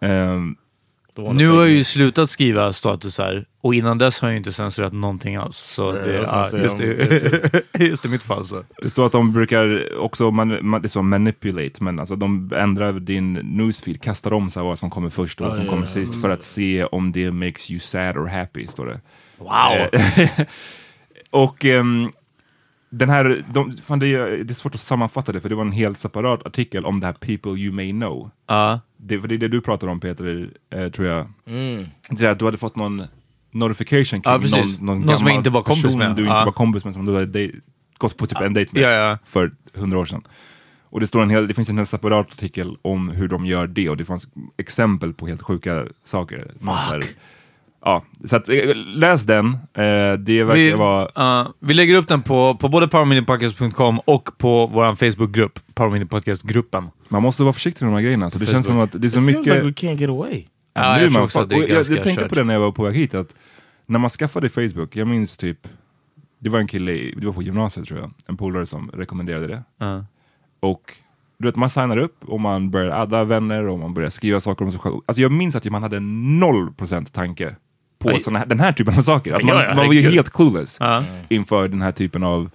One 0.00 0.54
Nu 1.32 1.48
har 1.48 1.60
jag 1.60 1.70
ju 1.70 1.84
slutat 1.84 2.30
skriva 2.30 2.72
statusar 2.72 3.44
och 3.60 3.74
innan 3.74 3.98
dess 3.98 4.20
har 4.20 4.28
jag 4.28 4.36
inte 4.36 4.52
censurerat 4.52 4.92
någonting 4.92 5.36
alls. 5.36 5.56
Så 5.56 5.82
Ja, 5.82 5.92
det, 5.92 6.12
ja, 6.14 6.48
säga 6.50 6.62
just, 6.62 6.74
om 6.74 6.80
det, 6.80 7.62
just 7.78 8.04
i 8.04 8.08
mitt 8.08 8.22
fall 8.22 8.46
så. 8.46 8.64
Det 8.82 8.90
står 8.90 9.06
att 9.06 9.12
de 9.12 9.32
brukar 9.32 9.96
också 9.98 10.30
man, 10.30 10.58
man, 10.62 10.82
det 10.82 10.88
står 10.88 11.02
manipulate, 11.02 11.84
men 11.84 11.98
alltså 11.98 12.16
de 12.16 12.52
ändrar 12.56 12.92
din 12.92 13.32
newsfeed, 13.32 14.00
kastar 14.00 14.32
om 14.32 14.50
så 14.50 14.60
här 14.60 14.66
vad 14.66 14.78
som 14.78 14.90
kommer 14.90 15.10
först 15.10 15.40
och 15.40 15.46
vad 15.46 15.54
som 15.54 15.64
ja, 15.64 15.70
kommer 15.70 15.86
sist 15.86 16.20
för 16.20 16.30
att 16.30 16.42
se 16.42 16.84
om 16.84 17.12
det 17.12 17.30
makes 17.30 17.70
you 17.70 17.80
sad 17.80 18.16
or 18.16 18.26
happy, 18.26 18.66
står 18.66 18.86
det. 18.86 19.00
Wow! 19.38 20.00
Och 21.30 21.64
ehm, 21.64 22.12
den 22.90 23.08
här, 23.10 23.44
de, 23.52 23.76
fan 23.76 23.98
det, 23.98 24.06
är, 24.14 24.26
det 24.44 24.52
är 24.52 24.54
svårt 24.54 24.74
att 24.74 24.80
sammanfatta 24.80 25.32
det, 25.32 25.40
för 25.40 25.48
det 25.48 25.54
var 25.54 25.64
en 25.64 25.72
helt 25.72 25.98
separat 25.98 26.46
artikel 26.46 26.84
om 26.84 27.00
det 27.00 27.06
här 27.06 27.12
people 27.12 27.52
you 27.52 27.72
may 27.72 27.90
know. 27.92 28.30
Ja. 28.48 28.80
Det, 28.96 29.20
för 29.20 29.28
det 29.28 29.34
är 29.34 29.38
det 29.38 29.48
du 29.48 29.60
pratar 29.60 29.86
om 29.88 30.00
Peter, 30.00 30.50
eh, 30.74 30.88
tror 30.88 31.08
jag. 31.08 31.26
Det 32.10 32.24
är 32.26 32.30
att 32.30 32.38
du 32.38 32.44
hade 32.44 32.58
fått 32.58 32.76
någon 32.76 33.02
notification 33.50 34.20
kring 34.20 34.40
precis. 34.40 34.80
någon, 34.80 34.86
någon, 34.86 35.06
Någon 35.06 35.16
som 35.18 35.26
gammal 35.26 35.38
inte 35.38 35.50
var 35.50 35.62
kompis 35.62 35.82
person 35.82 35.98
med. 35.98 36.16
du 36.16 36.22
inte 36.22 36.32
var 36.44 36.52
kompis 36.52 36.84
med, 36.84 36.94
som 36.94 37.04
du 37.06 37.12
hade 37.12 37.26
dej- 37.26 37.60
gått 37.98 38.16
på 38.16 38.26
typ 38.26 38.40
en 38.40 38.54
dejt 38.54 38.70
med 38.74 38.82
Ja, 38.82 38.88
ja. 38.90 39.18
för 39.24 39.52
hundra 39.74 39.98
år 39.98 40.04
sedan. 40.04 40.22
Och 40.82 41.00
det, 41.00 41.06
står 41.06 41.22
en 41.22 41.30
hel, 41.30 41.48
det 41.48 41.54
finns 41.54 41.68
en 41.70 41.76
hel 41.78 41.86
separat 41.86 42.32
artikel 42.32 42.76
om 42.82 43.08
hur 43.08 43.28
de 43.28 43.46
gör 43.46 43.66
det 43.66 43.88
och 43.90 43.96
det 43.96 44.04
fanns 44.04 44.28
exempel 44.56 45.12
på 45.12 45.26
helt 45.26 45.42
sjuka 45.42 45.86
saker. 46.04 46.52
Här- 46.66 47.04
ja, 47.84 48.04
så 48.24 48.36
att, 48.36 48.48
eh, 48.48 48.74
läs 48.74 49.22
den. 49.22 49.46
Eh, 49.54 50.12
det 50.18 50.44
verkar 50.44 50.54
Vi, 50.54 50.72
vara... 50.72 51.08
ja, 51.14 51.54
vi 51.60 51.74
lägger 51.74 51.94
upp 51.96 52.08
den 52.08 52.22
på, 52.22 52.54
på 52.54 52.68
både 52.68 52.88
powerminipodcast.com 52.88 54.00
och 54.04 54.28
på 54.38 54.66
vår 54.66 54.94
Facebookgrupp, 54.94 55.74
Power 55.74 55.90
Mini 55.92 56.04
Podcast-gruppen. 56.06 56.90
Man 57.08 57.22
måste 57.22 57.42
vara 57.42 57.52
försiktig 57.52 57.84
med 57.84 57.92
de 57.92 57.96
här 57.96 58.02
grejerna. 58.02 58.30
Så 58.30 58.38
det 58.38 58.46
känns 58.46 58.66
som 58.66 58.78
att 58.80 58.92
det 58.92 58.98
är 59.06 59.08
så 59.08 59.18
It 59.18 59.24
seems 59.24 59.38
mycket... 59.38 59.54
like 59.54 59.66
we 59.66 59.70
can't 59.92 60.00
get 60.00 60.10
away. 60.10 60.44
Ja, 60.74 60.96
nu 60.96 61.02
jag 61.02 61.12
man 61.12 61.22
också 61.22 61.44
det 61.46 61.54
är 61.54 61.58
jag, 61.58 61.68
jag 61.70 61.86
tänkte 61.86 62.14
kört. 62.22 62.28
på 62.28 62.34
det 62.34 62.44
när 62.44 62.54
jag 62.54 62.60
var 62.60 62.72
på 62.72 62.82
väg 62.84 62.94
hit, 62.94 63.14
att 63.14 63.34
när 63.86 63.98
man 63.98 64.10
skaffade 64.10 64.48
Facebook, 64.48 64.96
jag 64.96 65.08
minns 65.08 65.36
typ, 65.36 65.58
det 66.38 66.50
var 66.50 66.58
en 66.58 66.66
kille, 66.66 66.92
i- 66.92 67.14
det 67.16 67.26
var 67.26 67.32
på 67.34 67.42
gymnasiet 67.42 67.86
tror 67.86 68.00
jag, 68.00 68.10
en 68.26 68.36
polare 68.36 68.66
som 68.66 68.90
rekommenderade 68.94 69.46
det. 69.46 69.62
Ja. 69.78 70.04
Och 70.60 70.80
du 71.38 71.48
vet, 71.48 71.56
man 71.56 71.70
signar 71.70 71.96
upp 71.96 72.24
och 72.24 72.40
man 72.40 72.70
börjar 72.70 72.90
adda 72.90 73.24
vänner 73.24 73.66
och 73.68 73.78
man 73.78 73.94
börjar 73.94 74.10
skriva 74.10 74.40
saker 74.40 74.64
om 74.64 74.70
sig 74.72 74.80
själv. 74.80 74.94
Alltså 75.06 75.20
jag 75.22 75.32
minns 75.32 75.56
att 75.56 75.64
man 75.64 75.82
hade 75.82 76.00
noll 76.00 76.72
procent 76.74 77.12
tanke 77.12 77.56
på 78.00 78.18
såna 78.18 78.38
här, 78.38 78.46
den 78.46 78.60
här 78.60 78.72
typen 78.72 78.94
av 78.98 79.02
saker. 79.02 79.32
Alltså 79.32 79.46
man, 79.46 79.56
Ja, 79.56 79.64
ja, 79.64 79.74
man 79.74 79.86
var 79.86 79.92
ju 79.94 80.10
helt 80.10 80.30
clueless 80.32 80.76
Ja. 80.80 81.04
inför 81.28 81.68
den 81.68 81.82
här 81.82 81.92
typen 81.92 82.22
av 82.22 82.50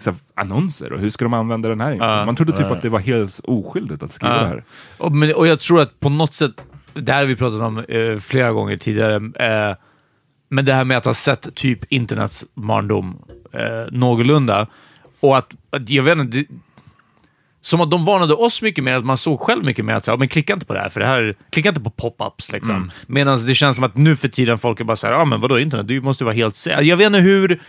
så 0.00 0.10
här, 0.10 0.18
annonser 0.34 0.92
och 0.92 1.00
hur 1.00 1.10
ska 1.10 1.24
de 1.24 1.34
använda 1.34 1.68
den 1.68 1.80
här? 1.80 1.92
Ja. 1.92 2.24
Man 2.26 2.36
trodde 2.36 2.52
typ 2.52 2.66
att 2.66 2.82
det 2.82 2.88
var 2.88 2.98
helt 2.98 3.40
oskyldigt 3.44 4.02
att 4.02 4.12
skriva 4.12 4.34
Ja. 4.34 4.40
det 4.42 4.48
här. 4.48 4.64
Och, 4.98 5.12
men, 5.12 5.34
och 5.34 5.46
jag 5.46 5.60
tror 5.60 5.80
att 5.80 6.00
på 6.00 6.08
något 6.08 6.34
sätt, 6.34 6.64
det 6.94 7.12
här 7.12 7.18
har 7.18 7.26
vi 7.26 7.36
pratat 7.36 7.62
om 7.62 7.78
eh, 7.78 8.18
flera 8.18 8.52
gånger 8.52 8.76
tidigare, 8.76 9.14
eh, 9.70 9.76
men 10.48 10.64
det 10.64 10.72
här 10.72 10.84
med 10.84 10.96
att 10.96 11.04
ha 11.04 11.14
sett 11.14 11.54
typ 11.54 11.92
internets 11.92 12.44
barndom 12.54 13.18
eh, 13.52 13.92
någorlunda, 13.92 14.66
och 15.20 15.36
att, 15.38 15.54
att 15.70 15.90
jag 15.90 16.02
vet 16.02 16.18
inte, 16.18 16.38
det, 16.38 16.46
som 17.66 17.80
att 17.80 17.90
de 17.90 18.04
varnade 18.04 18.34
oss 18.34 18.62
mycket 18.62 18.84
mer, 18.84 18.94
att 18.94 19.04
man 19.04 19.16
såg 19.16 19.40
själv 19.40 19.64
mycket 19.64 19.84
mer 19.84 19.94
att 19.94 20.04
säga, 20.04 20.16
men 20.16 20.28
klicka 20.28 20.52
inte 20.52 20.66
på 20.66 20.74
det 20.74 20.80
här, 20.80 20.88
för 20.88 21.00
det 21.00 21.06
här, 21.06 21.34
klicka 21.50 21.68
inte 21.68 21.80
på 21.80 21.90
pop-ups 21.90 22.52
liksom. 22.52 22.76
Mm. 22.76 22.90
Medan 23.06 23.46
det 23.46 23.54
känns 23.54 23.76
som 23.76 23.84
att 23.84 23.96
nu 23.96 24.16
för 24.16 24.28
tiden 24.28 24.58
folk 24.58 24.80
är 24.80 24.84
bara 24.84 24.96
såhär, 24.96 25.14
ja 25.14 25.24
men 25.24 25.40
vadå 25.40 25.58
internet, 25.58 25.88
du 25.88 26.00
måste 26.00 26.24
vara 26.24 26.34
helt 26.34 26.56
säker. 26.56 26.82
Jag 26.82 26.96
vet 26.96 27.06
inte 27.06 27.18
hur 27.18 27.62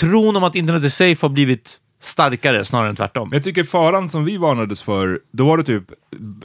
tron 0.00 0.36
om 0.36 0.44
att 0.44 0.54
internet 0.54 0.84
är 0.84 0.88
safe 0.88 1.24
har 1.24 1.28
blivit 1.28 1.76
starkare 2.02 2.64
snarare 2.64 2.88
än 2.88 2.96
tvärtom. 2.96 3.28
Men 3.28 3.36
jag 3.36 3.44
tycker 3.44 3.64
faran 3.64 4.10
som 4.10 4.24
vi 4.24 4.36
varnades 4.36 4.82
för, 4.82 5.20
då 5.32 5.46
var 5.46 5.56
det 5.56 5.64
typ 5.64 5.84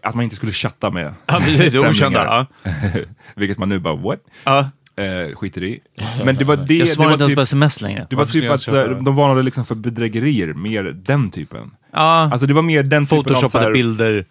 att 0.02 0.16
man 0.16 0.24
inte 0.24 0.36
skulle 0.36 0.52
chatta 0.52 0.90
med 0.90 1.14
Ja, 1.26 1.40
precis, 1.46 1.76
okända. 1.76 2.48
Ja. 2.64 2.72
Vilket 3.36 3.58
man 3.58 3.70
nu 3.70 3.80
bara, 3.80 3.96
what? 3.96 4.20
Ja. 4.44 4.70
Eh, 5.02 5.36
skiter 5.36 5.64
i. 5.64 5.80
Men 6.26 6.36
det 6.36 6.46
var 6.46 6.56
det, 6.56 6.74
Jag 6.76 6.88
svarar 6.88 7.08
var 7.08 7.14
inte 7.14 7.24
ens 7.24 7.32
typ, 7.32 7.38
på 7.38 7.42
sms 7.42 7.82
längre. 7.82 8.08
det 8.10 8.16
var 8.16 8.22
Varför 8.26 8.34
typ 8.34 8.52
att 8.52 8.66
det? 8.66 8.96
de 9.06 9.16
varnade 9.16 9.42
liksom 9.44 9.66
för 9.66 9.76
bedrägerier, 9.76 10.54
mer 10.54 10.84
den 10.84 11.30
typen. 11.32 11.72
Ja, 11.94 12.30
Alltså 12.32 12.48
det 12.48 12.54
var 12.54 12.62
mer 12.62 12.84
den 12.84 13.06
typen, 13.06 13.18
av, 13.18 13.24
så 13.24 13.30
photoshoppade 13.30 13.66
här, 13.66 13.74
bilder. 13.74 14.26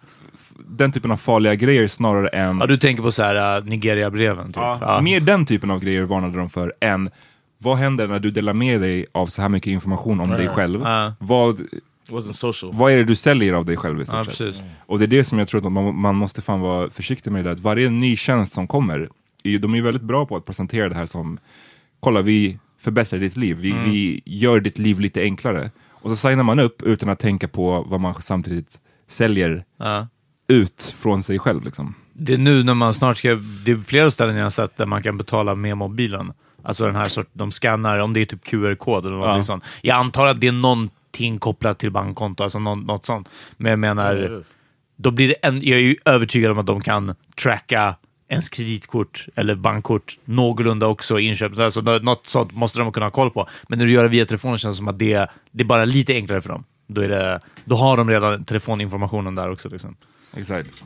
den 0.67 0.91
typen 0.91 1.11
av 1.11 1.17
farliga 1.17 1.55
grejer 1.55 1.87
snarare 1.87 2.27
än... 2.27 2.57
Ja, 2.59 2.65
du 2.65 2.77
tänker 2.77 3.03
på 3.03 3.11
så 3.11 3.23
här 3.23 3.57
uh, 3.59 3.65
Nigeria-breven? 3.65 4.47
Typ. 4.47 4.55
Ja, 4.55 4.77
Ja. 4.81 5.01
Mer 5.01 5.19
den 5.19 5.45
typen 5.45 5.71
av 5.71 5.79
grejer 5.79 6.03
varnade 6.03 6.37
de 6.37 6.49
för 6.49 6.73
än 6.79 7.09
vad 7.57 7.77
händer 7.77 8.07
när 8.07 8.19
du 8.19 8.31
delar 8.31 8.53
med 8.53 8.81
dig 8.81 9.05
av 9.11 9.27
så 9.27 9.41
här 9.41 9.49
mycket 9.49 9.67
information 9.71 10.19
om 10.19 10.29
dig 10.29 10.47
själv? 10.47 10.81
Ja. 10.81 11.13
Vad, 11.19 11.61
wasn't 12.09 12.31
social. 12.33 12.71
vad 12.75 12.91
är 12.91 12.97
det 12.97 13.03
du 13.03 13.15
säljer 13.15 13.53
av 13.53 13.65
dig 13.65 13.77
själv 13.77 14.01
i 14.01 14.05
stort 14.05 14.15
Ja, 14.15 14.23
sett? 14.23 14.37
precis. 14.37 14.61
Och 14.85 14.99
det 14.99 15.05
är 15.05 15.07
det 15.07 15.23
som 15.23 15.39
jag 15.39 15.47
tror 15.47 15.65
att 15.65 15.71
man, 15.71 15.95
man 15.99 16.15
måste 16.15 16.41
fan 16.41 16.59
vara 16.59 16.89
försiktig 16.89 17.31
med 17.31 17.45
det. 17.45 17.51
Att 17.51 17.59
varje 17.59 17.89
ny 17.89 18.15
tjänst 18.15 18.53
som 18.53 18.67
kommer, 18.67 19.09
de 19.43 19.75
är 19.75 19.81
väldigt 19.81 20.01
bra 20.03 20.25
på 20.25 20.35
att 20.35 20.45
presentera 20.45 20.89
det 20.89 20.95
här 20.95 21.05
som, 21.05 21.39
kolla 21.99 22.21
vi 22.21 22.57
förbättrar 22.79 23.19
ditt 23.19 23.37
liv, 23.37 23.57
vi, 23.59 23.71
Mm. 23.71 23.83
vi 23.91 24.21
gör 24.25 24.59
ditt 24.59 24.77
liv 24.77 24.99
lite 24.99 25.21
enklare. 25.21 25.71
Och 25.89 26.09
så 26.09 26.15
signar 26.15 26.43
man 26.43 26.59
upp 26.59 26.81
utan 26.81 27.09
att 27.09 27.19
tänka 27.19 27.47
på 27.47 27.81
vad 27.89 27.99
man 27.99 28.21
samtidigt 28.21 28.79
säljer 29.07 29.65
Ja. 29.77 30.07
ut 30.47 30.95
från 31.01 31.23
sig 31.23 31.39
själv. 31.39 31.63
Liksom. 31.65 31.93
Det 32.13 32.33
är 32.33 32.37
nu 32.37 32.63
när 32.63 32.73
man 32.73 32.93
snart 32.93 33.17
ska... 33.17 33.39
Det 33.65 33.71
är 33.71 33.77
flera 33.77 34.11
ställen 34.11 34.35
jag 34.35 34.43
har 34.45 34.49
sett 34.49 34.77
där 34.77 34.85
man 34.85 35.03
kan 35.03 35.17
betala 35.17 35.55
med 35.55 35.77
mobilen. 35.77 36.33
Alltså 36.63 36.85
den 36.85 36.95
här 36.95 37.05
sorten, 37.05 37.31
de 37.33 37.51
skannar, 37.51 37.97
om 37.99 38.13
det 38.13 38.19
är 38.21 38.25
typ 38.25 38.43
QR-kod 38.43 39.05
eller 39.05 39.15
något 39.17 39.27
Ja. 39.37 39.43
sånt. 39.43 39.63
Jag 39.81 39.95
antar 39.97 40.25
att 40.25 40.41
det 40.41 40.47
är 40.47 40.51
någonting 40.51 41.39
kopplat 41.39 41.79
till 41.79 41.91
bankkonto, 41.91 42.43
alltså 42.43 42.59
något, 42.59 42.85
något 42.85 43.05
sånt. 43.05 43.29
Men 43.57 43.69
jag 43.69 43.79
menar, 43.79 44.43
då 44.95 45.11
blir 45.11 45.27
det 45.27 45.33
en, 45.33 45.55
jag 45.61 45.77
är 45.79 45.83
ju 45.83 45.95
övertygad 46.05 46.51
om 46.51 46.57
att 46.57 46.65
de 46.65 46.81
kan 46.81 47.15
tracka 47.41 47.95
ens 48.31 48.49
kreditkort 48.49 49.27
eller 49.35 49.55
bankkort 49.55 50.19
någorlunda 50.25 50.87
också 50.87 51.19
inköpt. 51.19 51.59
Alltså, 51.59 51.81
något 51.81 52.27
sånt 52.27 52.53
måste 52.53 52.79
de 52.79 52.91
kunna 52.91 53.05
ha 53.05 53.11
koll 53.11 53.31
på. 53.31 53.49
Men 53.67 53.79
när 53.79 53.85
du 53.85 53.91
gör 53.91 54.03
det 54.03 54.09
via 54.09 54.25
telefonen 54.25 54.57
känns 54.57 54.75
det 54.75 54.77
som 54.77 54.87
att 54.87 54.99
det, 54.99 55.29
det 55.51 55.63
är 55.63 55.67
bara 55.67 55.85
lite 55.85 56.13
enklare 56.13 56.41
för 56.41 56.49
dem. 56.49 56.63
Då, 56.87 57.01
är 57.01 57.09
det, 57.09 57.39
då 57.65 57.75
har 57.75 57.97
de 57.97 58.09
redan 58.09 58.45
telefoninformationen 58.45 59.35
där 59.35 59.51
också. 59.51 59.69
Liksom. 59.69 59.95
Exakt. 60.33 60.83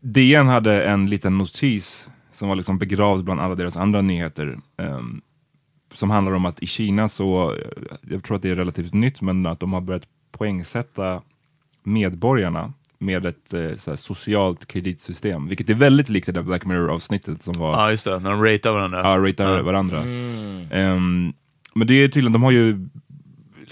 DN 0.00 0.46
hade 0.46 0.84
en 0.84 1.10
liten 1.10 1.38
notis 1.38 2.08
som 2.32 2.48
var 2.48 2.56
liksom 2.56 2.78
begravd 2.78 3.24
bland 3.24 3.40
alla 3.40 3.54
deras 3.54 3.76
andra 3.76 4.02
nyheter. 4.02 4.58
Um, 4.76 5.22
som 5.92 6.10
handlar 6.10 6.32
om 6.32 6.44
att 6.46 6.62
i 6.62 6.66
Kina 6.66 7.08
så, 7.08 7.54
eh, 7.54 7.58
jag 8.02 8.24
tror 8.24 8.36
att 8.36 8.42
det 8.42 8.50
är 8.50 8.56
relativt 8.56 8.94
nytt, 8.94 9.20
men 9.20 9.46
att 9.46 9.60
de 9.60 9.72
har 9.72 9.80
börjat 9.80 10.08
poängsätta 10.32 11.22
medborgarna 11.82 12.72
med 12.98 13.26
ett 13.26 13.54
eh, 13.54 13.94
socialt 13.94 14.66
kreditsystem, 14.66 15.48
vilket 15.48 15.70
är 15.70 15.74
väldigt 15.74 16.08
likt 16.08 16.26
det 16.26 16.32
där 16.32 16.42
Black 16.42 16.64
Mirror-avsnittet 16.64 17.42
som 17.42 17.54
var 17.58 17.72
Ja, 17.72 17.90
just 17.90 18.04
det. 18.04 18.18
När 18.18 18.30
de 18.30 18.42
ratear 18.44 18.72
varandra. 18.72 19.00
Ja, 19.04 19.18
ratear 19.28 19.62
varandra. 19.62 20.02
Ehm, 20.70 21.32
men 21.74 21.86
det 21.86 21.94
är 21.94 22.08
tydligen, 22.08 22.32
de 22.32 22.42
har 22.42 22.50
ju 22.50 22.88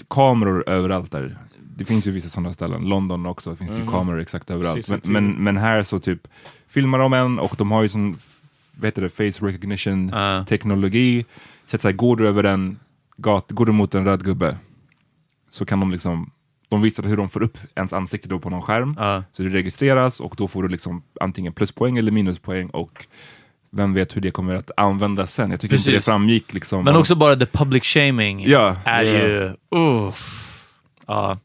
kameror 0.09 0.69
överallt 0.69 1.11
där. 1.11 1.37
Det 1.77 1.85
finns 1.85 2.07
ju 2.07 2.11
vissa 2.11 2.29
sådana 2.29 2.53
ställen, 2.53 2.89
London 2.89 3.25
också 3.25 3.55
finns 3.55 3.71
det 3.71 3.79
ju 3.81 3.87
kameror 3.87 4.19
exakt 4.21 4.49
överallt. 4.51 4.89
Men, 4.89 5.01
men, 5.05 5.31
men 5.43 5.57
här 5.57 5.83
så 5.83 5.99
typ 5.99 6.27
filmar 6.67 6.99
de 6.99 7.13
en 7.13 7.39
och 7.39 7.55
de 7.57 7.71
har 7.71 7.81
ju 7.83 7.89
sån, 7.89 8.17
vad 8.75 8.87
heter 8.87 9.01
det, 9.01 9.09
face 9.09 9.45
recognition 9.45 10.09
Ja. 10.13 10.45
teknologi. 10.49 11.25
Så 11.65 11.75
att 11.75 11.81
så 11.81 11.87
här, 11.87 11.95
går 11.95 12.15
du 12.15 12.27
över 12.27 12.43
en 12.43 12.79
gat, 13.17 13.51
går 13.51 13.65
du 13.65 13.71
mot 13.71 13.95
en 13.95 14.05
röd 14.05 14.23
gubbe 14.23 14.57
så 15.49 15.65
kan 15.65 15.79
de 15.79 15.91
liksom 15.91 16.31
de 16.69 16.81
visar 16.81 17.03
hur 17.03 17.17
de 17.17 17.29
får 17.29 17.43
upp 17.43 17.57
ens 17.75 17.93
ansikte 17.93 18.29
då 18.29 18.39
på 18.39 18.49
någon 18.49 18.61
skärm. 18.61 18.95
Ja. 18.99 19.23
Så 19.31 19.43
det 19.43 19.49
registreras 19.49 20.19
och 20.19 20.33
då 20.37 20.47
får 20.47 20.63
du 20.63 20.69
liksom 20.69 21.03
antingen 21.21 21.53
pluspoäng 21.53 21.97
eller 21.97 22.11
minuspoäng 22.11 22.69
och 22.69 23.05
vem 23.71 23.93
vet 23.93 24.15
hur 24.15 24.21
det 24.21 24.31
kommer 24.31 24.55
att 24.55 24.71
användas 24.77 25.33
sen. 25.33 25.51
Jag 25.51 25.59
tycker 25.59 25.75
inte 25.75 25.89
det 25.89 25.93
Precis. 25.93 26.05
framgick 26.05 26.53
liksom. 26.53 26.83
Men 26.83 26.95
också 26.95 27.15
bara 27.15 27.35
the 27.35 27.45
public 27.45 27.83
shaming 27.85 28.43
Ja. 28.47 28.75
är 28.85 29.03
Ja. 29.03 29.11
ju... 29.27 29.53
Uh, 29.75 30.13
ja. 31.07 31.37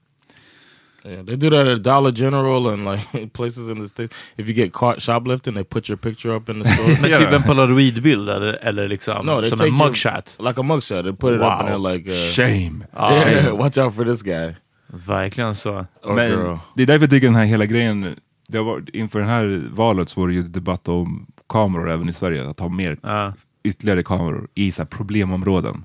Yeah, 1.05 1.25
they 1.25 1.37
do 1.37 1.51
that 1.51 1.67
at 1.67 1.83
Dollar 1.83 2.13
General 2.13 2.67
and 2.67 2.85
like 2.85 3.27
places 3.33 3.71
in 3.71 3.81
the 3.83 3.89
state. 3.89 4.09
If 4.37 4.49
you 4.49 4.53
get 4.55 4.73
caught 4.73 5.03
shoplifting, 5.03 5.55
they 5.55 5.65
put 5.65 5.89
your 5.89 5.97
picture 5.97 6.35
up 6.37 6.49
in 6.49 6.63
the 6.63 6.71
store. 6.71 6.97
Men 7.01 7.11
Ja. 7.11 7.19
typ 7.19 7.33
en 7.33 7.43
polaroidbild 7.43 8.29
eller, 8.31 8.53
eller 8.63 8.89
liksom 8.89 9.27
No, 9.27 9.45
som 9.45 9.61
en 9.61 9.67
your- 9.67 9.87
mugshot. 9.87 10.37
like 10.39 10.61
a 10.61 10.63
mugshot. 10.63 11.05
They 11.05 11.13
put 11.13 11.33
it 11.35 11.41
up 11.41 11.43
and 11.47 11.69
Wow. 11.71 11.79
they're 11.79 11.93
like, 11.95 12.11
uh, 12.11 12.17
Shame! 12.17 12.85
yeah, 13.31 13.57
watch 13.61 13.79
out 13.79 13.95
for 13.95 14.05
this 14.05 14.23
guy 14.23 14.55
Verkligen 14.93 15.55
så. 15.55 15.87
or 16.03 16.15
Men 16.15 16.29
girl. 16.31 16.57
det 16.77 16.83
är 16.83 16.87
därför 16.87 17.03
jag 17.03 17.11
tycker 17.11 17.27
den 17.27 17.37
här 17.37 17.45
hela 17.45 17.67
grejen, 17.67 18.15
det 18.49 18.59
har 18.59 18.65
varit, 18.65 18.89
inför 18.89 19.21
det 19.21 19.27
här 19.27 19.63
valet 19.73 20.09
så 20.09 20.21
var 20.21 20.29
det 20.29 20.35
ju 20.35 20.43
debatt 20.43 20.89
om 20.89 21.27
kameror 21.49 21.91
även 21.91 22.09
i 22.09 22.13
Sverige, 22.13 22.49
att 22.51 22.61
ha 22.61 22.69
mer, 22.69 22.99
Ja. 23.03 23.33
ytterligare 23.65 24.03
kameror 24.03 24.49
i 24.55 24.73
så 24.73 24.85
problemområden. 24.87 25.85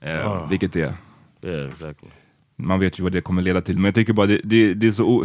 Eh, 0.00 0.26
Ah. 0.30 0.46
Vilket 0.50 0.72
det 0.72 0.80
är. 0.80 0.94
Yeah, 1.50 1.68
exactly. 1.68 2.08
man 2.56 2.80
vet 2.80 2.98
ju 2.98 3.02
vad 3.02 3.12
det 3.12 3.20
kommer 3.20 3.42
leda 3.42 3.60
till. 3.60 3.74
Men 3.76 3.84
jag 3.84 3.94
tycker 3.94 4.12
bara 4.12 4.26
det, 4.26 4.40
det, 4.44 4.74
det 4.74 4.86
är 4.86 4.92
så, 4.92 5.24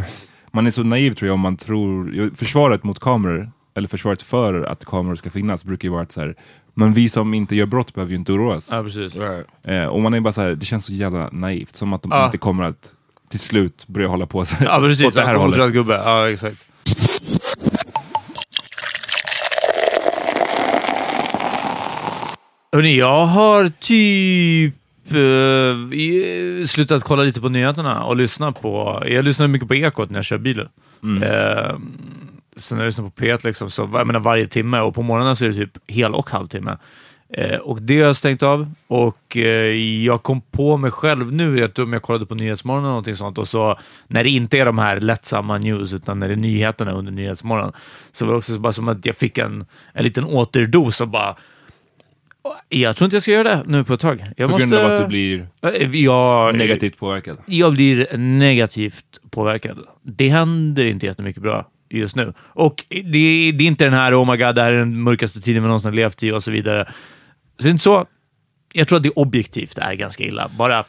man 0.52 0.67
är 0.67 0.72
så 0.72 0.84
naiv 0.84 1.13
tror 1.13 1.28
jag 1.28 1.34
om 1.34 1.39
man 1.39 1.58
tror, 1.58 2.32
försvaret 2.36 2.84
mot 2.84 3.00
kameror, 3.00 3.52
eller 3.76 3.88
försvaret 3.88 4.22
för 4.22 4.63
att 4.63 4.86
kameror 4.86 5.15
ska 5.15 5.30
finnas 5.30 5.65
brukar 5.65 5.88
ju 5.88 5.91
vara 5.91 6.02
att 6.02 6.12
så 6.12 6.22
här, 6.22 6.36
men 6.74 6.93
vi 6.93 7.10
som 7.10 7.34
inte 7.34 7.56
gör 7.56 7.65
brott 7.65 7.93
behöver 7.93 8.12
ju 8.12 8.17
inte 8.17 8.32
oroa 8.34 8.56
oss. 8.56 8.69
Ja, 8.72 8.84
precis. 8.84 9.15
Right. 9.15 9.45
Eh, 9.63 9.86
och 9.86 10.02
man 10.02 10.13
är 10.13 10.19
bara 10.22 10.32
så 10.34 10.41
här, 10.41 10.56
det 10.56 10.65
känns 10.65 10.86
så 10.86 10.93
jävla 10.93 11.30
naivt, 11.32 11.76
som 11.76 11.93
att 11.93 12.02
de 12.04 12.12
Ja. 12.12 12.26
inte 12.26 12.38
kommer 12.38 12.63
att 12.63 12.95
till 13.30 13.39
slut 13.39 13.88
börja 13.88 14.08
hålla 14.08 14.26
på 14.26 14.46
så 14.46 14.56
Ja, 14.65 14.80
precis. 14.80 15.06
åt 15.08 15.13
det 15.13 15.22
här 15.22 15.34
Ja, 15.34 15.39
hållet. 15.39 15.58
kontrollerad 15.58 15.74
gubbe. 15.74 15.94
Ja, 15.94 16.30
exakt. 16.30 16.65
Hörni, 22.72 22.98
jag 22.98 23.26
har 23.26 23.72
typ 23.80 24.76
eh, 25.12 26.65
slutat 26.68 27.04
kolla 27.04 27.24
lite 27.24 27.42
på 27.42 27.50
nyheterna 27.50 28.04
och 28.04 28.15
lyssna 28.15 28.52
på... 28.52 29.04
Jag 29.08 29.26
lyssnar 29.26 29.48
mycket 29.48 29.68
på 29.68 29.76
Ekot 29.76 30.10
när 30.10 30.18
jag 30.18 30.26
kör 30.26 30.38
bilen. 30.38 30.68
Eh, 31.24 31.78
så 32.56 32.76
när 32.76 32.82
jag 32.84 32.88
lyssnar 32.88 33.10
på 33.10 33.22
P1, 33.22 33.39
liksom, 33.44 33.70
så, 33.72 33.89
jag 33.94 34.08
menar, 34.08 34.20
varje 34.20 34.48
timme 34.48 34.80
och 34.80 34.96
på 34.96 35.02
morgonen 35.02 35.36
så 35.36 35.46
är 35.46 35.50
det 35.50 35.56
typ 35.56 35.78
hel 35.88 36.13
och 36.15 36.30
halvtimme. 36.30 36.78
Eh, 37.34 37.58
och 37.58 37.82
det 37.82 38.00
har 38.00 38.08
jag 38.08 38.15
stängt 38.15 38.44
av 38.44 38.72
och 38.88 39.38
eh, 39.38 39.76
jag 40.04 40.24
kom 40.24 40.42
på 40.42 40.78
mig 40.78 40.92
själv 40.92 41.34
nu, 41.34 41.60
jag, 41.60 41.80
om 41.80 41.94
jag 41.94 42.02
kollade 42.02 42.26
på 42.26 42.36
Nyhetsmorgon 42.36 42.84
eller 42.84 42.89
någonting 42.89 43.15
sånt 43.15 43.38
och 43.38 43.48
så 43.48 43.80
när 44.08 44.24
det 44.24 44.30
inte 44.30 44.58
är 44.60 44.65
de 44.65 44.78
här 44.78 45.00
lättsamma 45.00 45.58
news 45.58 45.94
utan 45.94 46.20
när 46.20 46.28
det 46.28 46.34
är 46.34 46.36
nyheterna 46.36 46.92
under 46.92 47.12
Nyhetsmorgon 47.12 47.72
så 48.12 48.26
var 48.26 48.34
det 48.34 48.38
också 48.38 48.60
bara 48.60 48.74
som 48.74 48.88
att 48.88 49.06
jag 49.06 49.15
fick 49.15 49.38
en, 49.38 49.65
en 49.94 50.04
liten 50.04 50.24
återdos 50.24 51.02
och 51.02 51.08
bara 51.08 51.36
jag 52.70 52.96
tror 52.96 53.06
inte 53.06 53.15
jag 53.15 53.24
ska 53.24 53.32
göra 53.32 53.56
det 53.56 53.63
nu 53.68 53.84
på 53.84 53.94
ett 53.94 54.00
tag. 54.00 54.26
Jag 54.38 54.50
På 54.50 54.52
måste... 54.52 54.68
grund 54.70 54.86
av 54.86 54.92
att 54.92 55.02
du 55.02 55.08
blir 55.08 55.48
Eh, 55.62 55.96
jag, 55.96 56.56
negativt 56.56 56.98
påverkad. 56.98 57.38
jag 57.46 57.74
blir 57.74 58.18
negativt 58.18 59.06
påverkad. 59.30 59.78
Det 60.04 60.30
händer 60.30 60.86
inte 60.86 61.06
jättemycket 61.06 61.44
bra 61.44 61.68
just 61.89 62.15
nu. 62.15 62.34
Och 62.39 62.86
det, 62.89 63.02
det 63.52 63.63
är 63.63 63.68
inte 63.68 63.84
den 63.84 63.94
här 63.94 64.22
oh 64.24 64.32
my 64.32 64.38
god, 64.38 64.56
det 64.56 64.62
här 64.62 64.72
är 64.72 64.78
den 64.78 65.02
mörkaste 65.02 65.42
tiden 65.42 65.63
vi 65.63 65.68
någonsin 65.68 65.89
har 65.89 65.96
levt 65.96 66.24
i 66.24 66.32
och 66.32 66.44
så 66.44 66.52
vidare. 66.52 66.88
Så 67.60 67.63
det 67.63 67.69
är 67.69 67.72
inte 67.72 67.84
så. 67.84 68.06
Jag 68.74 68.88
tror 68.88 68.98
att 68.98 69.04
det 69.04 69.10
objektivt 69.10 69.78
är 69.78 69.93
ganska 69.93 70.24
illa. 70.24 70.52
Bara 70.58 70.86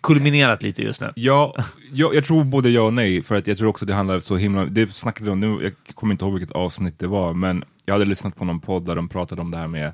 kulminerat 0.00 0.62
lite 0.62 0.82
just 0.82 1.00
nu. 1.00 1.12
Ja, 1.16 1.54
jag, 1.92 2.14
jag 2.14 2.24
tror 2.24 2.44
både 2.44 2.70
ja 2.70 2.82
och 2.82 2.94
nej, 2.94 3.22
för 3.22 3.34
att 3.34 3.46
jag 3.46 3.58
tror 3.58 3.68
också 3.68 3.86
det 3.86 3.94
handlar 3.94 4.20
så 4.20 4.36
himla, 4.36 4.64
det 4.64 4.92
snackade 4.92 5.30
de 5.30 5.32
om 5.32 5.40
nu, 5.40 5.62
jag 5.62 5.94
kommer 5.94 6.14
inte 6.14 6.24
ihåg 6.24 6.34
vilket 6.34 6.56
avsnitt 6.56 6.98
det 6.98 7.06
var, 7.06 7.34
men 7.34 7.64
jag 7.84 7.94
hade 7.94 8.04
lyssnat 8.04 8.36
på 8.36 8.44
någon 8.44 8.60
podd 8.60 8.84
där 8.84 8.96
de 8.96 9.08
pratade 9.08 9.42
om 9.42 9.50
det 9.50 9.56
här 9.56 9.66
med 9.66 9.92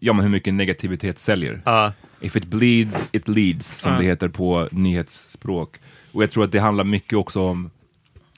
ja, 0.00 0.12
men 0.12 0.22
hur 0.22 0.30
mycket 0.30 0.54
negativitet 0.54 1.18
säljer. 1.18 1.62
Ja. 1.64 1.92
If 2.20 2.36
it 2.36 2.44
bleeds, 2.44 3.08
it 3.12 3.28
leads, 3.28 3.80
som 3.80 3.96
det 3.98 4.04
heter 4.04 4.28
på 4.28 4.68
nyhetsspråk. 4.72 5.76
Och 6.12 6.22
jag 6.22 6.30
tror 6.30 6.44
att 6.44 6.52
det 6.52 6.58
handlar 6.58 6.84
mycket 6.84 7.18
också 7.18 7.42
om, 7.42 7.70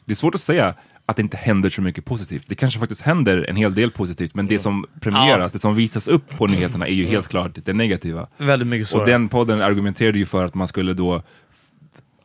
det 0.05 0.13
är 0.13 0.17
svårt 0.17 0.35
att 0.35 0.41
säga 0.41 0.75
att 1.11 1.17
det 1.17 1.23
inte 1.23 1.37
händer 1.37 1.71
så 1.71 1.83
mycket 1.83 2.05
positivt. 2.05 2.45
Det 2.49 2.55
kanske 2.55 2.79
faktiskt 2.79 3.01
händer 3.01 3.47
en 3.49 3.57
hel 3.57 3.75
del 3.75 3.91
positivt, 3.91 4.35
men 4.35 4.47
det 4.47 4.59
som 4.59 4.87
premieras, 5.01 5.53
det 5.53 5.59
som 5.59 5.75
visas 5.75 6.09
upp 6.09 6.39
på 6.39 6.47
nyheterna 6.47 6.87
är 6.87 6.93
ju 6.93 7.07
helt 7.07 7.29
klart 7.29 7.51
det 7.55 7.73
negativa. 7.73 8.29
Väldigt 8.37 8.69
mycket 8.69 8.89
så. 8.89 8.99
Och 9.01 9.07
den 9.07 9.29
podden 9.29 9.63
argumenterade 9.63 10.19
ju 10.19 10.27
för 10.27 10.45
att 10.45 10.55
man 10.55 10.69
skulle 10.69 10.95
då, 10.95 11.23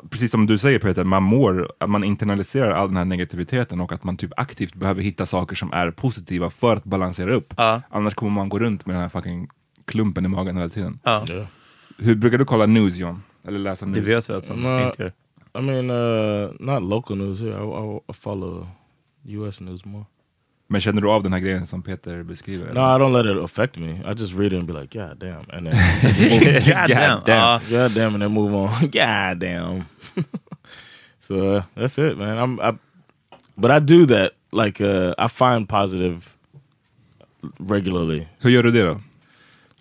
precis 0.10 0.32
som 0.32 0.46
du 0.46 0.58
säger 0.58 0.80
Peter, 0.80 1.04
man 1.04 1.24
mår, 1.24 1.72
att 1.80 1.90
man 1.90 2.04
internaliserar 2.04 2.72
all 2.72 2.88
den 2.88 2.98
här 2.98 3.06
negativiteten 3.06 3.82
och 3.82 3.92
att 3.92 4.04
man 4.04 4.18
typ 4.18 4.32
aktivt 4.38 4.76
behöver 4.76 5.02
hitta 5.02 5.26
saker 5.26 5.56
som 5.56 5.74
är 5.74 5.92
positiva 5.92 6.50
för 6.50 6.76
att 6.76 6.84
balansera 6.84 7.34
upp. 7.34 7.54
Ja. 7.58 7.82
Annars 7.90 8.14
kommer 8.14 8.32
man 8.32 8.50
gå 8.50 8.60
runt 8.60 8.86
med 8.86 8.96
den 8.96 9.02
här 9.02 9.10
fucking 9.10 9.48
klumpen 9.86 10.26
i 10.26 10.28
magen 10.28 10.58
hela 10.58 10.70
tiden. 10.70 11.00
Ja, 11.04 11.26
Yeah. 11.30 11.46
Hur 11.98 12.16
brukar 12.16 12.38
du 12.38 12.46
kolla 12.46 12.66
news 12.66 12.98
John? 12.98 13.24
Eller 13.48 13.60
läsa 13.60 13.86
news? 13.86 13.96
det 13.96 14.02
vet 14.16 14.30
vi 14.30 14.34
att 14.34 14.48
de 14.48 14.60
Nej. 14.60 14.86
inte 14.86 15.04
gör. 15.04 15.12
I 15.56 15.62
mean, 15.62 15.90
uh, 15.90 16.54
not 16.60 16.84
local 16.84 17.16
news 17.16 17.40
here. 17.40 17.54
I, 17.58 17.64
I, 17.64 18.00
I 18.10 18.14
follow 18.14 18.68
U.S. 19.26 19.62
news 19.62 19.86
more. 19.86 20.06
Men 20.68 20.82
känner 20.82 21.02
du 21.02 21.10
av 21.10 21.24
den 21.24 21.34
här 21.34 21.40
grejen 21.40 21.68
som 21.68 21.82
Peter 21.82 22.24
beskriver? 22.24 22.74
No, 22.74 22.82
I 22.82 22.98
don't 23.00 23.14
let 23.14 23.26
it 23.26 23.44
affect 23.44 23.78
me. 23.78 24.02
I 24.06 24.14
just 24.14 24.34
read 24.34 24.54
it 24.54 24.58
and 24.60 24.68
be 24.68 24.74
like, 24.74 24.90
God 25.00 25.20
damn, 25.20 25.46
and 25.50 25.68
then 25.68 25.74
God 26.66 26.88
damn. 26.90 27.24
damn. 27.24 27.24
Ja. 27.28 27.60
God 27.70 27.94
damn, 27.94 28.14
and 28.16 28.22
then 28.24 28.32
move 28.32 28.54
on. 28.54 28.90
God 28.90 29.40
damn. 29.40 29.86
so 31.28 31.56
uh, 31.58 31.64
that's 31.76 31.98
it, 32.00 32.18
man. 32.18 32.38
I'm, 32.38 32.60
I, 32.60 32.78
but 33.58 33.72
I 33.72 33.80
do 33.80 34.06
that. 34.08 34.34
Like, 34.52 34.82
uh, 34.82 35.14
I 35.20 35.28
find 35.28 35.70
positive 35.70 36.36
regularly. 37.60 38.28
Hur 38.40 38.50
gör 38.50 38.64
du 38.64 38.72
det 38.72 38.84
då? 38.84 39.02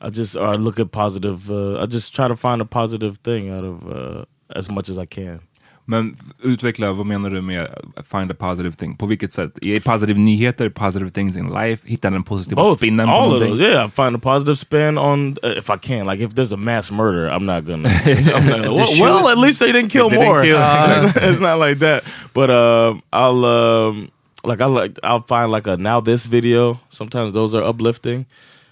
I 0.01 0.11
just 0.11 0.37
or 0.37 0.55
I 0.55 0.57
look 0.57 0.79
at 0.81 0.91
positive. 0.91 1.51
Uh, 1.51 1.83
I 1.83 1.87
just 1.87 2.15
try 2.15 2.29
to 2.29 2.37
find 2.37 2.61
a 2.63 2.67
positive 2.67 3.17
thing 3.23 3.51
out 3.51 3.65
of 3.65 3.89
uh, 3.89 4.25
as 4.51 4.71
much 4.71 4.89
as 4.91 4.99
I 4.99 5.07
can. 5.07 5.41
Men 5.87 6.17
utveckla, 6.43 6.93
vad 6.93 7.07
menar 7.07 7.31
du 7.31 7.41
med 7.43 7.69
find 8.11 8.31
a 8.31 8.35
positive 8.39 8.73
thing? 8.77 8.97
På 8.97 9.07
vilket 9.07 9.33
sätt? 9.33 9.59
Är 9.63 9.81
positive 9.81 10.21
nyheter, 10.21 10.69
positive 10.69 11.11
things 11.11 11.37
in 11.37 11.49
life? 11.49 11.89
Hitta 11.89 12.11
den 12.11 12.23
positiva 12.23 12.63
Both, 12.63 12.77
spinnen 12.79 13.07
på 13.07 13.13
all 13.13 13.25
of 13.25 13.41
någonting? 13.41 13.59
those. 13.59 13.71
Yeah, 13.73 13.91
find 13.91 14.17
a 14.17 14.19
positive 14.19 14.57
spin 14.57 14.99
on 14.99 15.37
uh, 15.43 15.51
if 15.59 15.71
I 15.71 15.77
can. 15.83 16.07
Like 16.07 16.21
if 16.25 16.35
there's 16.35 16.53
a 16.53 16.57
mass 16.57 16.91
murder, 16.91 17.27
I'm 17.29 17.45
not 17.47 17.65
gonna. 17.67 17.89
I'm 18.35 18.47
not, 18.47 18.61
well, 18.79 18.87
shoot. 18.87 19.03
well, 19.03 19.29
at 19.29 19.39
least 19.39 19.61
they 19.61 19.73
didn't 19.73 19.91
kill 19.91 20.09
They 20.11 20.17
didn't 20.17 20.33
more. 20.33 20.43
kill. 20.43 20.59
Uh, 20.59 21.13
it's 21.31 21.41
not 21.41 21.59
like 21.59 21.79
that. 21.79 22.05
But 22.33 22.51
um, 22.51 23.03
I'll 23.13 23.45
um, 23.45 24.11
like 24.45 24.61
I 24.63 24.67
like 24.67 24.99
I'll 25.03 25.23
find 25.29 25.53
like 25.53 25.67
a 25.67 25.77
now 25.77 26.01
this 26.01 26.25
video. 26.27 26.81
Sometimes 26.91 27.33
those 27.33 27.55
are 27.55 27.63
uplifting. 27.63 28.25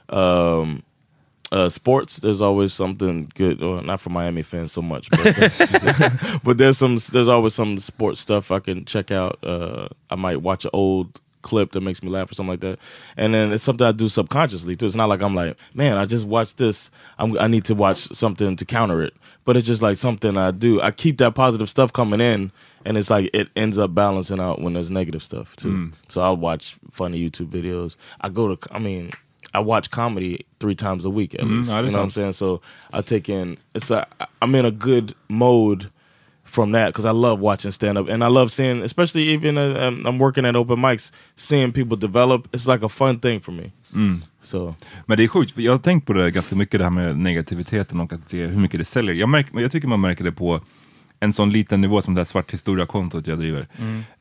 Um, 0.09 0.83
uh, 1.53 1.69
sports, 1.69 2.17
there's 2.17 2.41
always 2.41 2.73
something 2.73 3.31
good. 3.35 3.61
Well, 3.61 3.83
not 3.83 4.01
for 4.01 4.09
Miami 4.09 4.43
fans 4.43 4.73
so 4.73 4.81
much, 4.81 5.11
but, 5.11 6.41
but 6.45 6.57
there's 6.57 6.79
some. 6.79 6.99
There's 7.12 7.29
always 7.29 7.55
some 7.55 7.79
sports 7.79 8.21
stuff 8.21 8.51
I 8.51 8.59
can 8.59 8.87
check 8.87 9.11
out. 9.11 9.38
Uh, 9.45 9.88
I 10.11 10.15
might 10.15 10.41
watch 10.41 10.65
an 10.65 10.71
old 10.73 11.21
clip 11.43 11.73
that 11.73 11.83
makes 11.83 12.03
me 12.03 12.09
laugh 12.09 12.31
or 12.31 12.35
something 12.35 12.53
like 12.53 12.61
that, 12.61 12.79
and 13.19 13.35
then 13.35 13.53
it's 13.53 13.62
something 13.62 13.87
I 13.87 13.93
do 13.93 14.09
subconsciously 14.09 14.77
too. 14.77 14.87
It's 14.87 14.95
not 14.95 15.11
like 15.11 15.21
I'm 15.21 15.35
like, 15.35 15.59
man, 15.75 15.99
I 15.99 16.07
just 16.07 16.27
watched 16.27 16.57
this. 16.57 16.91
I'm, 17.19 17.38
I 17.38 17.49
need 17.49 17.67
to 17.67 17.75
watch 17.75 17.99
something 17.99 18.57
to 18.57 18.65
counter 18.65 19.03
it, 19.03 19.12
but 19.45 19.55
it's 19.55 19.67
just 19.67 19.83
like 19.83 19.99
something 19.99 20.38
I 20.38 20.53
do. 20.53 20.81
I 20.81 20.91
keep 20.91 21.19
that 21.19 21.35
positive 21.35 21.69
stuff 21.69 21.93
coming 21.93 22.21
in. 22.21 22.51
And 22.85 22.99
it's 22.99 23.11
like 23.11 23.31
it 23.33 23.49
ends 23.55 23.79
up 23.79 23.95
balancing 23.95 24.41
out 24.41 24.61
when 24.61 24.73
there's 24.73 24.91
negative 24.91 25.23
stuff 25.23 25.55
too. 25.55 25.69
So 26.09 26.21
I'll 26.21 26.37
watch 26.37 26.77
funny 26.91 27.31
YouTube 27.31 27.47
videos. 27.47 27.95
I 28.21 28.29
go 28.29 28.57
to, 28.57 28.75
I 28.75 28.81
mean, 28.81 29.12
I 29.55 29.61
watch 29.61 29.91
comedy 29.91 30.45
three 30.61 30.75
times 30.75 31.07
a 31.07 31.11
week 31.11 31.35
at 31.35 31.45
least. 31.47 31.71
ja, 31.71 31.77
det 31.77 31.81
är 31.81 31.83
you 31.83 31.91
know 31.91 32.01
what 32.03 32.09
I'm 32.09 32.11
saying? 32.11 32.33
So 32.33 32.61
I 32.93 33.03
take 33.03 33.33
in. 33.43 33.57
It's 33.75 33.91
a. 33.91 34.07
I'm 34.41 34.55
in 34.55 34.65
a 34.65 34.71
good 34.71 35.15
mode 35.29 35.87
from 36.45 36.73
that 36.73 36.87
because 36.87 37.09
I 37.09 37.12
love 37.12 37.41
watching 37.41 37.73
stand 37.73 37.99
up 37.99 38.09
and 38.09 38.25
I 38.25 38.29
love 38.29 38.49
seeing, 38.49 38.83
especially 38.83 39.29
even 39.35 39.59
uh, 39.59 39.88
um, 39.88 40.07
I'm 40.07 40.19
working 40.19 40.47
at 40.47 40.57
open 40.57 40.79
mics, 40.79 41.12
seeing 41.37 41.73
people 41.73 41.97
develop. 41.97 42.49
It's 42.53 42.67
like 42.67 42.83
a 42.85 42.88
fun 42.88 43.19
thing 43.21 43.41
for 43.41 43.53
me. 43.53 43.73
So 44.41 44.75
Men 45.07 45.17
det 45.17 45.25
är 45.25 45.29
sjukt, 45.29 45.53
för 45.53 45.62
jag 45.62 45.73
har 45.73 45.79
tänkt 45.79 46.07
på 46.07 46.12
det 46.12 46.31
ganska 46.31 46.57
mycket 46.57 46.79
det 46.81 46.85
här 46.85 46.91
med 46.91 47.19
negativiteten 47.19 48.01
och 48.01 48.12
att 48.12 48.29
det, 48.29 48.47
hur 48.47 48.61
mycket 48.61 48.81
det 48.81 48.85
säljer. 48.85 49.15
Jag, 49.15 49.29
märk, 49.29 49.47
jag 49.53 49.73
tycker 49.73 49.88
man 49.88 50.01
märker 50.01 50.25
det 50.25 50.33
på 50.33 50.61
en 51.23 51.33
sån 51.33 51.51
liten 51.51 51.81
nivå 51.81 52.03
som 52.03 52.15
det 52.15 52.19
här 52.19 52.25
svart 52.25 52.53
historia-kontot 52.53 53.27
jag 53.27 53.39
driver. 53.39 53.69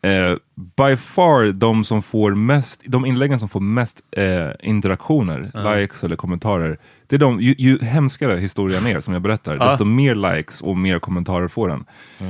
Eh, 0.01 0.35
by 0.55 0.95
far 0.97 1.51
de 1.51 1.85
som 1.85 2.01
får 2.01 2.35
mest, 2.35 2.81
de 2.85 3.05
inläggen 3.05 3.39
som 3.39 3.49
får 3.49 3.59
mest 3.59 4.01
eh, 4.11 4.49
interaktioner, 4.59 5.51
likes 5.75 6.03
eller 6.03 6.15
kommentarer, 6.15 6.77
det 7.07 7.15
är 7.15 7.19
de, 7.19 7.41
ju, 7.41 7.55
ju 7.57 7.79
hemskare 7.79 8.37
historien 8.37 8.87
är 8.87 8.99
som 8.99 9.13
jag 9.13 9.21
berättar, 9.21 9.57
desto 9.57 9.85
mer 9.85 10.15
likes 10.15 10.61
och 10.61 10.77
mer 10.77 10.99
kommentarer 10.99 11.47
får 11.47 11.67
den. 11.67 11.85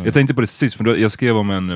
Jag 0.06 0.14
tänkte 0.14 0.34
på 0.34 0.42
det 0.42 0.48
sist, 0.48 0.76
för 0.78 0.84
då, 0.84 0.98
jag 0.98 1.12
skrev 1.12 1.38
om 1.38 1.50
en, 1.50 1.72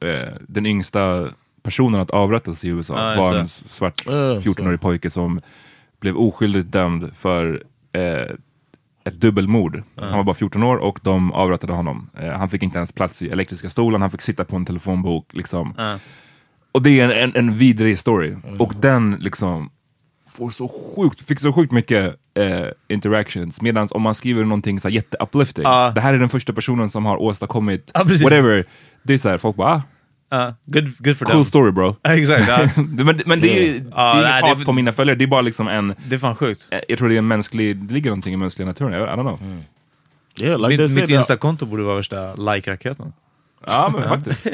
eh, 0.00 0.34
den 0.48 0.66
yngsta 0.66 1.28
personen 1.62 2.00
att 2.00 2.10
avrättas 2.10 2.64
i 2.64 2.68
USA, 2.68 3.08
just 3.08 3.18
var 3.18 3.34
en 3.34 3.48
svart 3.48 4.02
Ja, 4.06 4.12
14-årig 4.12 4.80
pojke 4.80 5.10
som 5.10 5.40
blev 6.00 6.16
oskyldigt 6.16 6.72
dömd 6.72 7.10
för 7.16 7.62
eh, 7.92 8.34
ett 9.04 9.20
dubbelmord. 9.20 9.82
Han 9.96 10.16
var 10.16 10.24
bara 10.24 10.34
14 10.34 10.62
år 10.62 10.76
och 10.76 10.98
de 11.02 11.32
avrättade 11.32 11.72
honom. 11.72 12.10
Eh, 12.18 12.28
han 12.28 12.48
fick 12.48 12.62
inte 12.62 12.78
ens 12.78 12.92
plats 12.92 13.22
i 13.22 13.28
elektriska 13.28 13.70
stolen, 13.70 14.00
han 14.00 14.10
fick 14.10 14.20
sitta 14.22 14.44
på 14.44 14.56
en 14.56 14.64
telefonbok. 14.64 15.26
Liksom. 15.32 15.74
Ja. 15.76 15.98
Och 16.72 16.82
det 16.82 17.00
är 17.00 17.04
en, 17.08 17.10
en, 17.30 17.36
en 17.36 17.54
vidrig 17.54 17.98
story. 17.98 18.36
Och 18.58 18.74
den 18.80 19.16
liksom 19.20 19.70
får 20.28 20.50
så 20.50 20.68
sjukt, 20.96 21.20
fick 21.28 21.40
så 21.40 21.52
sjukt 21.52 21.72
mycket 21.72 22.14
eh, 22.34 22.66
interactions. 22.88 23.60
Medan 23.60 23.88
om 23.90 24.02
man 24.02 24.14
skriver 24.14 24.44
någonting 24.44 24.80
så 24.80 24.88
jätte-uplifting, 24.88 25.62
Ja. 25.64 25.92
det 25.94 26.00
här 26.00 26.14
är 26.14 26.18
den 26.18 26.28
första 26.28 26.52
personen 26.52 26.90
som 26.90 27.04
har 27.06 27.16
åstadkommit 27.16 27.92
precis. 27.92 28.22
whatever. 28.22 28.64
Det 29.02 29.14
är 29.14 29.18
så 29.18 29.28
här, 29.28 29.38
folk 29.38 29.56
bara 29.56 29.72
ah, 29.74 29.82
Ja, 30.36 30.54
good, 30.66 30.84
good 30.98 31.16
for 31.16 31.24
cool 31.26 31.34
them. 31.34 31.44
story 31.44 31.72
bro. 31.72 31.96
Exakt, 32.02 32.76
men, 32.88 33.20
men 33.26 33.40
det 33.40 33.58
är 33.58 33.62
ju 33.62 33.78
det 33.80 33.90
är 33.96 34.14
inget 34.14 34.42
det- 34.42 34.48
hat 34.48 34.64
på 34.64 34.72
mina 34.72 34.92
följare, 34.92 35.16
det 35.16 35.24
är 35.24 35.26
bara 35.28 35.40
liksom 35.40 35.68
en 35.68 35.94
det 36.08 36.14
är 36.14 36.18
fan 36.18 36.34
sjukt. 36.36 36.68
Eh, 36.70 36.80
Jag 36.88 36.98
tror 36.98 37.08
det 37.08 37.14
är 37.14 37.18
en 37.18 37.28
mänsklig, 37.28 37.76
det 37.76 37.94
ligger 37.94 38.10
någonting 38.10 38.34
i 38.34 38.36
mänskliga 38.36 38.66
naturen, 38.68 38.92
I 38.92 38.96
don't 38.96 39.20
know. 39.20 39.38
yeah, 40.40 40.58
like 40.70 40.82
Mitt, 40.82 40.96
mitt 40.96 41.10
Insta-konto 41.10 41.66
borde 41.66 41.82
vara 41.82 41.96
värsta 41.96 42.34
like-raketen. 42.34 43.12
Ja 43.66 43.88
men 43.92 44.08
faktiskt. 44.08 44.46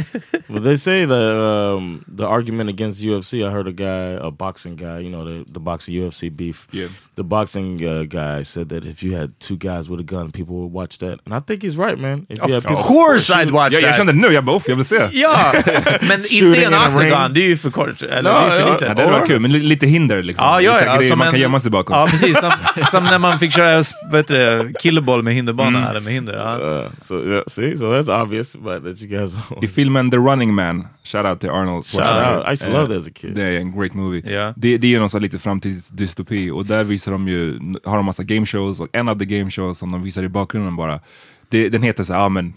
Well, 0.49 0.62
they 0.62 0.77
say 0.77 1.07
that 1.07 1.35
um, 1.77 2.05
the 2.16 2.25
argument 2.25 2.70
against 2.70 3.03
UFC. 3.03 3.35
I 3.35 3.51
heard 3.51 3.66
a 3.68 3.73
guy, 3.73 4.27
a 4.27 4.31
boxing 4.31 4.77
guy, 4.77 4.99
you 5.01 5.11
know, 5.11 5.25
the, 5.25 5.53
the 5.53 5.61
boxing 5.61 5.94
UFC 5.94 6.31
beef. 6.37 6.66
Yeah. 6.73 6.88
The 7.16 7.23
boxing 7.25 7.81
uh, 7.85 8.03
guy 8.05 8.44
said 8.44 8.68
that 8.68 8.85
if 8.85 9.03
you 9.03 9.16
had 9.16 9.31
two 9.38 9.57
guys 9.57 9.88
with 9.90 10.01
a 10.01 10.05
gun, 10.16 10.31
people 10.33 10.55
would 10.57 10.73
watch 10.73 10.99
that, 10.99 11.18
and 11.27 11.35
I 11.35 11.40
think 11.40 11.62
he's 11.62 11.77
right, 11.77 11.99
man. 11.99 12.27
If 12.29 12.38
you 12.49 12.55
had 12.55 12.62
people, 12.62 12.79
Of 12.79 12.87
course 12.87 13.31
I'd 13.31 13.51
watch 13.51 13.73
jag, 13.73 13.83
jag 13.83 13.88
that! 13.88 13.96
kände 13.96 14.12
nu, 14.12 14.29
jag 14.35 14.44
bara 14.44 14.57
uff, 14.57 14.68
jag 14.68 14.77
vill 14.77 14.85
se. 14.85 15.09
Ja! 15.12 15.53
Men 16.01 16.23
Shooting 16.23 16.46
inte 16.49 16.61
in 16.61 16.66
en 16.66 16.75
a 16.75 16.87
octagon, 16.88 17.25
ring. 17.25 17.35
det 17.35 17.40
är 17.40 17.49
ju 17.49 17.57
för 17.57 17.70
kort. 17.70 18.03
Eller 18.03 18.23
No, 18.23 18.29
det 18.29 18.44
är 18.46 18.51
för 18.51 18.61
ja, 18.61 18.73
lite. 18.73 18.85
Ja, 18.85 18.94
det 18.94 19.03
hade 19.03 19.12
varit 19.12 19.27
kul, 19.27 19.40
men 19.40 19.53
li- 19.53 19.62
lite 19.62 19.87
hinder 19.87 20.23
liksom. 20.23 20.44
Ja, 20.46 20.61
ja, 20.61 20.73
lite 20.75 20.85
ja, 20.87 20.96
grejer 20.96 21.11
som 21.11 21.18
man 21.18 21.27
en- 21.27 21.33
kan 21.33 21.40
gömma 21.40 21.61
sig 21.61 21.70
bakom. 21.70 21.96
Ja, 21.96 22.07
precis. 22.11 22.38
Som, 22.40 22.51
som 22.90 23.05
när 23.05 23.18
man 23.18 23.38
fick 23.38 23.53
köra 23.53 23.83
vad 24.11 24.20
heter 24.20 24.35
det, 24.64 24.73
killboll 24.81 25.23
med 25.23 25.35
hinderbana, 25.35 25.90
eller 25.90 26.01
med 26.01 26.12
hinder. 26.12 26.35
Ja. 26.37 26.81
uh, 26.81 26.87
so 27.01 27.25
yeah, 27.25 27.42
see, 27.46 27.77
so 27.79 27.85
that's 27.85 28.23
obvious, 28.23 28.57
but 28.57 28.85
that 28.85 28.99
you 29.02 29.10
guys. 29.20 29.34
I 29.62 29.66
filmen 29.66 30.10
The 30.10 30.16
Running 30.16 30.54
Man, 30.54 30.86
shout 31.04 31.26
out 31.26 31.40
till 31.40 31.50
Arnold 31.50 31.84
Shout 31.86 32.00
out! 32.38 32.46
I 32.46 32.50
used 32.52 32.62
to 32.62 32.68
Eh, 32.68 32.72
love 32.80 32.88
that 32.88 32.96
as 32.96 33.08
a 33.08 33.10
kid. 33.14 33.34
Det 33.34 33.42
är 33.42 33.60
en 33.60 33.78
great 33.78 33.94
movie. 33.94 34.32
Ja. 34.34 34.54
Det, 34.56 34.78
det 34.78 34.86
är 34.86 34.90
ju 34.90 34.98
någon 34.98 35.08
sån 35.08 35.18
här 35.18 35.22
lite 35.22 35.38
framtidsdystopi 35.38 36.50
och 36.50 36.66
där 36.66 36.84
visar 36.84 37.12
de 37.12 37.28
ju, 37.28 37.58
har 37.84 37.96
de 37.96 38.04
massa 38.06 38.22
game 38.22 38.46
shows 38.46 38.80
och 38.80 38.88
en 38.92 39.08
av 39.08 39.18
the 39.18 39.24
game 39.24 39.50
shows 39.50 39.78
som 39.78 39.92
de 39.92 40.02
visar 40.02 40.22
i 40.22 40.28
bakgrunden 40.28 40.76
bara, 40.76 41.00
det, 41.48 41.68
den 41.68 41.82
heter 41.82 42.04
så 42.04 42.12
ja 42.12 42.28
men 42.28 42.52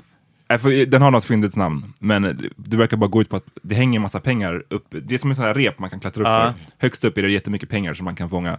äh, 0.49 0.58
för 0.58 0.86
den 0.86 1.01
har 1.01 1.12
något 1.12 1.23
fyndigt 1.25 1.56
namn, 1.56 1.93
men 1.99 2.51
det 2.56 2.77
verkar 2.77 2.97
bara 2.97 3.08
gå 3.10 3.21
ut 3.21 3.29
på 3.29 3.36
att 3.36 3.45
det 3.63 3.75
hänger 3.75 3.95
en 3.99 4.01
massa 4.01 4.19
pengar 4.19 4.63
upp. 4.69 4.86
Det 4.89 5.13
är 5.15 5.19
som 5.19 5.29
en 5.29 5.36
sån 5.36 5.45
här 5.45 5.53
rep 5.53 5.79
man 5.79 5.89
kan 5.89 5.99
klättra 5.99 6.21
upp 6.23 6.27
Ja. 6.27 6.53
för. 6.77 6.86
Högst 6.88 7.06
upp 7.06 7.17
är 7.17 7.21
det 7.21 7.32
jättemycket 7.32 7.69
pengar 7.69 7.93
som 7.93 8.06
man 8.06 8.15
kan 8.15 8.29
fånga. 8.29 8.58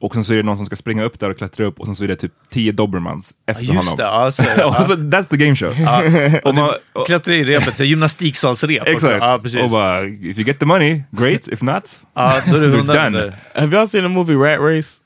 Och 0.00 0.14
sen 0.14 0.24
så 0.24 0.32
är 0.32 0.36
det 0.36 0.42
någon 0.42 0.56
som 0.56 0.66
ska 0.66 0.76
springa 0.76 1.04
upp 1.04 1.20
där 1.20 1.30
och 1.30 1.38
klättra 1.38 1.66
upp 1.66 1.80
och 1.80 1.86
sen 1.86 1.96
så 1.96 2.04
är 2.04 2.08
det 2.08 2.16
typ 2.16 2.32
10 2.50 2.72
dobermans 2.72 3.34
efter 3.46 3.64
Just 3.64 3.76
honom. 3.76 3.94
det, 3.96 4.02
ja, 4.02 4.30
så 4.30 4.42
är 4.42 4.56
det. 4.56 4.64
och 4.64 4.74
så, 4.74 4.94
that's 4.94 5.24
the 5.28 5.36
game 5.36 5.56
show. 5.56 5.70
och 6.44 6.54
man, 6.54 6.70
och, 6.92 7.06
Klättra 7.06 7.34
i 7.34 7.44
repet, 7.44 7.76
så 7.76 7.84
gymnastiksalsrep 7.84 8.80
också. 8.82 8.92
exakt. 8.92 9.16
Ja, 9.20 9.38
precis. 9.42 9.60
och 9.62 9.70
bara, 9.70 10.04
if 10.04 10.38
you 10.38 10.42
get 10.46 10.58
the 10.58 10.66
money, 10.66 11.02
great. 11.10 11.48
If 11.48 11.62
not, 11.62 12.00
ja, 12.14 12.40
då 12.50 12.56
är 12.56 12.60
det 12.60 12.66
You're 12.76 13.04
done. 13.04 13.18
där. 13.18 13.36
Have 13.54 13.76
y'all 13.76 13.86
seen 13.88 14.02
the 14.04 14.08
movie 14.08 14.36
Rat 14.36 14.60
Race? 14.60 15.00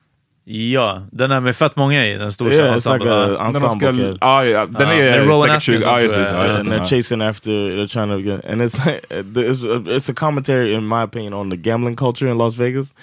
Ja, 0.47 1.07
den 1.13 1.31
är 1.31 1.41
med 1.41 1.57
fett 1.57 1.77
många 1.77 2.07
i, 2.07 2.15
den 2.15 2.33
stora 2.33 2.53
Yeah, 2.55 2.77
it's 2.77 2.93
like 2.99 3.09
Ja. 3.09 3.47
ensemble 3.47 3.95
ska, 3.95 4.17
ah, 4.21 4.45
ja, 4.45 4.67
den 4.67 4.89
Ja, 4.89 4.95
är 4.95 5.49
säkert 5.49 5.63
20, 5.63 5.77
Atkinson, 5.77 5.93
ja 5.93 6.01
just 6.01 6.15
ja, 6.15 6.45
just 6.45 6.57
and 6.57 6.69
det, 6.69 6.75
they're 6.75 6.79
ja. 6.79 6.85
chasing 6.85 7.23
after 7.23 7.51
they're 7.51 7.89
trying 7.93 8.09
to 8.11 8.19
get 8.19 8.45
and 8.53 8.63
it's 8.63 8.87
like 8.87 9.01
it's 9.11 9.65
a, 9.65 9.97
it's 9.97 10.11
a 10.11 10.15
commentary 10.17 10.75
in 10.75 10.87
my 10.89 11.03
opinion 11.03 11.35
on 11.35 11.51
the 11.51 11.57
gambling 11.57 11.97
culture 11.97 12.31
in 12.31 12.39
Las 12.39 12.55
Vegas 12.55 12.95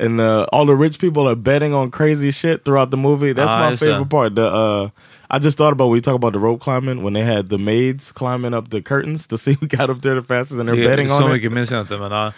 and 0.00 0.20
uh, 0.20 0.46
all 0.52 0.66
the 0.66 0.74
rich 0.76 0.98
people 0.98 1.26
are 1.28 1.36
betting 1.36 1.74
on 1.74 1.90
crazy 1.90 2.30
shit 2.30 2.64
throughout 2.64 2.90
the 2.90 2.96
movie 2.96 3.32
that's 3.34 3.50
Ah, 3.50 3.70
my 3.70 3.76
favorite 3.76 3.98
that. 3.98 4.10
part 4.10 4.34
the 4.34 4.46
uh 4.46 4.88
I 5.30 5.38
just 5.38 5.58
thought 5.58 5.72
about 5.72 5.88
when 5.88 5.94
we 5.96 6.00
talk 6.00 6.14
about 6.14 6.32
the 6.32 6.38
rope 6.38 6.60
climbing 6.64 7.02
when 7.02 7.12
they 7.12 7.22
had 7.22 7.48
the 7.50 7.58
maids 7.58 8.12
climbing 8.12 8.54
up 8.54 8.70
the 8.70 8.80
curtains 8.80 9.26
to 9.26 9.36
see 9.44 9.52
who 9.60 9.66
got 9.66 9.90
up 9.90 10.00
there 10.00 10.14
the 10.20 10.26
fastest 10.26 10.60
and 10.60 10.68
they're 10.68 10.84
är 10.84 10.88
betting 10.88 11.08
så 11.08 11.14
on 11.16 11.22
it 11.22 11.32
mycket 11.32 11.52
minns 11.52 11.70
jag 11.70 11.80
inte, 11.80 11.98
men 11.98 12.12
uh, 12.12 12.30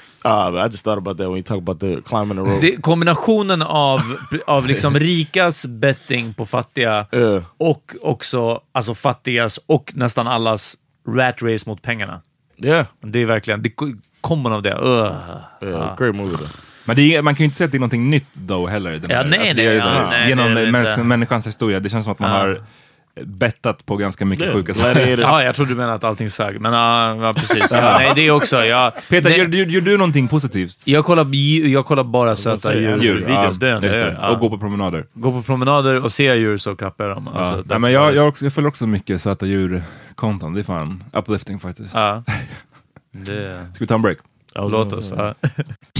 but 0.51 0.61
I 0.67 0.69
just 0.73 0.85
thought 0.85 0.99
about 0.99 1.17
that 1.19 1.27
when 1.29 1.37
you 1.37 1.43
talk 1.43 1.59
about 1.59 1.81
the 1.81 2.01
climbing 2.03 2.37
the 2.37 2.43
rope 2.53 2.61
Det 2.61 2.77
kombinationen 2.83 3.63
av, 3.63 4.01
av 4.47 4.67
liksom 4.67 4.95
rikas 4.99 5.67
betting 5.67 6.35
på 6.35 6.47
fattiga 6.47 7.07
Yeah. 7.13 7.43
och 7.59 7.95
också 8.03 8.61
alltså 8.73 8.95
fattigas 8.95 9.61
och 9.67 9.93
nästan 9.95 10.27
allas 10.27 10.77
rat 11.09 11.43
race 11.43 11.69
mot 11.71 11.83
pengarna. 11.83 12.21
yeah 12.65 12.87
Det 13.01 13.19
är 13.23 13.27
verkligen, 13.27 13.63
det 13.63 13.71
kommer 14.21 14.51
av 14.51 14.63
det. 14.63 14.75
Ugh. 14.75 15.13
yeah 15.63 15.97
great 15.99 16.15
movie 16.15 16.37
though 16.37 16.51
Men 16.85 16.97
det 16.97 17.17
är, 17.17 17.23
man 17.23 17.35
kan 17.35 17.39
ju 17.39 17.45
inte 17.45 17.57
säga 17.57 17.65
att 17.67 17.73
det 17.73 17.77
är 17.77 17.81
någonting 17.81 18.11
nytt 18.11 18.35
då 18.35 18.67
heller. 18.67 18.91
Den 18.99 19.11
Ja, 19.11 19.17
här. 19.17 19.25
nej, 19.25 19.55
det 19.55 19.63
är 19.67 19.73
ju 19.73 19.79
nej, 19.79 19.81
så 19.81 19.89
här, 19.89 20.03
ja, 20.03 20.11
nej, 20.11 20.29
genom 20.29 20.55
det 20.55 20.61
är 20.61 20.67
det 20.67 20.73
mäns, 20.73 20.89
inte. 20.91 21.03
människans 21.05 21.47
historia, 21.47 21.81
det 21.81 21.89
känns 21.89 22.05
som 22.05 22.13
att 22.13 22.19
man 22.19 22.31
Ja. 22.31 22.37
har 22.39 22.63
bettat 23.25 23.87
på 23.87 23.97
ganska 23.97 24.25
mycket 24.25 24.45
Yeah, 24.45 24.57
sjuka 24.57 24.75
saker. 24.75 25.19
Ja, 25.21 25.43
jag 25.43 25.55
trodde 25.55 25.71
du 25.71 25.75
menade 25.77 25.95
att 25.95 26.05
allting 26.05 26.31
sög, 26.31 26.61
men 26.61 26.73
ja, 26.73 27.17
ja 27.17 27.35
precis. 27.35 27.67
Ja, 27.71 27.97
nej, 27.99 28.13
det 28.15 28.21
är 28.27 28.31
också. 28.31 28.65
Jag, 28.65 28.93
Peter, 29.09 29.31
gör, 29.31 29.47
du- 29.47 29.65
gör 29.71 29.81
du 29.81 29.97
någonting 29.97 30.29
positivt? 30.29 30.83
jag, 30.85 31.05
kollar, 31.05 31.35
jag 31.67 31.87
kollar 31.87 32.05
bara 32.05 32.37
söta 32.37 32.75
djur, 32.75 33.03
djur, 33.03 33.25
det 33.27 33.33
är 33.33 33.47
just 33.47 33.61
det. 33.61 33.79
det. 33.79 34.17
Ja. 34.21 34.29
Och 34.29 34.39
gå 34.39 34.51
på 34.51 34.59
promenader. 34.59 35.07
Gå 35.15 35.31
på 35.33 35.43
promenader 35.43 36.05
och 36.05 36.13
se 36.13 36.35
djur 36.35 36.57
så 36.59 36.77
klappar 36.77 37.05
jag 37.05 37.17
dem. 37.17 37.29
Alltså, 37.29 37.65
ja. 37.69 37.79
men 37.79 37.93
jag, 37.93 38.15
jag, 38.15 38.35
jag 38.41 38.53
följer 38.53 38.69
också 38.69 38.87
mycket 38.87 39.23
söta 39.23 39.47
djur-konton. 39.47 40.55
Det 40.55 40.61
är 40.61 40.65
fan 40.65 41.05
uplifting 41.13 41.59
faktiskt. 41.59 41.95
Ja. 41.95 42.23
Det... 43.13 43.55
Ska 43.75 43.85
vi 43.85 43.87
ta 43.87 43.95
en 43.95 44.03
break? 44.03 44.19
Was 44.55 44.73
Låt 44.73 44.93
oss. 44.93 45.13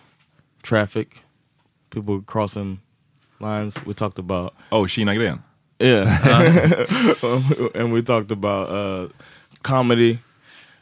traffic, 0.61 1.23
people 1.89 2.21
crossing 2.21 2.79
lines. 3.39 3.83
We 3.85 3.93
talked 3.93 4.19
about 4.19 4.53
Oh, 4.71 4.85
Kina-grejen. 4.85 5.41
yeah, 5.79 6.85
and 7.75 7.91
we 7.93 8.01
talked 8.01 8.31
about 8.31 8.69
uh, 8.69 9.07
comedy. 9.63 10.19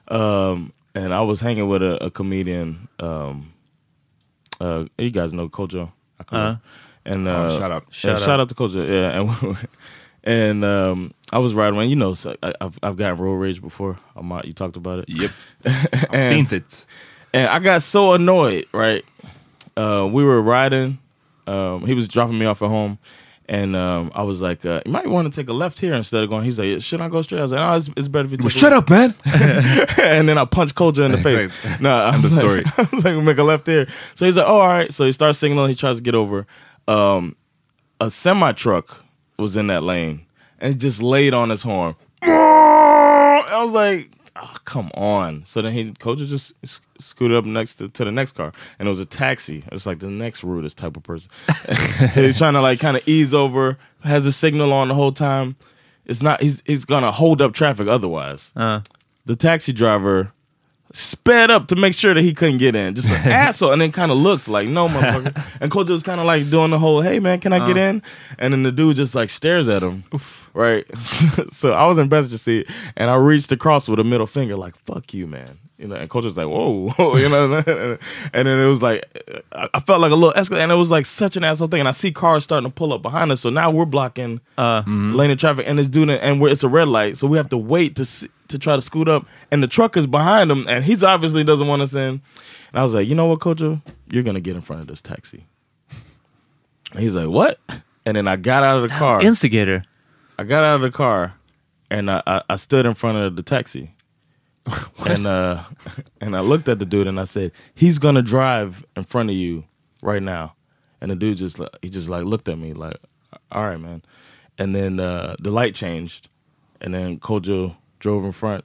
Um, 0.07 0.73
and 0.95 1.13
I 1.13 1.21
was 1.21 1.39
hanging 1.39 1.67
with 1.67 1.83
a, 1.83 2.05
a 2.05 2.09
comedian. 2.09 2.87
Um, 2.99 3.53
uh, 4.59 4.85
you 4.97 5.11
guys 5.11 5.33
know 5.33 5.47
Kojo, 5.49 5.91
Uh-huh. 6.19 6.55
and 7.05 7.27
Oh, 7.27 7.31
uh, 7.45 7.49
shout 7.49 7.71
out. 7.71 7.83
yeah, 7.87 7.91
Shout 7.91 8.19
shout, 8.19 8.29
out. 8.29 8.39
out 8.41 8.49
to 8.49 8.55
Kojo. 8.55 8.87
Yeah, 8.87 9.21
and 9.21 9.57
and 10.23 10.65
um, 10.65 11.13
I 11.31 11.37
was 11.39 11.53
riding 11.53 11.77
around. 11.79 11.89
You 11.89 11.95
know, 11.95 12.13
so 12.15 12.35
I, 12.43 12.53
I've 12.59 12.77
I've 12.83 12.97
gotten 12.97 13.19
road 13.19 13.35
rage 13.35 13.61
before. 13.61 13.97
I'm 14.15 14.31
out. 14.31 14.45
You 14.45 14.53
talked 14.53 14.75
about 14.75 14.99
it. 14.99 15.05
Yep. 15.09 15.31
I've 15.65 16.07
And- 16.13 16.47
seen 16.49 16.57
it. 16.57 16.85
And 17.31 17.47
I 17.47 17.59
got 17.59 17.83
so 17.83 18.13
annoyed, 18.13 18.65
right? 18.73 19.05
Uh, 19.79 20.05
we 20.07 20.23
were 20.23 20.41
riding. 20.41 20.99
Um, 21.47 21.85
he 21.85 21.93
was 21.93 22.07
dropping 22.07 22.37
me 22.37 22.45
off 22.45 22.61
at 22.61 22.69
home. 22.69 22.99
And 23.47 23.75
um, 23.75 24.11
I 24.13 24.21
was 24.21 24.41
like, 24.41 24.63
uh, 24.63 24.81
you 24.85 24.91
might 24.91 25.07
want 25.07 25.31
to 25.33 25.41
take 25.41 25.49
a 25.49 25.53
left 25.53 25.79
here 25.79 25.93
instead 25.95 26.23
of 26.23 26.29
going. 26.29 26.43
He's 26.43 26.59
like, 26.59 26.81
should 26.83 27.01
I 27.01 27.09
go 27.09 27.23
straight? 27.23 27.39
I 27.39 27.41
was 27.41 27.51
like, 27.51 27.61
oh, 27.61 27.75
it's, 27.77 27.89
it's 27.97 28.07
better 28.07 28.25
if 28.25 28.31
you 28.31 28.37
take 28.37 28.43
Well, 28.43 28.49
a 28.55 28.59
shut 28.59 28.73
up, 28.73 28.89
man. 28.91 29.15
and 29.97 30.29
then 30.29 30.37
I 30.37 30.45
punched 30.45 30.75
Koja 30.75 31.03
in 31.05 31.11
the 31.13 31.17
face. 31.17 31.51
No, 31.81 31.89
I 31.97 32.13
End 32.13 32.23
of 32.25 32.31
like- 32.31 32.39
story. 32.39 32.63
I 32.77 32.87
was 32.93 33.03
like, 33.03 33.15
we 33.15 33.21
make 33.21 33.39
a 33.39 33.43
left 33.43 33.65
here. 33.65 33.87
So 34.13 34.25
he's 34.27 34.37
like, 34.37 34.45
oh, 34.47 34.59
all 34.59 34.67
right. 34.67 34.93
So 34.93 35.05
he 35.05 35.11
starts 35.11 35.39
signaling. 35.39 35.69
He 35.69 35.75
tries 35.75 35.95
to 35.97 36.03
get 36.03 36.13
over. 36.13 36.45
Um, 36.87 37.35
a 37.99 38.11
semi 38.11 38.51
truck 38.51 39.03
was 39.39 39.57
in 39.57 39.65
that 39.67 39.81
lane 39.81 40.27
and 40.59 40.79
just 40.79 41.01
laid 41.01 41.33
on 41.33 41.49
his 41.49 41.63
horn. 41.63 41.95
I 42.21 43.61
was 43.63 43.71
like, 43.71 44.11
come 44.69 44.91
on. 44.93 45.43
So 45.45 45.61
then 45.63 45.73
he, 45.73 45.91
Koja 45.93 46.27
just 46.27 46.53
scooted 46.99 47.35
up 47.35 47.43
next 47.43 47.75
to, 47.75 47.89
to 47.89 48.05
the 48.05 48.11
next 48.11 48.33
car, 48.33 48.53
and 48.77 48.87
it 48.87 48.89
was 48.89 48.99
a 48.99 49.05
taxi. 49.05 49.63
It's 49.71 49.85
like 49.87 49.97
the 49.99 50.09
next 50.09 50.43
rudest 50.43 50.77
type 50.77 50.95
of 50.95 51.01
person. 51.03 51.29
so 52.13 52.21
he's 52.21 52.37
trying 52.37 52.53
to 52.53 52.61
like 52.61 52.79
kind 52.79 52.95
of 52.95 53.05
ease 53.07 53.33
over, 53.33 53.77
has 54.03 54.25
a 54.27 54.31
signal 54.31 54.71
on 54.71 54.87
the 54.89 54.93
whole 54.93 55.11
time. 55.11 55.55
It's 56.05 56.21
not. 56.21 56.41
He's 56.41 56.61
he's 56.65 56.85
gonna 56.85 57.11
hold 57.11 57.41
up 57.41 57.53
traffic 57.53 57.87
otherwise. 57.87 58.51
Uh, 58.55 58.81
The 59.25 59.35
taxi 59.35 59.73
driver 59.73 60.31
sped 60.91 61.51
up 61.51 61.67
to 61.67 61.75
make 61.75 61.93
sure 61.93 62.13
that 62.15 62.23
he 62.23 62.33
couldn't 62.33 62.57
get 62.57 62.75
in. 62.75 62.95
Just 62.95 63.11
an 63.11 63.31
asshole. 63.31 63.71
And 63.71 63.81
then 63.81 63.91
kind 63.91 64.11
of 64.11 64.17
looked 64.17 64.47
like, 64.47 64.67
no, 64.67 64.87
motherfucker. 64.87 65.43
and 65.61 65.71
Kojo 65.71 65.89
was 65.89 66.01
kind 66.03 66.19
of 66.19 66.25
like 66.25 66.49
doing 66.49 66.71
the 66.71 66.79
whole, 66.79 67.01
hey, 67.01 67.19
man, 67.19 67.39
can 67.39 67.53
I 67.53 67.63
get 67.65 67.77
in? 67.77 68.01
And 68.39 68.53
then 68.53 68.63
the 68.63 68.71
dude 68.71 68.95
just 68.95 69.13
like 69.13 69.29
stares 69.29 69.69
at 69.69 69.83
him. 69.83 70.03
Right. 70.59 70.85
so 71.51 71.71
I 71.71 71.85
was 71.87 71.97
embarrassed 71.97 72.31
to 72.31 72.37
see 72.37 72.59
it. 72.59 72.69
And 72.97 73.09
I 73.09 73.15
reached 73.15 73.49
across 73.53 73.87
with 73.87 73.97
a 73.97 74.03
middle 74.03 74.27
finger, 74.27 74.57
like, 74.57 74.75
fuck 74.75 75.13
you, 75.13 75.25
man. 75.25 75.57
You 75.77 75.87
know, 75.87 75.95
and 75.95 76.09
Kojo's 76.09 76.35
like, 76.35 76.47
whoa, 76.47 76.89
whoa, 76.97 77.15
you 77.15 77.29
know, 77.29 77.63
and 78.33 78.47
then 78.47 78.59
it 78.59 78.65
was 78.65 78.81
like, 78.81 79.05
I 79.53 79.69
I 79.73 79.79
felt 79.79 80.01
like 80.01 80.11
a 80.11 80.15
little 80.15 80.33
escalate, 80.33 80.59
and 80.59 80.69
it 80.73 80.75
was 80.75 80.91
like 80.91 81.05
such 81.05 81.37
an 81.37 81.45
asshole 81.45 81.69
thing. 81.69 81.79
And 81.79 81.87
I 81.87 81.91
see 81.91 82.11
cars 82.11 82.43
starting 82.43 82.69
to 82.69 82.75
pull 82.75 82.91
up 82.91 83.01
behind 83.01 83.31
us, 83.31 83.39
so 83.39 83.49
now 83.49 83.71
we're 83.71 83.85
blocking 83.85 84.41
uh, 84.57 84.83
lane 84.85 85.31
of 85.31 85.37
traffic, 85.37 85.63
and 85.65 85.79
it's 85.79 85.87
doing 85.87 86.09
it, 86.09 86.19
and 86.21 86.41
we're, 86.41 86.49
it's 86.49 86.63
a 86.63 86.67
red 86.67 86.89
light, 86.89 87.15
so 87.15 87.25
we 87.27 87.37
have 87.37 87.47
to 87.49 87.57
wait 87.57 87.95
to 87.95 88.03
see, 88.03 88.27
to 88.49 88.59
try 88.59 88.75
to 88.75 88.81
scoot 88.81 89.07
up, 89.07 89.25
and 89.51 89.63
the 89.63 89.67
truck 89.67 89.95
is 89.95 90.05
behind 90.05 90.51
him, 90.51 90.67
and 90.67 90.83
he's 90.83 91.01
obviously 91.01 91.45
doesn't 91.45 91.67
want 91.67 91.81
us 91.81 91.93
in. 91.95 92.21
And 92.71 92.73
I 92.73 92.83
was 92.83 92.93
like, 92.93 93.07
you 93.07 93.15
know 93.15 93.27
what, 93.27 93.39
coach? 93.39 93.61
you're 93.61 94.23
gonna 94.23 94.41
get 94.41 94.57
in 94.57 94.61
front 94.61 94.81
of 94.81 94.87
this 94.87 94.99
taxi. 95.01 95.45
And 96.91 96.99
he's 96.99 97.15
like, 97.15 97.29
what? 97.29 97.57
And 98.05 98.17
then 98.17 98.27
I 98.27 98.35
got 98.35 98.63
out 98.63 98.83
of 98.83 98.89
the 98.89 98.95
car. 98.95 99.21
instigator. 99.21 99.83
I 100.39 100.43
got 100.43 100.63
out 100.63 100.75
of 100.75 100.81
the 100.81 100.89
car, 100.91 101.33
and 101.91 102.09
I, 102.09 102.23
I, 102.25 102.41
I 102.51 102.55
stood 102.55 102.85
in 102.85 102.93
front 102.93 103.17
of 103.17 103.35
the 103.35 103.43
taxi. 103.43 103.91
and 105.05 105.27
uh, 105.27 105.63
and 106.21 106.33
I 106.33 106.39
looked 106.39 106.69
at 106.69 106.79
the 106.79 106.85
dude 106.85 107.07
and 107.07 107.19
I 107.19 107.25
said, 107.25 107.51
"He's 107.75 107.99
gonna 107.99 108.21
drive 108.21 108.85
in 108.95 109.03
front 109.03 109.29
of 109.29 109.35
you 109.35 109.65
right 110.01 110.23
now." 110.23 110.55
And 111.01 111.11
the 111.11 111.17
dude 111.17 111.35
just 111.35 111.59
like- 111.59 111.75
he 111.81 111.89
just 111.89 112.07
like 112.07 112.23
looked 112.23 112.47
at 112.47 112.57
me 112.57 112.71
like, 112.71 112.95
"All 113.51 113.65
right, 113.65 113.77
man." 113.77 114.01
And 114.57 114.73
then 114.73 115.01
uh, 115.01 115.35
the 115.39 115.51
light 115.51 115.75
changed, 115.75 116.29
and 116.79 116.93
then 116.93 117.19
Kojo 117.19 117.75
drove 117.99 118.23
in 118.23 118.31
front, 118.31 118.63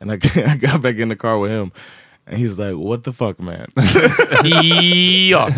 and 0.00 0.10
I 0.10 0.14
I 0.46 0.56
got 0.56 0.80
back 0.80 0.96
in 0.96 1.10
the 1.10 1.16
car 1.16 1.38
with 1.38 1.50
him, 1.50 1.70
and 2.26 2.38
he's 2.38 2.58
like, 2.58 2.76
"What 2.76 3.04
the 3.04 3.12
fuck, 3.12 3.38
man?" 3.40 3.66
ja. 3.76 5.48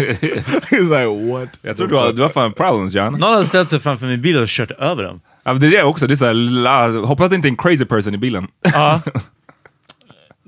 he's 0.71 0.89
like, 0.89 1.07
"What?" 1.07 1.59
Jag 1.63 1.77
tror 1.77 1.87
du 1.87 1.95
har, 1.95 2.13
du 2.13 2.23
har 2.23 2.31
fan 2.31 2.53
problems, 2.53 2.95
Jan. 2.95 3.13
Någon 3.13 3.35
har 3.35 3.43
ställt 3.45 3.69
sig 3.69 3.81
framför 3.81 4.07
min 4.07 4.23
bil 4.23 4.37
och 4.37 4.49
kört 4.49 4.71
över 4.71 5.05
dem. 5.05 5.21
Ja, 5.45 5.53
det 5.55 5.67
är 5.67 5.71
det 5.71 5.83
också. 5.83 6.07
Det 6.07 6.15
är 6.15 6.17
så 6.17 6.25
här, 6.25 7.07
hoppas 7.07 7.25
att 7.25 7.31
det 7.31 7.37
inte 7.37 7.49
är 7.49 7.51
en 7.51 7.57
crazy 7.57 7.85
person 7.85 8.15
i 8.15 8.19
bilen. 8.19 8.47
Ja. 8.63 9.01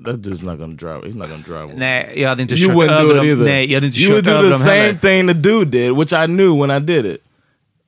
That 0.05 0.15
dude's 0.15 0.43
not 0.45 0.59
gonna 0.59 0.75
drive. 0.75 0.99
He's 1.07 1.15
not 1.17 1.29
gonna 1.29 1.43
drive. 1.47 1.73
Nej, 1.79 2.13
jag 2.15 2.29
hade 2.29 2.41
inte 2.41 2.55
You 2.55 2.67
kört 2.67 2.75
wouldn't 2.77 2.91
över 2.91 3.03
do 3.03 3.11
it 3.11 3.17
dem. 3.17 3.25
either. 3.29 3.45
Nej, 3.45 3.65
jag 3.71 3.77
hade 3.77 3.87
inte 3.87 3.99
you 3.99 4.07
kört 4.09 4.15
would 4.15 4.25
do 4.25 4.31
över 4.31 4.43
the 4.43 4.49
dem 4.49 4.59
same 4.59 4.75
heller. 4.75 4.93
thing 4.99 5.27
the 5.27 5.33
dude 5.33 5.71
did, 5.71 5.91
which 5.97 6.13
I 6.13 6.25
knew 6.25 6.61
when 6.67 6.77
I 6.77 6.79
did 6.79 7.05
it. 7.05 7.17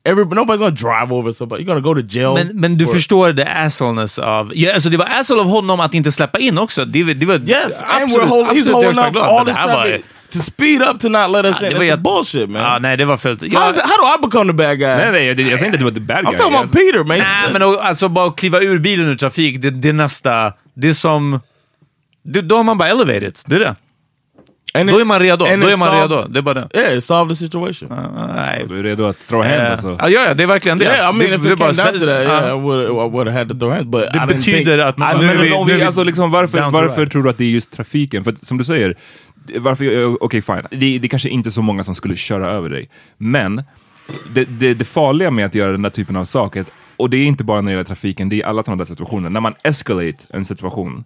Every, 0.05 0.23
nobody's 0.25 0.57
gonna 0.59 0.69
drive 0.71 1.11
over 1.13 1.31
somebody. 1.33 1.63
You're 1.63 1.67
gonna 1.67 1.79
go 1.81 1.93
to 1.93 2.01
jail. 2.01 2.33
Men, 2.33 2.47
men 2.61 2.77
du 2.77 2.85
for- 2.85 2.93
förstår 2.93 3.33
det 3.33 3.45
assholeness 3.45 4.19
av... 4.19 4.51
Ja, 4.55 4.73
alltså 4.73 4.89
det 4.89 4.97
var 4.97 5.05
asshole 5.19 5.41
av 5.41 5.47
honom 5.47 5.79
att 5.79 5.93
inte 5.93 6.11
släppa 6.11 6.39
in 6.39 6.57
också. 6.57 6.85
Det, 6.85 7.03
var- 7.03 7.13
det 7.13 7.25
var 7.25 7.35
Yes, 7.35 7.81
and 7.81 8.03
absolut, 8.03 8.27
we're 8.27 8.29
holding, 8.29 8.45
he's 8.57 8.59
absolut 8.59 8.73
holding 8.73 8.87
högsta 9.03 9.21
all 9.23 9.35
Men 9.35 9.45
det 9.45 9.51
this 9.51 9.57
här 9.57 9.67
var... 9.67 9.97
to 10.31 10.39
speed 10.39 10.81
up 10.81 10.99
to 10.99 11.09
not 11.09 11.29
let 11.31 11.45
us 11.45 11.57
Ja, 11.61 11.67
in. 11.67 11.73
det 11.73 11.77
var 11.79 11.83
It's 11.85 11.87
jätte- 11.87 12.01
bullshit, 12.01 12.49
man. 12.49 12.61
Ja, 12.61 12.79
nej, 12.79 12.97
det 12.97 13.05
var 13.05 13.17
fult. 13.17 13.41
how, 13.41 13.47
Jag, 13.49 13.69
is 13.71 13.77
it, 13.77 13.83
how 13.83 13.97
do 13.97 14.15
I 14.17 14.27
become 14.27 14.51
the 14.51 14.53
bad 14.57 14.79
guy? 14.79 14.87
Nej, 14.95 15.11
nej, 15.11 15.25
jag, 15.25 15.39
jag 15.39 15.59
säger 15.59 15.65
inte 15.65 15.75
att 15.75 15.79
du 15.79 15.83
var 15.85 15.91
the 15.91 15.99
bad 15.99 16.25
guy. 16.25 16.33
I'm 16.33 16.37
talking 16.37 16.55
about 16.57 16.71
Peter, 16.73 16.97
man. 17.03 17.17
nej, 17.17 17.53
men 17.53 17.61
och, 17.63 17.85
alltså 17.85 18.09
bara 18.09 18.27
att 18.27 18.35
kliva 18.35 18.59
ur 18.61 18.79
bilen 18.79 19.07
ur 19.07 19.15
trafik, 19.17 19.61
det, 19.61 19.69
det 19.69 19.89
är 19.89 19.93
nästa... 19.93 20.53
Det 20.73 20.89
är 20.89 20.93
som... 20.93 21.39
Det, 22.23 22.41
då 22.41 22.55
har 22.55 22.63
man 22.63 22.77
bara 22.77 22.89
elevated. 22.89 23.33
Det 23.45 23.55
är 23.55 23.59
det. 23.59 23.75
and 24.73 24.89
Då 24.89 24.99
är 24.99 25.05
man 25.05 25.19
redo. 25.19 25.45
Då 25.45 25.51
är 25.51 25.77
man 25.77 25.87
solved- 25.89 26.01
redo. 26.01 26.27
Det 26.29 26.39
är 26.39 26.41
bara 26.41 26.53
det. 26.53 26.79
Yeah, 26.79 26.97
it 26.97 27.03
solved 27.03 27.37
the 27.37 27.45
situation. 27.45 27.89
Nej. 28.35 28.65
Du 28.69 28.79
är 28.79 28.83
redo 28.83 29.05
att 29.05 29.17
throw 29.27 29.43
hands 29.43 29.59
Eh, 29.59 29.71
alltså. 29.71 29.97
Ja, 30.01 30.09
ja, 30.09 30.33
det 30.33 30.43
är 30.43 30.47
verkligen 30.47 30.77
det. 30.77 30.85
Yeah, 30.85 30.99
I 30.99 31.17
mean, 31.17 31.19
det, 31.19 31.25
if 31.35 31.41
det 31.43 31.51
it 31.53 31.57
came 31.59 31.71
down 31.73 31.93
to 31.99 32.05
that, 32.05 32.09
yeah. 32.09 32.49
I 32.49 32.61
would 32.61 32.83
I 32.89 33.11
would 33.13 33.27
have 33.27 33.31
had 33.39 33.49
to 33.49 33.55
throw 33.59 33.71
hands. 33.73 33.85
But 33.85 34.01
Det 34.13 34.23
I 34.23 34.27
betyder 34.35 34.77
think, 34.93 35.01
att- 35.01 35.15
I 35.15 35.25
Men 35.25 35.65
vi, 35.67 35.73
vi 35.77 35.83
alltså 35.83 36.03
liksom, 36.03 36.31
varför, 36.31 36.71
varför 36.71 37.05
tror 37.05 37.23
du 37.23 37.29
att 37.29 37.37
det 37.37 37.43
är 37.43 37.49
just 37.49 37.71
trafiken? 37.71 38.23
För 38.23 38.31
att, 38.31 38.37
som 38.47 38.57
du 38.57 38.63
säger, 38.63 38.95
varför, 39.55 40.17
okej 40.23 40.41
fine, 40.41 40.61
det, 40.71 40.77
det 40.77 41.03
är 41.03 41.07
kanske 41.07 41.29
inte 41.29 41.51
så 41.51 41.61
många 41.61 41.83
som 41.83 41.95
skulle 41.95 42.15
köra 42.15 42.51
över 42.51 42.69
dig. 42.69 42.89
Men 43.17 43.63
det, 44.33 44.45
det, 44.45 44.73
det 44.73 44.85
farliga 44.85 45.31
med 45.31 45.45
att 45.45 45.55
göra 45.55 45.71
den 45.71 45.81
där 45.81 45.89
typen 45.89 46.15
av 46.15 46.25
saker, 46.25 46.65
och 46.97 47.09
det 47.09 47.17
är 47.17 47.25
inte 47.25 47.43
bara 47.43 47.61
när 47.61 47.65
det 47.71 47.71
gäller 47.71 47.83
trafiken, 47.83 48.29
det 48.29 48.35
är 48.35 48.37
i 48.37 48.43
alla 48.43 48.63
sådana 48.63 48.77
där 48.77 48.85
situationer. 48.85 49.29
När 49.29 49.39
man 49.39 49.53
escalate 49.63 50.17
en 50.29 50.45
situation, 50.45 51.03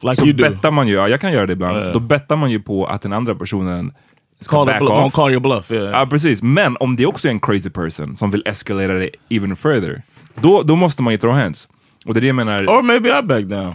like 0.00 0.16
så 0.16 0.26
bettar 0.34 0.70
man 0.70 0.88
ju, 0.88 0.94
ja 0.94 1.08
jag 1.08 1.20
kan 1.20 1.32
göra 1.32 1.46
det 1.46 1.52
ibland, 1.52 1.76
Ja. 1.78 1.92
då 1.92 2.00
bettar 2.00 2.36
man 2.36 2.50
ju 2.50 2.60
på 2.62 2.86
att 2.86 3.02
den 3.02 3.12
andra 3.12 3.34
personen 3.34 3.92
Call, 4.46 4.66
back 4.66 4.82
off. 4.82 5.12
call 5.12 5.30
your 5.30 5.40
bluff. 5.40 5.70
Yeah. 5.70 5.90
Ja, 5.90 6.06
precis. 6.06 6.42
Men 6.42 6.76
om 6.80 6.96
det 6.96 7.06
också 7.06 7.28
är 7.28 7.32
en 7.32 7.38
crazy 7.40 7.70
person 7.70 8.16
som 8.16 8.30
vill 8.30 8.42
escalera 8.46 8.92
det 8.98 9.10
even 9.28 9.56
further, 9.56 10.02
då, 10.34 10.62
då 10.62 10.76
måste 10.76 11.02
man 11.02 11.12
ju 11.12 11.18
throw 11.18 11.34
hands. 11.34 11.68
Och 12.06 12.14
det 12.14 12.18
är 12.18 12.20
det 12.20 12.26
jag 12.26 12.36
menar. 12.36 12.64
Or 12.66 12.82
maybe 12.82 13.18
I 13.18 13.22
back 13.22 13.44
down 13.44 13.74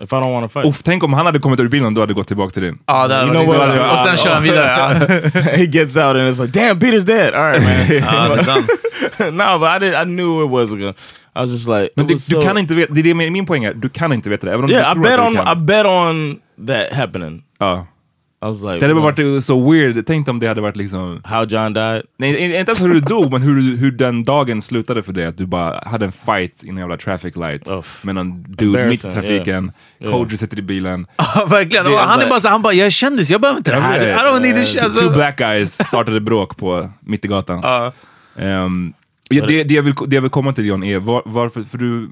if 0.00 0.12
I 0.12 0.16
don't 0.16 0.32
want 0.32 0.52
to 0.52 0.60
fight. 0.60 0.70
Uff, 0.70 0.82
tänk 0.82 1.02
om 1.04 1.12
han 1.12 1.26
hade 1.26 1.38
kommit 1.38 1.60
ur 1.60 1.68
bilen 1.68 1.86
och 1.86 1.92
du 1.92 2.00
hade 2.00 2.14
gått 2.14 2.26
tillbaka 2.26 2.50
till 2.50 2.62
din. 2.62 2.78
Ja, 2.86 3.08
det 3.08 3.14
hade 3.14 3.26
You 3.26 3.44
know 3.44 3.56
varit. 3.58 3.92
Och 3.92 3.98
sen 3.98 4.16
kör 4.16 4.34
han 4.34 4.42
vidare. 4.42 5.30
He 5.56 5.66
gets 5.66 5.96
out 5.96 6.16
and 6.16 6.16
it's 6.34 6.42
like, 6.46 6.60
damn, 6.60 6.78
Peter's 6.78 7.04
dead. 7.04 7.34
All 7.34 7.52
right, 7.52 7.62
man. 8.46 8.66
No, 9.36 9.58
but 9.60 9.68
I 9.68 9.78
did. 9.78 9.94
I 9.94 10.04
knew 10.04 10.44
it 10.44 10.50
was 10.50 10.70
gonna. 10.70 10.94
I 11.34 11.40
was 11.40 11.50
just 11.50 11.68
like, 11.68 11.90
Men 11.96 12.06
du, 12.06 12.14
was 12.14 12.26
du 12.26 12.36
so- 12.36 12.42
kan 12.42 12.58
inte 12.58 12.74
veta, 12.74 12.92
det 12.92 13.00
är 13.00 13.04
det 13.04 13.14
min, 13.14 13.46
poäng 13.46 13.64
är, 13.64 13.74
du 13.74 13.88
kan 13.88 14.12
inte 14.12 14.30
veta 14.30 14.46
det. 14.46 14.52
Även 14.52 14.64
om 14.64 14.70
Yeah, 14.70 14.92
I 14.92 14.94
du 14.94 15.00
tror 15.02 15.10
bet 15.10 15.18
att 15.18 15.56
on. 15.56 15.62
I 15.62 15.66
bet 15.66 15.86
on 15.86 16.40
that 16.66 16.92
happening. 16.98 17.42
Ja. 17.58 17.86
Like, 18.50 18.78
Det 18.78 18.82
hade 18.82 18.94
varit 18.94 19.44
så 19.44 19.70
weird, 19.70 20.06
tänk 20.06 20.28
om 20.28 20.40
det 20.40 20.46
hade 20.46 20.60
varit 20.60 20.76
liksom... 20.76 21.20
how 21.24 21.44
John 21.44 21.72
died. 21.72 22.02
Nej, 22.18 22.58
inte 22.58 22.70
ens 22.70 22.82
hur 22.82 22.88
du 22.88 23.00
dog, 23.00 23.32
men 23.32 23.42
hur, 23.42 23.76
hur 23.76 23.90
den 23.90 24.24
dagen 24.24 24.62
slutade 24.62 25.02
för 25.02 25.12
dig. 25.12 25.26
Att 25.26 25.36
du 25.38 25.46
bara 25.46 25.82
hade 25.86 26.04
en 26.04 26.12
fight 26.12 26.64
i 26.64 26.68
en 26.68 26.76
jävla 26.76 26.96
traffic 26.96 27.36
light 27.36 27.68
med 28.02 28.14
någon 28.14 28.42
dude 28.48 28.86
mitt 28.88 29.04
i 29.04 29.12
trafiken. 29.12 29.72
yeah. 30.00 30.12
Kodjo 30.12 30.38
sitter 30.38 30.58
i 30.58 30.62
bilen. 30.62 31.06
Verkligen. 31.48 31.86
Och 31.86 31.92
han 31.92 32.20
är 32.20 32.28
bara 32.28 32.40
så, 32.40 32.48
han 32.48 32.62
bara, 32.62 32.72
jag 32.72 32.86
är 32.86 32.90
kändis, 32.90 33.30
jag 33.30 33.40
behöver 33.40 33.58
inte 33.58 33.70
det 33.70 33.80
här. 33.80 34.00
I 34.00 34.12
don't 34.14 34.40
need 34.42 34.54
this 34.56 34.72
shit. 34.72 34.82
Alltså, 34.82 35.08
Two 35.08 35.14
black 35.14 35.38
guys 35.38 35.74
startade 35.86 36.20
bråk 36.20 36.56
på, 36.56 36.90
mitt 37.00 37.24
i 37.24 37.28
gatan. 37.28 37.60
Ja. 37.62 37.92
Ehm, 38.38 38.92
ja, 39.28 39.46
det, 39.46 39.64
det, 39.64 39.74
jag 39.74 39.82
vill, 39.82 39.94
det 40.06 40.14
jag 40.16 40.22
vill 40.22 40.30
komma 40.30 40.52
till 40.52 40.66
John 40.66 40.82
är, 40.82 40.98
var, 40.98 41.22
varför, 41.24 41.62
för 41.62 41.78
du, 41.78 42.10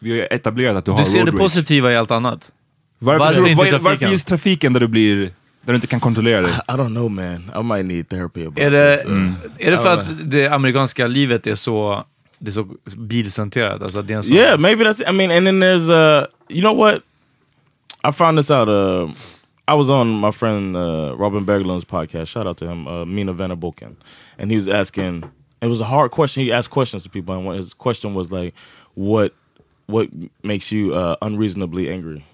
vi 0.00 0.20
har 0.20 0.28
etablerat 0.30 0.76
att 0.76 0.84
du 0.84 0.90
har 0.90 0.98
Du 0.98 1.04
ser 1.04 1.24
det 1.24 1.32
positiva 1.32 1.92
i 1.92 1.96
allt 1.96 2.10
annat. 2.10 2.52
Varför, 2.98 3.18
Varför 3.18 3.42
du- 3.42 3.78
varför 3.78 4.06
just 4.06 4.26
trafiken 4.28 4.72
där 4.72 4.80
du 4.80 4.88
blir, 4.88 5.30
där 5.68 5.72
du 5.72 5.76
inte 5.76 5.86
kan 5.86 6.00
kontrollera 6.00 6.42
dig? 6.42 6.50
I 6.68 6.72
don't 6.72 6.88
know, 6.94 7.10
man. 7.10 7.50
I 7.60 7.62
might 7.62 7.84
need 7.86 8.08
therapy 8.08 8.46
about 8.46 8.58
Är 8.58 8.70
det, 8.70 8.96
this. 8.96 9.06
uh, 9.06 9.12
Mm. 9.12 9.34
är 9.58 9.70
det 9.70 9.78
för 9.78 9.92
att 10.00 10.30
det 10.30 10.48
amerikanska 10.48 11.06
livet 11.06 11.46
är 11.46 11.54
så, 11.54 12.04
det 12.38 12.48
är 12.50 12.52
så 12.52 12.68
bilcentrerat? 12.96 13.82
Alltså, 13.82 14.02
det 14.02 14.12
är 14.12 14.16
en 14.16 14.22
sån, 14.22 14.36
Yeah, 14.36 14.58
maybe 14.58 14.84
that's. 14.84 15.10
I 15.10 15.12
mean, 15.12 15.30
and 15.30 15.46
then 15.46 15.62
there's 15.62 15.88
uh, 15.88 16.26
you 16.48 16.60
know 16.62 16.76
what? 16.76 17.02
I 18.08 18.12
found 18.12 18.38
this 18.38 18.50
out. 18.50 18.68
Uh, 18.68 19.10
I 19.68 19.74
was 19.74 19.90
on 19.90 20.20
my 20.20 20.30
friend 20.32 20.76
uh, 20.76 21.14
Robin 21.18 21.44
Berglund's 21.44 21.84
podcast. 21.84 22.26
Shout 22.32 22.46
out 22.46 22.56
to 22.58 22.66
him, 22.66 22.86
uh, 22.86 23.04
Mina 23.04 23.32
Venaboken, 23.32 23.96
and 24.38 24.50
he 24.50 24.56
was 24.56 24.68
asking. 24.68 25.24
It 25.60 25.68
was 25.68 25.80
a 25.80 25.84
hard 25.84 26.10
question. 26.10 26.44
He 26.44 26.52
asked 26.52 26.70
questions 26.70 27.02
to 27.02 27.10
people, 27.10 27.34
and 27.34 27.56
his 27.56 27.74
question 27.74 28.14
was 28.14 28.30
like, 28.32 28.54
"What, 28.94 29.32
what 29.86 30.08
makes 30.42 30.72
you 30.72 30.94
uh, 30.94 31.16
unreasonably 31.20 31.90
angry?" 31.90 32.24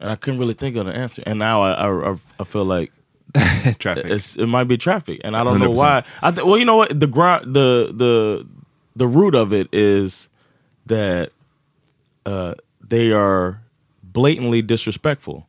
And 0.00 0.10
I 0.10 0.16
couldn't 0.16 0.38
really 0.40 0.54
think 0.54 0.76
of 0.76 0.86
an 0.86 0.94
answer. 0.94 1.22
And 1.26 1.38
now 1.38 1.62
I, 1.62 1.88
I, 1.88 2.16
I- 2.40 2.44
feel 2.44 2.64
like 2.64 2.92
Traffic. 3.78 4.06
it's, 4.06 4.36
it 4.36 4.46
might 4.46 4.64
be 4.64 4.76
traffic, 4.78 5.20
and 5.24 5.36
I 5.36 5.44
don't 5.44 5.58
know 5.58 5.70
100%. 5.70 5.74
why. 5.74 6.04
I 6.22 6.30
th- 6.30 6.44
well, 6.46 6.56
you 6.58 6.64
know 6.64 6.76
what? 6.76 6.98
The 6.98 7.06
ground, 7.06 7.54
the 7.54 7.92
the 7.94 8.46
the 8.94 9.06
root 9.06 9.34
of 9.34 9.52
it 9.52 9.68
is 9.72 10.28
that 10.86 11.32
uh, 12.24 12.54
they 12.80 13.12
are 13.12 13.60
blatantly 14.02 14.62
disrespectful, 14.62 15.46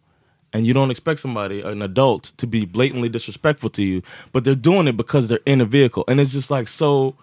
and 0.52 0.66
you 0.68 0.74
don't 0.74 0.92
expect 0.92 1.20
somebody, 1.22 1.62
an 1.62 1.82
adult, 1.82 2.34
to 2.38 2.48
be 2.48 2.66
blatantly 2.66 3.08
disrespectful 3.10 3.70
to 3.72 3.84
you, 3.84 4.02
but 4.34 4.44
they're 4.44 4.56
doing 4.56 4.88
it 4.88 4.98
because 4.98 5.28
they're 5.30 5.40
in 5.46 5.62
a 5.62 5.66
vehicle, 5.66 6.04
and 6.08 6.20
it's 6.20 6.32
just 6.34 6.50
like 6.52 6.68
so. 6.68 7.16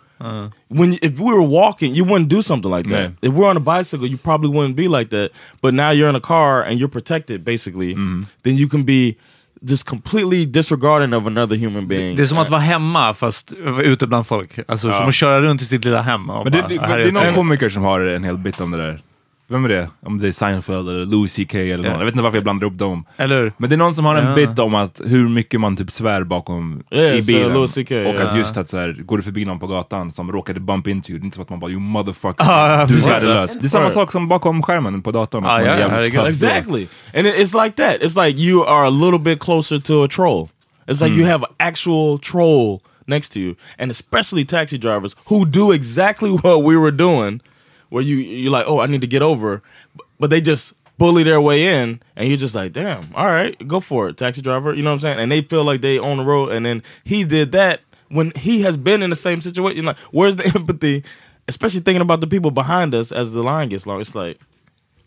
When 0.69 0.93
you- 0.93 0.99
if 1.03 1.19
we 1.19 1.33
were 1.33 1.49
walking, 1.63 1.95
you 1.97 2.05
wouldn't 2.05 2.29
do 2.29 2.43
something 2.43 2.71
like 2.77 2.89
that. 2.89 3.01
Yeah. 3.23 3.29
If 3.31 3.33
we're 3.37 3.51
on 3.51 3.57
a 3.57 3.61
bicycle, 3.79 4.07
you 4.09 4.19
probably 4.19 4.51
wouldn't 4.51 4.77
be 4.77 4.89
like 4.99 5.11
that. 5.11 5.29
But 5.63 5.75
now 5.75 5.91
you're 5.93 6.09
in 6.09 6.17
a 6.17 6.21
car 6.21 6.63
and 6.63 6.79
you're 6.81 6.93
protected, 6.93 7.45
basically. 7.45 7.95
Then 8.43 8.57
you 8.57 8.69
can 8.69 8.85
be 8.85 9.15
just 9.71 9.85
completely 9.89 10.47
disregarding 10.47 11.15
of 11.15 11.27
another 11.27 11.57
human 11.57 11.89
being. 11.89 12.17
Det 12.17 12.23
är 12.23 12.27
som 12.27 12.39
att 12.39 12.51
vara 12.51 12.61
hemma 12.61 13.15
fast 13.15 13.53
ute 13.83 14.07
bland 14.07 14.27
folk. 14.27 14.51
Alltså 14.69 14.93
som 14.93 15.09
att 15.09 15.15
köra 15.15 15.41
runt 15.41 15.63
i 15.63 15.65
sitt 15.65 15.85
lilla 15.85 16.03
hem. 16.03 16.27
Men 16.27 16.45
det, 16.45 16.51
bara, 16.51 16.69
det, 16.69 16.81
här 16.81 16.99
det 16.99 17.09
är 17.09 17.13
någon 17.13 17.35
komiker 17.35 17.69
som 17.69 17.83
har 17.83 18.01
en 18.01 18.25
hel 18.25 18.39
bit 18.39 18.61
om 18.61 18.71
det 18.71 18.77
där. 18.77 19.01
Vem 19.55 19.65
är 19.65 19.69
det? 19.69 19.89
Om 20.03 20.19
det 20.19 20.29
är 20.29 20.33
Seinfeld 20.33 20.89
eller 20.89 21.05
Louis 21.07 21.35
CK 21.35 21.55
eller 21.55 21.77
någon. 21.77 21.87
Ja. 21.87 21.91
Jag 21.99 22.05
vet 22.05 22.15
inte 22.15 22.23
varför 22.23 22.37
jag 22.37 22.45
blandar 22.45 22.67
upp 22.67 22.79
dem. 22.79 23.05
Eller? 23.17 23.53
Men 23.57 23.71
det 23.71 23.77
är 23.77 23.79
någon 23.79 23.95
som 23.95 24.05
har 24.05 24.17
en 24.17 24.35
bit 24.35 24.59
om 24.59 24.75
att 24.75 25.01
hur 25.05 25.29
mycket 25.29 25.61
man 25.61 25.77
typ 25.77 25.91
svär 25.91 26.25
bakom 26.25 26.83
Yeah, 26.91 27.17
i 27.17 27.23
så 27.23 27.27
bilen. 27.27 27.53
Louis 27.53 27.73
CK, 27.75 27.91
och 27.91 27.97
ja. 27.97 28.23
att 28.23 28.37
just 28.37 28.57
att 28.57 28.69
så 28.69 28.79
här, 28.79 28.93
går 29.05 29.17
du 29.17 29.23
förbi 29.23 29.45
någon 29.45 29.59
på 29.59 29.67
gatan 29.67 30.13
som 30.13 30.33
råkade 30.33 30.61
bump 30.61 30.87
into 30.89 31.11
you, 31.11 31.19
det 31.19 31.23
är 31.23 31.25
inte 31.25 31.37
så 31.37 31.43
att 31.43 31.51
man 31.51 31.61
bara 31.61 31.71
you 31.71 31.81
motherfucker, 31.81 32.45
ja, 32.45 32.77
du 32.77 32.83
är 32.83 32.87
precis. 32.87 33.07
värdelös. 33.07 33.59
Det 33.59 33.67
är 33.67 33.69
samma 33.69 33.85
Right. 33.85 33.95
sak 33.95 34.13
som 34.13 34.29
bakom 34.29 34.63
skärmen 34.63 35.03
på 35.03 35.11
datorn. 35.13 35.45
att 35.45 35.51
Ah, 35.51 35.55
man 35.55 35.63
är 35.63 35.67
ja, 35.67 35.79
jävligt 35.79 35.91
herregud. 35.91 36.15
tough 36.15 36.25
då. 36.25 36.31
Exactly. 36.31 36.87
And 37.15 37.27
it, 37.27 37.35
it's 37.37 37.65
like 37.65 37.77
that. 37.83 38.03
It's 38.03 38.27
like 38.27 38.41
you 38.41 38.65
are 38.65 38.87
a 38.87 38.91
little 38.91 39.19
bit 39.19 39.41
closer 39.41 39.79
to 39.79 40.05
a 40.05 40.09
troll. 40.11 40.49
It's 40.87 41.05
like 41.05 41.17
you 41.21 41.27
have 41.31 41.45
an 41.47 41.55
actual 41.59 42.19
troll 42.19 42.81
next 43.07 43.33
to 43.33 43.39
you. 43.39 43.55
And 43.79 43.91
especially 43.91 44.45
taxi 44.45 44.79
drivers 44.79 45.17
who 45.31 45.45
do 45.47 45.73
exactly 45.73 46.31
what 46.43 46.63
we 46.65 46.77
were 46.77 46.91
doing, 46.97 47.41
where 47.95 48.03
you 48.03 48.17
you're 48.17 48.51
like, 48.51 48.67
oh, 48.67 48.81
I 48.81 48.87
need 48.87 49.03
to 49.03 49.07
get 49.07 49.23
over, 49.23 49.63
but 50.19 50.29
they 50.29 50.41
just 50.41 50.75
bully 50.99 51.23
their 51.23 51.41
way 51.41 51.81
in, 51.81 52.03
and 52.17 52.29
you're 52.29 52.37
just 52.37 52.55
like, 52.55 52.73
damn, 52.73 53.15
all 53.15 53.27
right, 53.27 53.57
go 53.69 53.79
for 53.79 54.09
it, 54.09 54.17
taxi 54.17 54.43
driver. 54.43 54.75
You 54.75 54.83
know 54.83 54.91
what 54.91 54.95
I'm 54.95 55.01
saying? 55.01 55.21
And 55.21 55.31
they 55.31 55.43
feel 55.43 55.63
like 55.63 55.81
they 55.81 55.99
own 55.99 56.19
the 56.19 56.25
road, 56.25 56.51
and 56.51 56.67
then 56.67 56.83
he 57.05 57.23
did 57.23 57.53
that 57.53 57.83
when 58.09 58.33
he 58.33 58.63
has 58.63 58.77
been 58.77 59.01
in 59.01 59.11
the 59.11 59.17
same 59.17 59.41
situation. 59.41 59.85
Like, 59.85 59.99
where's 60.11 60.35
the 60.35 60.45
empathy? 60.57 61.05
Especially 61.47 61.81
thinking 61.81 62.03
about 62.03 62.21
the 62.21 62.27
people 62.27 62.51
behind 62.51 62.95
us 62.97 63.13
as 63.13 63.33
the 63.33 63.45
line 63.45 63.69
gets 63.69 63.87
long. 63.87 64.01
It's 64.01 64.15
like, 64.15 64.41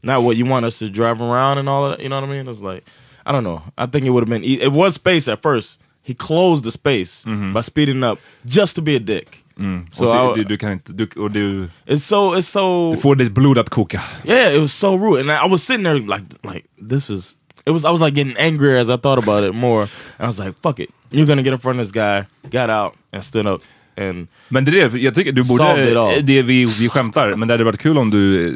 not 0.01 0.23
what 0.23 0.38
you 0.38 0.45
want 0.45 0.65
us 0.65 0.79
to 0.79 0.89
drive 0.89 1.21
around 1.21 1.57
and 1.57 1.67
all 1.67 1.85
of 1.85 1.97
that. 1.97 2.03
You 2.03 2.07
know 2.07 2.21
what 2.21 2.29
I 2.29 2.31
mean? 2.31 2.47
It's 2.47 2.61
like, 2.61 2.85
I 3.25 3.33
don't 3.33 3.43
know. 3.43 3.63
I 3.77 3.85
think 3.88 4.05
it 4.05 4.11
would 4.11 4.21
have 4.21 4.29
been. 4.29 4.43
It 4.43 4.71
was 4.71 4.93
space 4.93 5.27
at 5.27 5.41
first. 5.41 5.81
He 6.03 6.13
closed 6.13 6.63
the 6.63 6.71
space 6.71 7.25
mm-hmm. 7.25 7.51
by 7.51 7.61
speeding 7.61 8.01
up 8.01 8.19
just 8.45 8.75
to 8.75 8.81
be 8.81 8.95
a 8.95 8.99
dick. 8.99 9.43
So 9.91 10.05
och 10.05 10.35
du, 10.35 10.43
du, 10.43 10.49
du 10.49 10.57
kan 10.57 10.71
inte, 10.71 10.93
du, 10.93 11.07
och 11.15 11.31
du, 11.31 11.69
it's 11.85 11.97
so 11.97 12.35
it's 12.35 12.41
so 12.41 12.91
du 12.91 12.97
får 12.97 13.15
ditt 13.15 13.31
blod 13.31 13.57
att 13.57 13.69
koka. 13.69 14.01
yeah. 14.25 14.55
It 14.55 14.61
was 14.61 14.73
so 14.73 14.97
rude, 14.97 15.21
and 15.21 15.31
I 15.31 15.51
was 15.51 15.63
sitting 15.63 15.83
there 15.83 15.99
like 15.99 16.25
like 16.53 16.65
this 16.89 17.09
is. 17.09 17.35
It 17.65 17.73
was 17.73 17.83
I 17.83 17.87
was 17.91 17.99
like 17.99 18.15
getting 18.15 18.37
angrier 18.37 18.77
as 18.77 18.89
I 18.89 18.97
thought 18.97 19.23
about 19.23 19.43
it 19.49 19.55
more. 19.55 19.81
And 20.17 20.23
I 20.23 20.27
was 20.27 20.39
like, 20.39 20.53
fuck 20.63 20.79
it, 20.79 20.89
you're 21.11 21.27
gonna 21.27 21.43
get 21.43 21.53
in 21.53 21.59
front 21.59 21.79
of 21.79 21.85
this 21.85 21.91
guy. 21.91 22.25
Got 22.51 22.69
out 22.69 22.93
and 23.11 23.23
stood 23.23 23.47
up 23.47 23.61
and 23.97 24.27
Men 24.49 24.65
det 24.65 24.81
är 24.81 24.89
det, 24.89 24.97
jag 24.97 25.15
tycker 25.15 25.31
du 25.31 25.43
borde, 25.43 26.21
det 26.21 26.41
vi, 26.41 26.65
vi 26.65 26.89
skämtar, 26.89 27.35
men 27.35 27.47
det 27.47 27.53
hade 27.53 27.63
varit 27.63 27.79
kul 27.79 27.97
om 27.97 28.09
du 28.09 28.47
eh, 28.47 28.53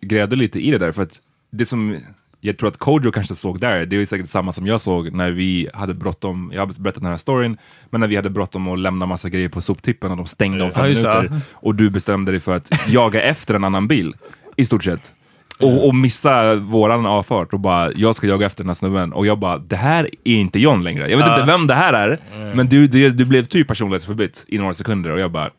grävde 0.00 0.36
lite 0.36 0.60
i 0.60 0.70
det 0.70 0.78
där, 0.78 0.92
för 0.92 1.02
att 1.02 1.20
det 1.50 1.66
som 1.66 1.98
jag 2.40 2.58
tror 2.58 2.68
att 2.68 2.76
Kodjo 2.76 3.12
kanske 3.12 3.34
såg 3.34 3.60
där, 3.60 3.86
det 3.86 3.96
är 3.96 4.06
säkert 4.06 4.28
samma 4.28 4.52
som 4.52 4.66
jag 4.66 4.80
såg 4.80 5.12
när 5.12 5.30
vi 5.30 5.68
hade 5.74 5.94
bråttom, 5.94 6.50
jag 6.54 6.60
har 6.60 6.82
berättat 6.82 7.02
den 7.02 7.10
här 7.10 7.16
storyn, 7.16 7.58
men 7.90 8.00
när 8.00 8.08
vi 8.08 8.16
hade 8.16 8.30
bråttom 8.30 8.68
att 8.68 8.78
lämna 8.78 9.06
massa 9.06 9.28
grejer 9.28 9.48
på 9.48 9.60
soptippen 9.60 10.10
och 10.10 10.16
de 10.16 10.26
stängde 10.26 10.64
om 10.64 10.70
fem 10.70 10.84
Ja, 10.84 10.88
minuter 10.88 11.40
och 11.52 11.74
du 11.74 11.90
bestämde 11.90 12.32
dig 12.32 12.40
för 12.40 12.56
att 12.56 12.88
jaga 12.88 13.22
efter 13.22 13.54
en 13.54 13.64
annan 13.64 13.88
bil, 13.88 14.14
i 14.56 14.64
stort 14.64 14.84
sett. 14.84 15.12
Och, 15.58 15.86
och 15.88 15.94
missa 15.94 16.54
våran 16.54 17.06
avfart 17.06 17.52
och 17.52 17.60
bara, 17.60 17.92
jag 17.92 18.16
ska 18.16 18.26
jaga 18.26 18.46
efter 18.46 18.64
den 18.64 18.68
här 18.68 18.74
snubben. 18.74 19.12
Och 19.12 19.26
jag 19.26 19.38
bara, 19.38 19.58
det 19.58 19.76
här 19.76 20.10
är 20.24 20.34
inte 20.34 20.58
John 20.58 20.84
längre. 20.84 21.10
Jag 21.10 21.18
vet 21.18 21.26
inte 21.26 21.46
vem 21.46 21.66
det 21.66 21.74
här 21.74 21.92
är, 21.92 22.18
men 22.54 22.68
du, 22.68 22.86
du, 22.86 23.10
du 23.10 23.24
blev 23.24 23.44
typ 23.44 23.68
personlighetsförbytt 23.68 24.44
i 24.48 24.58
några 24.58 24.74
sekunder 24.74 25.10
och 25.10 25.20
jag 25.20 25.30
bara, 25.32 25.50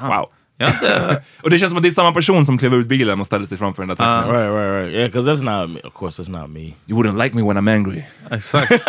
wow. 0.00 0.26
Jag 0.60 0.66
har 0.66 0.74
inte... 0.74 1.22
Och 1.42 1.50
det 1.50 1.58
känns 1.58 1.70
som 1.70 1.76
att 1.76 1.82
det 1.82 1.88
är 1.88 1.90
samma 1.90 2.12
person 2.12 2.46
som 2.46 2.58
klev 2.58 2.74
ut 2.74 2.86
bilen 2.86 3.20
och 3.20 3.26
ställde 3.26 3.46
sig 3.46 3.58
framför 3.58 3.82
den 3.82 3.88
där 3.88 3.96
taxin. 3.96 4.30
Ah. 4.30 4.38
right, 4.38 4.52
right, 4.52 4.82
right. 4.82 4.94
Yeah, 4.94 5.06
because 5.06 5.30
that's 5.30 5.44
not 5.44 5.70
me. 5.70 5.80
Of 5.84 5.94
course, 5.94 6.22
that's 6.22 6.30
not 6.40 6.50
me. 6.50 6.74
You 6.86 6.96
wouldn't 6.96 7.16
like 7.24 7.36
me 7.36 7.42
when 7.42 7.56
I'm 7.56 7.68
angry. 7.68 8.04
Exakt. 8.30 8.72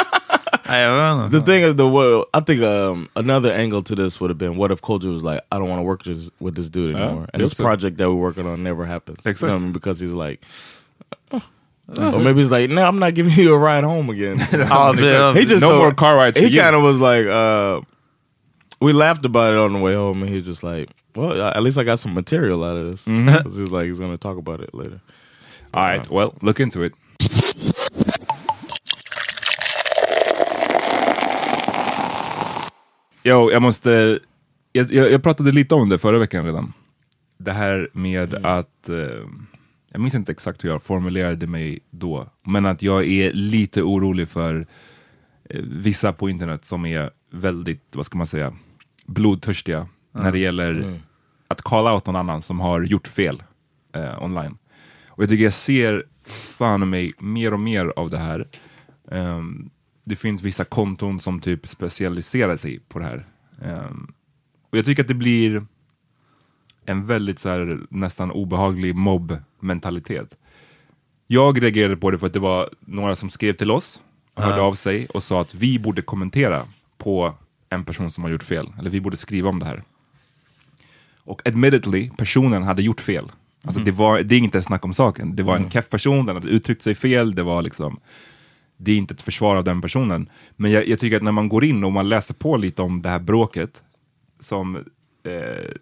Nej, 0.70 0.82
jag 0.82 1.30
vet 1.30 1.32
The 1.32 1.52
thing 1.52 1.64
is, 1.64 1.76
the 1.76 1.84
well, 1.84 2.26
I 2.34 2.42
think 2.42 2.62
um, 2.62 3.10
another 3.16 3.52
angle 3.52 3.82
to 3.84 3.96
this 3.96 4.22
would 4.22 4.30
have 4.30 4.38
been, 4.38 4.58
what 4.58 4.72
if 4.72 4.82
Kojo 4.82 5.12
was 5.12 5.24
like, 5.24 5.42
I 5.52 5.58
don't 5.58 5.70
want 5.70 5.80
to 5.80 5.84
work 5.84 6.04
this, 6.04 6.32
with 6.40 6.56
this 6.56 6.70
dude 6.70 6.96
ah, 6.96 7.00
anymore, 7.00 7.28
and 7.34 7.42
this 7.42 7.54
project 7.54 7.98
that 7.98 8.10
we're 8.10 8.22
working 8.22 8.46
on 8.48 8.64
never 8.64 8.86
happens. 8.86 9.20
You 9.26 9.48
know 9.48 9.56
I 9.56 9.58
mean? 9.58 9.72
Because 9.74 10.00
he's 10.00 10.14
like, 10.14 10.40
uh, 11.32 11.40
ah, 11.98 12.12
uh. 12.12 12.16
or 12.16 12.20
maybe 12.20 12.40
he's 12.40 12.52
like, 12.52 12.70
no, 12.70 12.84
I'm 12.84 13.00
not 13.00 13.16
giving 13.16 13.34
you 13.44 13.54
a 13.54 13.58
ride 13.58 13.84
home 13.84 14.10
again. 14.10 14.38
Ja, 14.52 14.94
det- 14.94 15.40
he 15.40 15.46
just 15.46 15.62
No 15.62 15.70
told- 15.70 15.82
more 15.82 15.94
car 15.94 16.16
rides 16.16 16.38
He 16.38 16.58
kind 16.58 16.76
of 16.76 16.84
was 16.84 16.98
like, 17.00 17.26
uh, 17.28 17.82
we 18.82 18.94
laughed 18.94 19.26
about 19.26 19.54
it 19.54 19.60
on 19.60 19.74
the 19.74 19.80
way 19.80 19.94
home, 19.96 20.22
and 20.22 20.30
he 20.30 20.36
was 20.36 20.46
just 20.46 20.64
like, 20.64 20.90
well, 21.16 21.32
at 21.42 21.62
least 21.64 21.78
I 21.78 21.84
got 21.84 22.00
some 22.00 22.14
material 22.14 22.64
out 22.64 22.78
of 22.78 22.92
this. 22.92 23.08
Mm-hmm. 23.08 23.28
'Cause 23.44 23.58
he's 23.58 23.70
like, 23.72 23.88
he's 23.88 24.00
going 24.00 24.12
to 24.12 24.18
talk 24.18 24.38
about 24.38 24.60
it 24.62 24.74
later. 24.74 25.00
Alright, 25.74 26.10
well, 26.12 26.34
look 26.42 26.60
into 26.60 26.84
it. 26.84 26.94
Jo, 33.24 33.52
jag 33.52 33.62
måste... 33.62 34.20
Jag, 34.72 34.92
jag, 34.94 35.12
jag 35.12 35.24
pratade 35.24 35.52
lite 35.52 35.76
om 35.76 35.90
det 35.90 35.98
förra 35.98 36.20
veckan 36.20 36.46
redan. 36.46 36.74
Det 37.38 37.52
här 37.52 37.90
med 37.94 38.46
att... 38.46 38.90
Eh, 38.90 38.96
jag 39.94 40.02
minns 40.02 40.16
inte 40.16 40.32
exakt 40.32 40.64
hur 40.64 40.70
jag 40.70 40.84
formulerade 40.84 41.48
mig 41.48 41.80
då, 41.90 42.28
men 42.46 42.66
att 42.66 42.82
jag 42.82 43.08
är 43.08 43.34
lite 43.34 43.82
orolig 43.84 44.30
för 44.30 44.68
eh, 45.50 45.62
vissa 45.64 46.14
på 46.14 46.30
internet 46.30 46.66
som 46.66 46.86
är 46.86 47.12
väldigt, 47.32 47.84
vad 47.92 48.06
ska 48.06 48.18
man 48.18 48.28
säga, 48.28 48.54
blodtörstiga 49.12 49.88
när 50.12 50.32
det 50.32 50.40
gäller 50.40 51.00
att 51.48 51.62
call 51.62 51.88
out 51.94 52.06
någon 52.06 52.16
annan 52.16 52.42
som 52.42 52.60
har 52.60 52.82
gjort 52.84 53.08
fel 53.08 53.44
eh, 53.96 54.24
online. 54.24 54.58
Och 55.08 55.24
jag 55.24 55.30
tycker 55.30 55.44
jag 55.44 55.54
ser 55.54 56.06
fan 56.58 56.90
mig 56.90 57.14
mer 57.20 57.54
och 57.54 57.60
mer 57.60 57.94
av 57.96 58.10
det 58.10 58.18
här. 58.18 58.48
Ehm, 59.12 59.70
det 60.04 60.16
finns 60.16 60.42
vissa 60.42 60.64
konton 60.64 61.20
som 61.20 61.40
typ 61.40 61.68
specialiserar 61.68 62.58
sig 62.58 62.80
på 62.80 63.00
det 63.00 63.06
här. 63.06 63.26
Ehm, 63.62 64.14
och 64.70 64.78
jag 64.78 64.86
tycker 64.86 65.04
att 65.04 65.08
det 65.08 65.14
blir 65.14 65.66
en 66.86 67.06
väldigt 67.08 67.40
så 67.40 67.50
här, 67.50 67.80
nästan 67.90 68.32
obehaglig 68.32 68.96
mobbmentalitet. 68.96 70.38
Jag 71.28 71.64
reagerade 71.64 71.98
på 71.98 72.12
det 72.12 72.20
för 72.20 72.28
att 72.28 72.34
det 72.34 72.40
var 72.40 72.70
några 72.80 73.16
som 73.16 73.30
skrev 73.30 73.54
till 73.54 73.72
oss, 73.72 74.02
hörde 74.36 74.58
Ja. 74.58 74.64
av 74.64 74.74
sig 74.76 75.06
och 75.06 75.24
sa 75.24 75.42
att 75.42 75.56
vi 75.56 75.80
borde 75.80 76.02
kommentera 76.02 76.66
på 76.98 77.34
en 77.72 77.86
person 77.86 78.12
som 78.12 78.24
har 78.24 78.32
gjort 78.32 78.44
fel. 78.44 78.70
Eller 78.80 78.90
vi 78.90 79.02
borde 79.02 79.18
skriva 79.18 79.50
om 79.50 79.60
det 79.60 79.66
här. 79.66 79.84
Och 81.24 81.42
admittedly, 81.48 82.10
personen 82.18 82.64
hade 82.64 82.82
gjort 82.82 83.02
fel. 83.02 83.32
Alltså 83.64 83.80
Mhm. 83.80 83.86
det, 83.86 83.92
var, 83.92 84.22
det 84.22 84.36
är 84.36 84.40
inte 84.40 84.58
ett 84.58 84.66
snack 84.66 84.86
om 84.86 84.94
saken. 84.94 85.36
Det 85.36 85.44
var 85.44 85.54
en 85.56 85.60
Mm. 85.62 85.72
keff 85.72 85.90
person, 85.90 86.26
den 86.26 86.36
hade 86.36 86.48
uttryckt 86.48 86.84
sig 86.84 86.96
fel, 86.96 87.36
det 87.36 87.44
var 87.44 87.62
liksom 87.62 88.00
det 88.84 88.92
är 88.92 88.98
inte 88.98 89.14
ett 89.14 89.22
försvar 89.22 89.56
av 89.56 89.64
den 89.64 89.82
personen. 89.82 90.30
Men 90.56 90.72
jag, 90.72 90.88
jag 90.88 91.00
tycker 91.00 91.18
att 91.18 91.24
när 91.24 91.32
man 91.32 91.50
går 91.50 91.64
in 91.64 91.84
och 91.84 91.92
man 91.92 92.10
läser 92.10 92.34
på 92.34 92.58
lite 92.58 92.82
om 92.82 93.02
det 93.02 93.10
här 93.10 93.20
bråket 93.20 93.84
som 94.40 94.76
eh, 95.24 95.32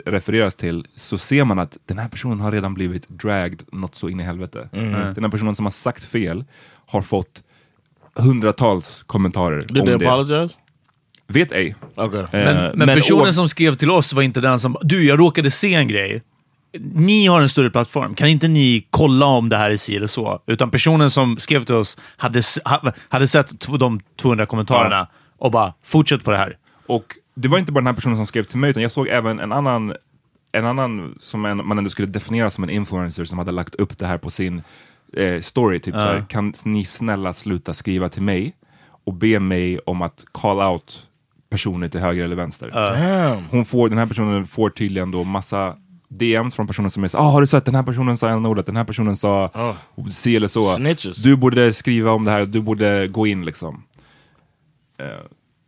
refereras 0.05 0.55
till, 0.55 0.87
så 0.95 1.17
ser 1.17 1.43
man 1.45 1.59
att 1.59 1.77
den 1.85 1.97
här 1.97 2.07
personen 2.09 2.39
har 2.39 2.51
redan 2.51 2.73
blivit 2.73 3.09
dragged 3.09 3.63
något 3.71 3.95
så 3.95 4.09
in 4.09 4.19
i 4.19 4.23
helvete. 4.23 4.69
Mm. 4.73 5.13
Den 5.13 5.23
här 5.23 5.31
personen 5.31 5.55
som 5.55 5.65
har 5.65 5.71
sagt 5.71 6.03
fel 6.03 6.45
har 6.85 7.01
fått 7.01 7.43
hundratals 8.15 9.03
kommentarer 9.03 9.61
Did 9.61 9.77
om 9.79 9.85
they 9.85 9.97
det. 9.97 10.05
apologize? 10.11 10.55
Vet 11.29 11.51
ej. 11.51 11.75
Okay. 11.95 12.19
Eh, 12.21 12.27
Men, 12.31 12.71
men, 12.79 12.87
personen 12.87 13.27
å- 13.29 13.33
som 13.33 13.49
skrev 13.49 13.75
till 13.75 13.91
oss 13.91 14.13
var 14.13 14.21
inte 14.21 14.41
den 14.41 14.59
som 14.59 14.75
du, 14.81 15.05
jag 15.05 15.19
råkade 15.19 15.51
se 15.51 15.73
en 15.73 15.87
grej. 15.87 16.23
Ni 16.93 17.27
har 17.27 17.41
en 17.41 17.49
större 17.49 17.69
plattform. 17.69 18.15
Kan 18.15 18.27
inte 18.27 18.47
ni 18.47 18.87
kolla 18.89 19.25
om 19.25 19.49
det 19.49 19.57
här 19.57 19.71
är 19.71 19.77
si 19.77 19.95
eller 19.95 20.07
så? 20.07 20.41
Utan 20.47 20.71
personen 20.71 21.09
som 21.09 21.37
skrev 21.37 21.63
till 21.63 21.75
oss 21.75 21.97
hade, 22.17 22.41
hade 23.09 23.27
sett 23.27 23.67
de 23.79 23.99
200 24.21 24.45
kommentarerna 24.45 25.07
och 25.37 25.51
bara 25.51 25.73
fortsätt 25.83 26.23
på 26.23 26.31
det 26.31 26.37
här. 26.37 26.57
Och 26.87 27.03
det 27.35 27.47
var 27.47 27.57
inte 27.59 27.71
bara 27.71 27.79
den 27.79 27.87
här 27.87 27.93
personen 27.93 28.17
som 28.17 28.25
skrev 28.25 28.43
till 28.43 28.57
mig, 28.57 28.69
utan 28.69 28.81
jag 28.83 28.91
såg 28.91 29.07
även 29.07 29.39
en 29.39 29.51
annan, 29.51 29.93
en 30.51 30.65
annan 30.65 31.15
som 31.19 31.45
en, 31.45 31.67
man 31.67 31.77
ändå 31.77 31.89
skulle 31.89 32.07
definiera 32.07 32.49
som 32.49 32.63
en 32.63 32.69
influencer 32.69 33.25
som 33.25 33.37
hade 33.37 33.51
lagt 33.51 33.75
upp 33.75 33.97
det 33.97 34.05
här 34.05 34.17
på 34.17 34.29
sin 34.29 34.61
eh, 35.17 35.39
story. 35.41 35.79
Typ 35.79 35.95
Ja. 35.95 36.01
såhär, 36.01 36.25
kan 36.29 36.53
ni 36.63 36.85
snälla 36.85 37.33
sluta 37.33 37.73
skriva 37.73 38.09
till 38.09 38.21
mig 38.21 38.55
och 39.05 39.13
be 39.13 39.39
mig 39.39 39.79
om 39.79 40.01
att 40.01 40.25
call 40.31 40.59
out 40.73 41.05
personer 41.49 41.87
till 41.87 41.99
höger 41.99 42.23
eller 42.23 42.35
vänster. 42.35 42.71
Damn. 42.73 43.43
Hon 43.51 43.65
får, 43.65 43.89
den 43.89 43.97
här 43.97 44.05
personen 44.05 44.45
får 44.45 44.69
tydligen 44.69 45.11
då 45.11 45.23
massa 45.23 45.75
DMs 46.09 46.55
från 46.55 46.67
personer 46.67 46.89
som 46.89 47.03
är 47.03 47.07
så 47.07 47.17
ah, 47.17 47.29
har 47.29 47.41
du 47.41 47.47
sett 47.47 47.65
den 47.65 47.75
här 47.75 47.83
personen 47.83 48.17
sa 48.17 48.29
n-ordet, 48.29 48.65
den 48.65 48.75
här 48.75 48.83
personen 48.83 49.17
sa 49.17 49.51
si 50.11 50.35
eller 50.35 50.47
så. 50.47 50.75
Snitches. 50.75 51.17
Du 51.17 51.35
borde 51.35 51.73
skriva 51.73 52.11
om 52.11 52.25
det 52.25 52.31
här, 52.31 52.45
du 52.45 52.61
borde 52.61 53.07
gå 53.07 53.27
in 53.27 53.45
liksom. 53.45 53.83
Eh, 54.99 55.25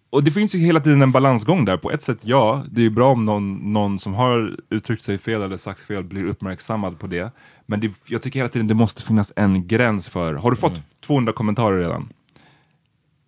och 0.09 0.23
det 0.23 0.31
finns 0.31 0.55
ju 0.55 0.59
hela 0.59 0.79
tiden 0.79 1.01
en 1.01 1.11
balansgång 1.11 1.65
där. 1.65 1.77
På 1.77 1.91
ett 1.91 2.01
sätt, 2.01 2.17
ja, 2.21 2.63
det 2.71 2.85
är 2.85 2.89
bra 2.89 3.11
om 3.11 3.25
någon, 3.25 3.73
någon 3.73 3.99
som 3.99 4.13
har 4.13 4.55
uttryckt 4.69 5.03
sig 5.03 5.17
fel 5.17 5.41
eller 5.41 5.57
sagt 5.57 5.83
fel 5.83 6.03
blir 6.03 6.23
uppmärksammad 6.23 6.99
på 6.99 7.07
det. 7.07 7.31
Men 7.65 7.79
det, 7.79 7.91
jag 8.07 8.21
tycker 8.21 8.39
hela 8.39 8.49
tiden 8.49 8.67
det 8.67 8.73
måste 8.73 9.03
finnas 9.03 9.33
en 9.35 9.67
gräns 9.67 10.07
för, 10.07 10.33
har 10.33 10.51
du 10.51 10.57
fått 10.57 11.01
200 11.01 11.33
kommentarer 11.33 11.77
redan? 11.77 12.09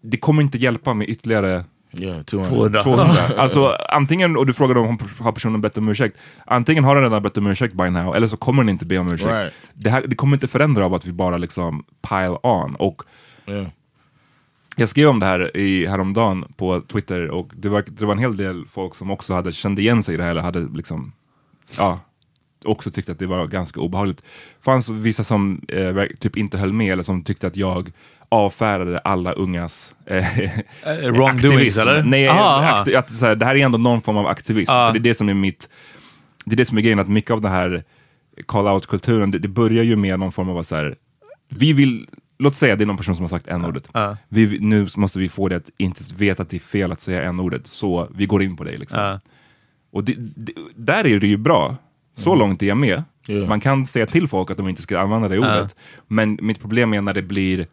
Det 0.02 0.18
kommer 0.18 0.42
inte 0.42 0.58
hjälpa 0.58 0.94
med 0.94 1.10
ytterligare 1.10 1.66
Yeah, 1.98 2.24
200. 2.24 2.82
200. 2.84 3.16
Alltså 3.38 3.78
antingen, 3.90 4.38
och 4.38 4.46
du 4.46 4.54
frågade 4.54 4.80
om 4.80 4.98
har 5.20 5.32
personen 5.32 5.62
bett 5.62 5.78
om 5.78 5.90
ursäkt, 5.90 6.18
antingen 6.46 6.84
har 6.84 6.96
den 6.96 7.04
redan 7.04 7.24
bett 7.24 7.38
om 7.38 7.48
ursäkt 7.48 7.74
by 7.74 7.90
now, 7.90 8.16
eller 8.16 8.28
så 8.28 8.38
kommer 8.38 8.64
den 8.64 8.70
inte 8.70 8.86
be 8.86 8.98
om 8.98 9.14
ursäkt. 9.14 9.32
Right. 9.32 9.54
Det, 9.74 9.90
här, 9.90 10.04
det 10.08 10.16
kommer 10.16 10.38
inte 10.38 10.48
förändra 10.48 10.86
av 10.86 10.94
att 10.94 11.06
vi 11.06 11.12
bara 11.12 11.38
liksom 11.38 11.84
pile 12.10 12.38
on. 12.44 12.76
Och 12.76 13.04
Yeah. 13.48 13.66
jag 14.76 14.90
skrev 14.90 15.10
om 15.10 15.20
det 15.20 15.26
här 15.26 15.58
i, 15.58 15.86
häromdagen 15.88 16.46
på 16.58 16.82
Twitter 16.82 17.30
och 17.30 17.50
det 17.56 17.70
var, 17.70 17.84
det 17.88 18.06
var 18.06 18.12
en 18.14 18.20
hel 18.20 18.38
del 18.38 18.66
folk 18.68 18.96
som 18.96 19.12
också 19.12 19.34
hade 19.34 19.52
kände 19.52 19.82
igen 19.82 20.04
sig 20.04 20.14
i 20.14 20.18
det 20.18 20.24
här, 20.24 20.32
eller 20.32 20.42
hade 20.42 20.60
liksom, 20.60 21.12
ja, 21.78 22.00
också 22.66 22.92
tyckte 22.92 23.12
att 23.12 23.20
det 23.20 23.26
var 23.26 23.48
ganska 23.48 23.80
obehagligt. 23.80 24.24
fanns 24.62 24.90
vissa 24.90 25.24
som 25.24 25.62
eh, 25.68 26.06
typ 26.20 26.38
inte 26.38 26.58
höll 26.58 26.74
med, 26.74 26.92
eller 26.94 27.04
som 27.04 27.22
tyckte 27.24 27.48
att 27.48 27.58
jag 27.58 27.92
avfärdade 28.30 29.00
alla 29.00 29.32
ungas 29.32 29.96
eh, 30.06 30.26
wrongdoings, 30.86 31.44
aktivism. 31.44 31.80
eller? 31.80 32.04
Nej, 32.04 32.28
Aha, 32.28 32.40
aha. 32.40 32.98
att, 32.98 33.14
så 33.14 33.26
här, 33.26 33.36
det 33.36 33.46
här 33.46 33.56
är 33.56 33.66
ändå 33.66 33.78
någon 33.78 34.02
form 34.02 34.18
av 34.18 34.28
aktivism. 34.28 34.72
För 34.72 34.92
det 34.92 35.00
är 35.00 35.02
det 35.02 35.16
som 35.16 35.30
är 35.30 35.34
mitt, 35.34 35.70
det 36.46 36.56
är 36.56 36.58
det 36.58 36.66
som 36.66 36.78
är 36.78 36.82
grejen, 36.82 37.00
att 37.00 37.08
mycket 37.08 37.32
av 37.32 37.42
den 37.42 37.52
här 37.52 37.84
call-out-kulturen, 38.46 39.32
det, 39.32 39.40
det 39.40 39.48
börjar 39.48 39.84
ju 39.84 39.96
med 39.96 40.20
någon 40.20 40.32
form 40.32 40.50
av 40.50 40.64
så 40.64 40.76
här, 40.76 40.96
vi 41.50 41.74
vill, 41.74 42.08
låt 42.40 42.56
säga 42.56 42.76
det 42.76 42.84
är 42.84 42.86
någon 42.86 42.98
person 42.98 43.16
som 43.16 43.24
har 43.24 43.30
sagt 43.30 43.48
n-ordet. 43.48 43.90
Ja. 43.94 44.18
Vi, 44.30 44.60
nu 44.60 44.88
måste 44.98 45.20
vi 45.20 45.30
få 45.30 45.50
det 45.50 45.56
att 45.56 45.70
inte 45.78 46.04
veta 46.18 46.44
att 46.44 46.50
det 46.50 46.58
är 46.58 46.60
fel 46.60 46.92
att 46.92 47.02
säga 47.02 47.24
n-ordet, 47.24 47.68
så 47.68 48.08
vi 48.16 48.26
går 48.26 48.44
in 48.44 48.58
på 48.58 48.64
det. 48.64 48.78
Liksom. 48.78 49.00
Ja. 49.00 49.20
Och 49.92 50.04
det, 50.04 50.16
det, 50.18 50.54
där 50.76 51.08
är 51.08 51.20
det 51.20 51.28
ju 51.28 51.38
bra. 51.38 51.76
Så 52.16 52.36
långt 52.36 52.64
är 52.64 52.68
jag 52.68 52.78
med. 52.78 53.04
Ja. 53.26 53.48
Man 53.48 53.60
kan 53.60 53.86
säga 53.86 54.06
till 54.06 54.28
folk 54.28 54.52
att 54.52 54.58
de 54.58 54.68
inte 54.70 54.82
ska 54.82 55.00
använda 55.00 55.28
det 55.28 55.40
ordet. 55.40 55.76
Men 56.08 56.38
mitt 56.42 56.60
problem 56.62 56.94
är 56.94 57.02
när 57.02 57.14
det 57.14 57.22
blir 57.22 57.68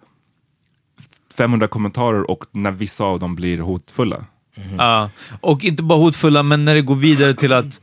500 1.35 1.69
kommentarer 1.69 2.31
och 2.31 2.45
när 2.53 2.71
vissa 2.71 3.05
av 3.05 3.19
dem 3.19 3.37
blir 3.37 3.59
hotfulla. 3.59 4.25
Ja, 4.79 5.11
och 5.41 5.65
inte 5.65 5.83
bara 5.83 5.99
hotfulla, 5.99 6.43
men 6.43 6.65
när 6.65 6.75
det 6.75 6.83
går 6.83 6.95
vidare 6.95 7.35
till 7.35 7.53
att 7.53 7.81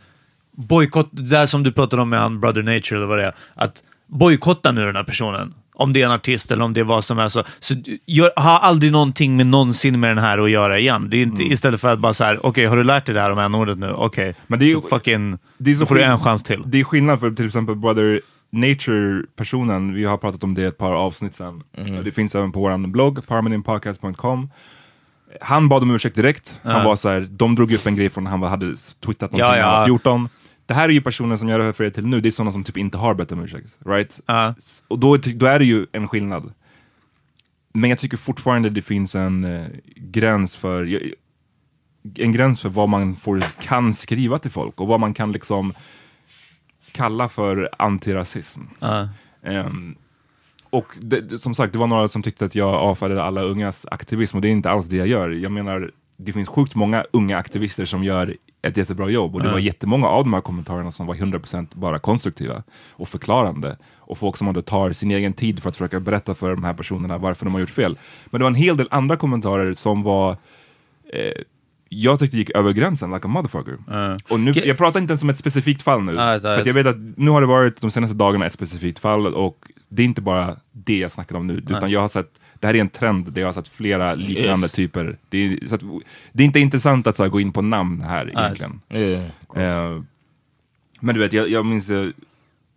bojkotta, 0.51 1.10
det 1.12 1.30
där 1.30 1.45
som 1.45 1.64
du 1.64 1.72
pratade 1.72 2.01
om 2.01 2.10
med 2.10 2.20
han 2.20 2.39
Brother 2.39 2.64
Nature 2.64 2.97
eller 2.97 3.08
vad 3.08 3.18
det 3.18 3.26
är, 3.26 3.36
att 3.55 3.84
bojkotta 4.08 4.72
nu 4.72 4.86
den 4.86 4.95
här 4.95 5.03
personen. 5.03 5.53
Om 5.80 5.93
det 5.93 6.01
är 6.01 6.05
en 6.05 6.11
artist 6.11 6.51
eller 6.51 6.63
om 6.63 6.73
det 6.73 6.80
är 6.80 6.84
vad 6.84 7.03
som 7.03 7.19
är 7.19 7.28
så. 7.28 7.43
Så 7.59 7.73
gör, 8.05 8.32
ha 8.36 8.59
aldrig 8.59 8.91
någonting 8.91 9.38
med 9.38 9.45
någonsin 9.47 9.99
med 9.99 10.09
den 10.09 10.17
här 10.17 10.38
att 10.38 10.49
göra 10.51 10.80
igen. 10.80 11.09
Det 11.09 11.17
är 11.17 11.23
inte, 11.23 11.43
Istället 11.43 11.82
för 11.82 11.93
att 11.93 11.99
bara 11.99 12.13
så 12.13 12.23
här, 12.23 12.45
okej, 12.45 12.65
har 12.65 12.78
du 12.78 12.84
lärt 12.84 13.05
dig 13.05 13.15
det 13.15 13.21
här 13.21 13.32
om 13.32 13.39
n-ordet 13.39 13.78
nu? 13.78 13.91
Okej, 13.91 14.36
Men 14.47 14.59
det 14.59 14.65
är 14.65 14.67
ju- 14.67 14.73
så 14.73 14.82
fucking, 14.82 15.38
Det 15.57 15.71
är 15.71 15.75
så 15.75 15.86
får 15.86 15.95
du 15.95 16.01
en 16.03 16.19
chans 16.19 16.43
till. 16.43 16.63
Det 16.65 16.80
är 16.80 16.84
skillnad 16.84 17.19
för 17.19 17.32
till 17.32 17.45
exempel 17.47 17.75
Brother 17.75 18.21
Nature-personen, 18.51 19.93
vi 19.93 20.05
har 20.05 20.17
pratat 20.17 20.43
om 20.43 20.53
det 20.53 20.63
ett 20.63 20.78
par 20.78 20.93
avsnitt 20.93 21.36
sedan. 21.36 21.63
Det 22.03 22.11
finns 22.11 22.36
även 22.36 22.51
på 22.51 22.59
vår 22.59 22.88
blogg, 22.88 23.28
parmaninpodcast.com. 23.28 24.49
Han 25.41 25.69
bad 25.69 25.84
om 25.84 25.95
ursäkt 25.95 26.15
direkt. 26.15 26.55
Han 26.63 26.86
var 26.86 26.95
så 26.95 27.09
här, 27.09 27.28
de 27.32 27.55
drog 27.55 27.73
upp 27.73 27.86
en 27.88 27.95
grej 27.95 28.09
från 28.09 28.25
han 28.25 28.41
hade 28.43 28.75
twittrat 29.05 29.32
någonting 29.32 29.39
Ja, 29.39 29.51
när 29.51 29.57
ja. 29.59 29.80
var 29.80 29.86
14. 29.86 30.30
Det 30.68 30.74
här 30.74 30.89
är 30.89 30.93
ju 30.93 31.01
personer 31.01 31.38
som 31.38 31.49
jag 31.49 31.59
refererar 31.61 31.91
till 31.91 32.05
nu, 32.07 32.22
det 32.22 32.30
är 32.30 32.32
sådana 32.32 32.51
som 32.51 32.63
typ 32.63 32.78
inte 32.78 32.97
har 32.97 33.13
bett 33.13 33.32
om 33.32 33.43
ursäkt. 33.43 33.78
Right? 33.86 34.20
S- 34.57 34.84
Och 34.88 34.99
då, 34.99 35.18
då 35.18 35.45
är 35.45 35.59
det 35.59 35.65
ju 35.65 35.86
en 35.91 36.07
skillnad. 36.07 36.53
Men 37.74 37.89
jag 37.89 37.99
tycker 37.99 38.18
fortfarande 38.18 38.70
det 38.70 38.82
finns 38.82 39.15
en 39.15 39.43
eh, 39.43 39.68
gräns 39.95 40.55
för 40.55 40.99
en 42.15 42.32
gräns 42.32 42.61
för 42.61 42.70
vad 42.70 42.89
man 42.89 43.15
får, 43.15 43.39
kan 43.61 43.93
skriva 43.93 44.39
till 44.39 44.51
folk 44.51 44.82
och 44.82 44.88
vad 44.88 44.99
man 44.99 45.13
kan 45.13 45.32
liksom 45.32 45.74
kalla 46.91 47.30
för 47.30 47.70
antirasism. 47.80 48.61
Ja. 48.80 49.09
Ehm, 49.43 49.95
och 50.70 50.86
det- 51.01 51.38
som 51.38 51.55
sagt, 51.55 51.74
det 51.74 51.80
var 51.80 51.88
några 51.88 52.07
som 52.07 52.22
tyckte 52.24 52.45
att 52.45 52.55
jag 52.55 52.74
avfärdade 52.74 53.24
alla 53.24 53.41
ungas 53.41 53.86
aktivism 53.91 54.38
och 54.38 54.41
det 54.41 54.47
är 54.47 54.51
inte 54.51 54.70
alls 54.70 54.86
det 54.88 54.95
jag 54.97 55.07
gör. 55.07 55.30
Jag 55.30 55.51
menar, 55.51 55.91
det 56.18 56.34
finns 56.34 56.47
sjukt 56.49 56.76
många 56.76 57.05
unga 57.13 57.38
aktivister 57.38 57.86
som 57.86 58.03
gör 58.03 58.36
ett 58.61 58.78
jättebra 58.78 59.09
jobb 59.09 59.36
och 59.36 59.41
det 59.43 59.47
var 59.51 59.59
jättemånga 59.59 60.07
av 60.07 60.24
de 60.24 60.34
här 60.34 60.41
kommentarerna 60.41 60.91
som 60.91 61.07
var 61.07 61.15
100% 61.15 61.68
bara 61.74 61.99
konstruktiva 61.99 62.63
och 62.91 63.07
förklarande 63.07 63.78
och 63.95 64.18
folk 64.18 64.38
som 64.38 64.47
ändå 64.47 64.61
tar 64.61 64.91
sin 64.91 65.11
egen 65.11 65.34
tid 65.34 65.61
för 65.61 65.70
att 65.70 65.76
försöka 65.76 65.99
berätta 65.99 66.34
för 66.34 66.49
de 66.49 66.63
här 66.63 66.74
personerna 66.74 67.18
varför 67.18 67.45
de 67.45 67.53
har 67.53 67.59
gjort 67.61 67.70
fel. 67.70 67.97
Men 68.26 68.39
det 68.39 68.43
var 68.43 68.49
en 68.51 68.55
hel 68.55 68.78
del 68.78 68.88
andra 68.91 69.15
kommentarer 69.18 69.74
som 69.74 70.03
var 70.03 70.32
eh, 71.13 71.41
jag 71.89 72.20
tyckte 72.20 72.38
gick 72.38 72.49
över 72.49 72.72
gränsen 72.74 73.11
like 73.11 73.26
a 73.26 73.28
motherfucker. 73.28 73.78
Och 74.30 74.39
nu, 74.39 74.51
jag 74.65 74.78
pratar 74.78 74.99
inte 74.99 75.11
ens 75.11 75.24
om 75.24 75.30
ett 75.30 75.38
specifikt 75.38 75.82
fall 75.82 76.03
nu. 76.03 76.11
Ett- 76.36 76.41
för 76.41 76.68
jag 76.68 76.74
vet 76.74 76.88
att 76.88 76.97
nu 77.18 77.32
har 77.32 77.41
det 77.41 77.47
varit 77.47 77.82
de 77.82 77.91
senaste 77.91 78.15
dagarna 78.18 78.45
ett 78.45 78.53
specifikt 78.53 78.99
fall 78.99 79.28
och 79.28 79.57
det 79.89 80.01
är 80.01 80.05
inte 80.05 80.22
bara 80.22 80.55
det 80.72 80.97
jag 80.97 81.11
snackar 81.11 81.36
om 81.36 81.47
nu. 81.47 81.53
Utan 81.78 81.89
jag 81.91 82.01
har 82.01 82.07
sett, 82.07 82.39
det 82.60 82.68
här 82.68 82.76
är 82.76 82.82
en 82.82 82.89
trend 82.89 83.32
där 83.32 83.41
jag 83.41 83.47
har 83.47 83.53
sett 83.53 83.68
flera 83.68 84.16
liknande 84.16 84.62
Yes. 84.62 84.72
typer. 84.72 85.18
Det 85.30 85.38
är, 85.38 85.68
så 85.68 85.76
att, 85.76 85.82
det 86.34 86.43
är 86.43 86.45
inte 86.45 86.60
intressant 86.60 87.08
att 87.08 87.18
här, 87.18 87.28
gå 87.28 87.39
in 87.39 87.51
på 87.51 87.62
namn 87.62 88.01
här 88.01 88.30
egentligen. 88.30 88.82
Yeah. 88.89 89.26
Eh, 89.55 90.01
men 90.99 91.16
du 91.16 91.22
vet, 91.22 91.34
jag, 91.34 91.49
jag 91.49 91.66
minns 91.66 91.89
eh, 91.89 92.10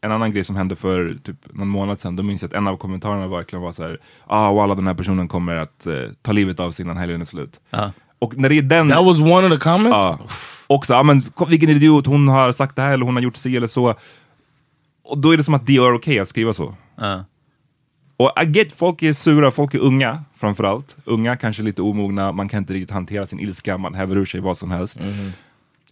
en 0.01 0.13
annan 0.13 0.33
grej 0.33 0.45
som 0.45 0.57
hände 0.57 0.77
för 0.77 1.19
typ 1.23 1.37
någon 1.53 1.69
månad 1.69 2.01
sedan. 2.01 2.17
Då 2.17 2.23
minns 2.23 2.43
jag 2.43 2.49
att 2.49 2.55
en 2.55 2.67
av 2.69 2.77
kommentarerna 2.77 3.29
verkligen 3.29 3.63
var 3.63 3.73
så 3.73 3.83
här, 3.83 3.99
ah, 4.27 4.53
walla 4.53 4.75
den 4.75 4.87
här 4.87 4.95
personen 4.95 5.29
kommer 5.29 5.57
att 5.57 5.87
eh, 5.87 5.95
ta 6.23 6.33
livet 6.33 6.61
av 6.61 6.71
sig 6.71 6.85
innan 6.85 6.97
helgen 6.97 7.21
är 7.21 7.25
slut. 7.25 7.61
Ja. 7.71 7.93
Och 8.19 8.37
när 8.37 8.49
det 8.49 8.59
är 8.59 8.63
den... 8.63 8.89
That 8.89 9.05
was 9.05 9.21
one 9.21 9.47
of 9.47 9.53
the 9.53 9.59
comments? 9.59 9.97
Ja. 9.97 10.19
Också, 10.67 10.93
ja, 10.93 11.03
men 11.03 11.23
vilken 11.49 11.69
idiot, 11.69 12.07
hon 12.07 12.29
har 12.29 12.53
sagt 12.53 12.77
det 12.77 12.83
här 12.83 12.93
eller 12.93 13.05
hon 13.05 13.15
har 13.15 13.23
gjort 13.23 13.37
sig 13.37 13.57
eller 13.57 13.67
så. 13.67 13.95
Och 15.05 15.19
då 15.19 15.31
är 15.33 15.37
det 15.37 15.45
som 15.45 15.55
att 15.55 15.67
det 15.67 15.77
är 15.77 15.95
okej 15.95 16.19
att 16.19 16.29
skriva 16.29 16.53
så. 16.53 16.75
Ja. 16.97 17.25
Och 18.21 18.33
I 18.43 18.47
get, 18.47 18.73
folk 18.73 19.03
är 19.03 19.13
sura, 19.13 19.51
folk 19.51 19.75
är 19.75 19.79
unga 19.79 20.25
framförallt. 20.37 20.97
Unga, 21.05 21.37
kanske 21.37 21.63
lite 21.63 21.83
omogna, 21.83 22.33
man 22.33 22.49
kan 22.49 22.59
inte 22.59 22.73
riktigt 22.73 22.91
hantera 22.91 23.27
sin 23.27 23.41
ilska, 23.41 23.79
man 23.79 23.95
häver 23.95 24.17
ur 24.17 24.25
sig 24.25 24.41
vad 24.41 24.59
som 24.59 24.71
helst. 24.71 24.99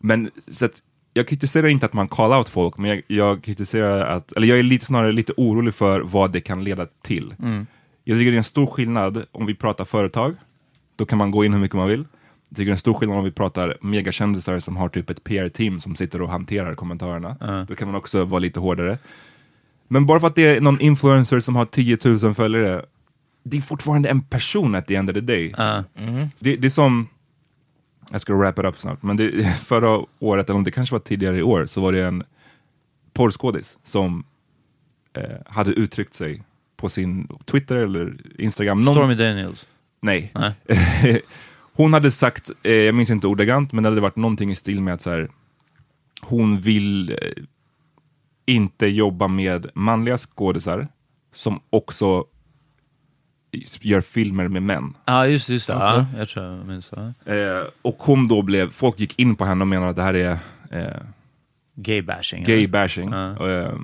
Men 0.01 0.31
så 0.49 0.64
att, 0.64 0.83
jag 1.14 1.29
kritiserar 1.29 1.68
inte 1.68 1.87
att 1.87 1.93
man 1.93 2.09
call 2.09 2.33
out 2.33 2.49
folk, 2.49 2.79
men 2.79 2.91
jag, 2.91 3.03
jag 3.07 3.43
kritiserar 3.43 4.07
att, 4.07 4.33
eller 4.33 4.47
jag 4.47 4.59
är 4.59 4.62
lite, 4.62 4.85
snarare 4.85 5.12
lite 5.12 5.33
orolig 5.37 5.74
för 5.74 6.01
vad 6.01 6.33
det 6.33 6.41
kan 6.41 6.64
leda 6.64 6.87
till. 7.03 7.35
Jag 8.05 8.18
tycker 8.18 8.31
det 8.31 8.37
är 8.37 8.39
en 8.39 8.45
stor 8.45 8.66
skillnad 8.66 9.24
om 9.33 9.47
vi 9.47 9.55
pratar 9.55 9.85
företag, 9.85 10.35
Då 10.97 11.05
kan 11.07 11.18
man 11.18 11.31
gå 11.31 11.45
in 11.45 11.53
hur 11.53 11.61
mycket 11.61 11.76
man 11.76 11.89
vill. 11.89 12.05
Jag 12.49 12.57
tycker 12.57 12.64
det 12.64 12.70
är 12.70 12.72
en 12.72 12.79
stor 12.79 12.95
skillnad 12.95 13.18
om 13.18 13.24
vi 13.24 13.33
pratar 13.33 13.76
megakändisar 13.81 14.59
som 14.59 14.76
har 14.76 14.89
typ 14.89 15.11
ett 15.11 15.24
PR-team 15.24 15.81
som 15.81 15.97
sitter 15.97 16.22
och 16.22 16.29
hanterar 16.29 16.74
kommentarerna. 16.74 17.64
Då 17.68 17.74
kan 17.74 17.89
man 17.89 17.95
också 17.97 18.24
vara 18.24 18.39
lite 18.39 18.61
hårdare. 18.61 18.99
Men 19.89 20.07
bara 20.07 20.20
för 20.20 20.26
att 20.26 20.34
det 20.34 20.57
är 20.57 20.61
någon 20.61 20.80
influencer 20.80 21.41
som 21.41 21.57
har 21.57 21.64
10 21.64 21.99
000 22.22 22.34
följare, 22.34 22.84
det 23.45 23.57
är 23.57 23.61
fortfarande 23.61 24.09
en 24.09 24.20
person 24.20 24.74
at 24.74 24.86
the 24.86 24.95
end 24.95 25.11
of 25.11 25.14
the 25.14 25.20
day. 25.20 25.55
Det, 26.41 26.57
det 26.57 26.68
är 26.68 26.70
som, 26.70 27.09
jag 28.11 28.20
ska 28.20 28.34
wrap 28.34 28.59
it 28.59 28.64
up 28.64 28.78
snart, 28.78 29.03
men 29.03 29.16
det, 29.16 29.45
förra 29.64 30.05
året, 30.18 30.49
eller 30.51 30.57
om 30.57 30.64
det 30.64 30.70
kanske 30.70 30.95
var 30.95 31.01
tidigare 31.01 31.39
i 31.39 31.43
år, 31.43 31.66
så 31.66 31.80
var 31.80 31.93
det 31.93 32.05
en 32.05 32.22
porrskådis 33.12 33.76
som 33.82 34.24
eh, 35.16 35.22
hade 35.47 35.70
uttryckt 35.70 36.14
sig 36.14 36.43
på 36.76 36.89
sin 36.89 37.28
Twitter 37.45 37.76
eller 37.76 38.16
Instagram. 38.39 38.82
Någon- 38.82 38.95
Stormy 38.95 39.14
Daniels. 39.14 39.66
Nej. 40.01 40.32
Nej. 40.34 41.22
hon 41.74 41.93
hade 41.93 42.11
sagt, 42.11 42.51
eh, 42.62 42.72
jag 42.72 42.95
minns 42.95 43.11
inte 43.11 43.26
ordagrant, 43.26 43.72
men 43.72 43.82
det 43.84 43.89
hade 43.91 44.01
varit 44.01 44.16
någonting 44.16 44.51
i 44.51 44.55
stil 44.55 44.80
med 44.80 44.95
att 44.95 45.03
så 45.03 45.11
här, 45.11 45.28
hon 46.20 46.59
vill 46.59 47.11
eh, 47.11 47.16
inte 48.49 48.86
jobba 48.86 49.28
med 49.28 49.66
manliga 49.74 50.18
skådisar 50.18 50.88
som 51.32 51.61
också 51.70 52.24
gör 53.80 54.01
filmer 54.01 54.49
med 54.49 54.62
män. 54.62 54.96
Ja, 55.05 55.26
just 55.26 55.46
det. 55.46 55.53
Just 55.53 55.66
det. 55.66 55.72
Ja, 55.72 56.07
jag 56.18 56.28
tror 56.28 56.44
jag 56.46 56.66
minns. 56.66 56.92
Ja. 56.96 57.32
Eh, 57.32 57.64
och 57.82 57.96
hon 57.99 58.26
då 58.26 58.42
blev, 58.42 58.70
folk 58.70 59.01
gick 59.01 59.18
in 59.18 59.36
på 59.36 59.44
henne 59.44 59.61
och 59.61 59.68
menade 59.68 59.90
att 59.90 59.96
det 59.96 60.03
här 60.03 60.14
är 60.14 60.32
eh, 60.70 61.03
gay 61.74 61.99
eller? 61.99 62.68
bashing. 62.68 63.11
Ja. 63.11 63.51
Eh, 63.51 63.74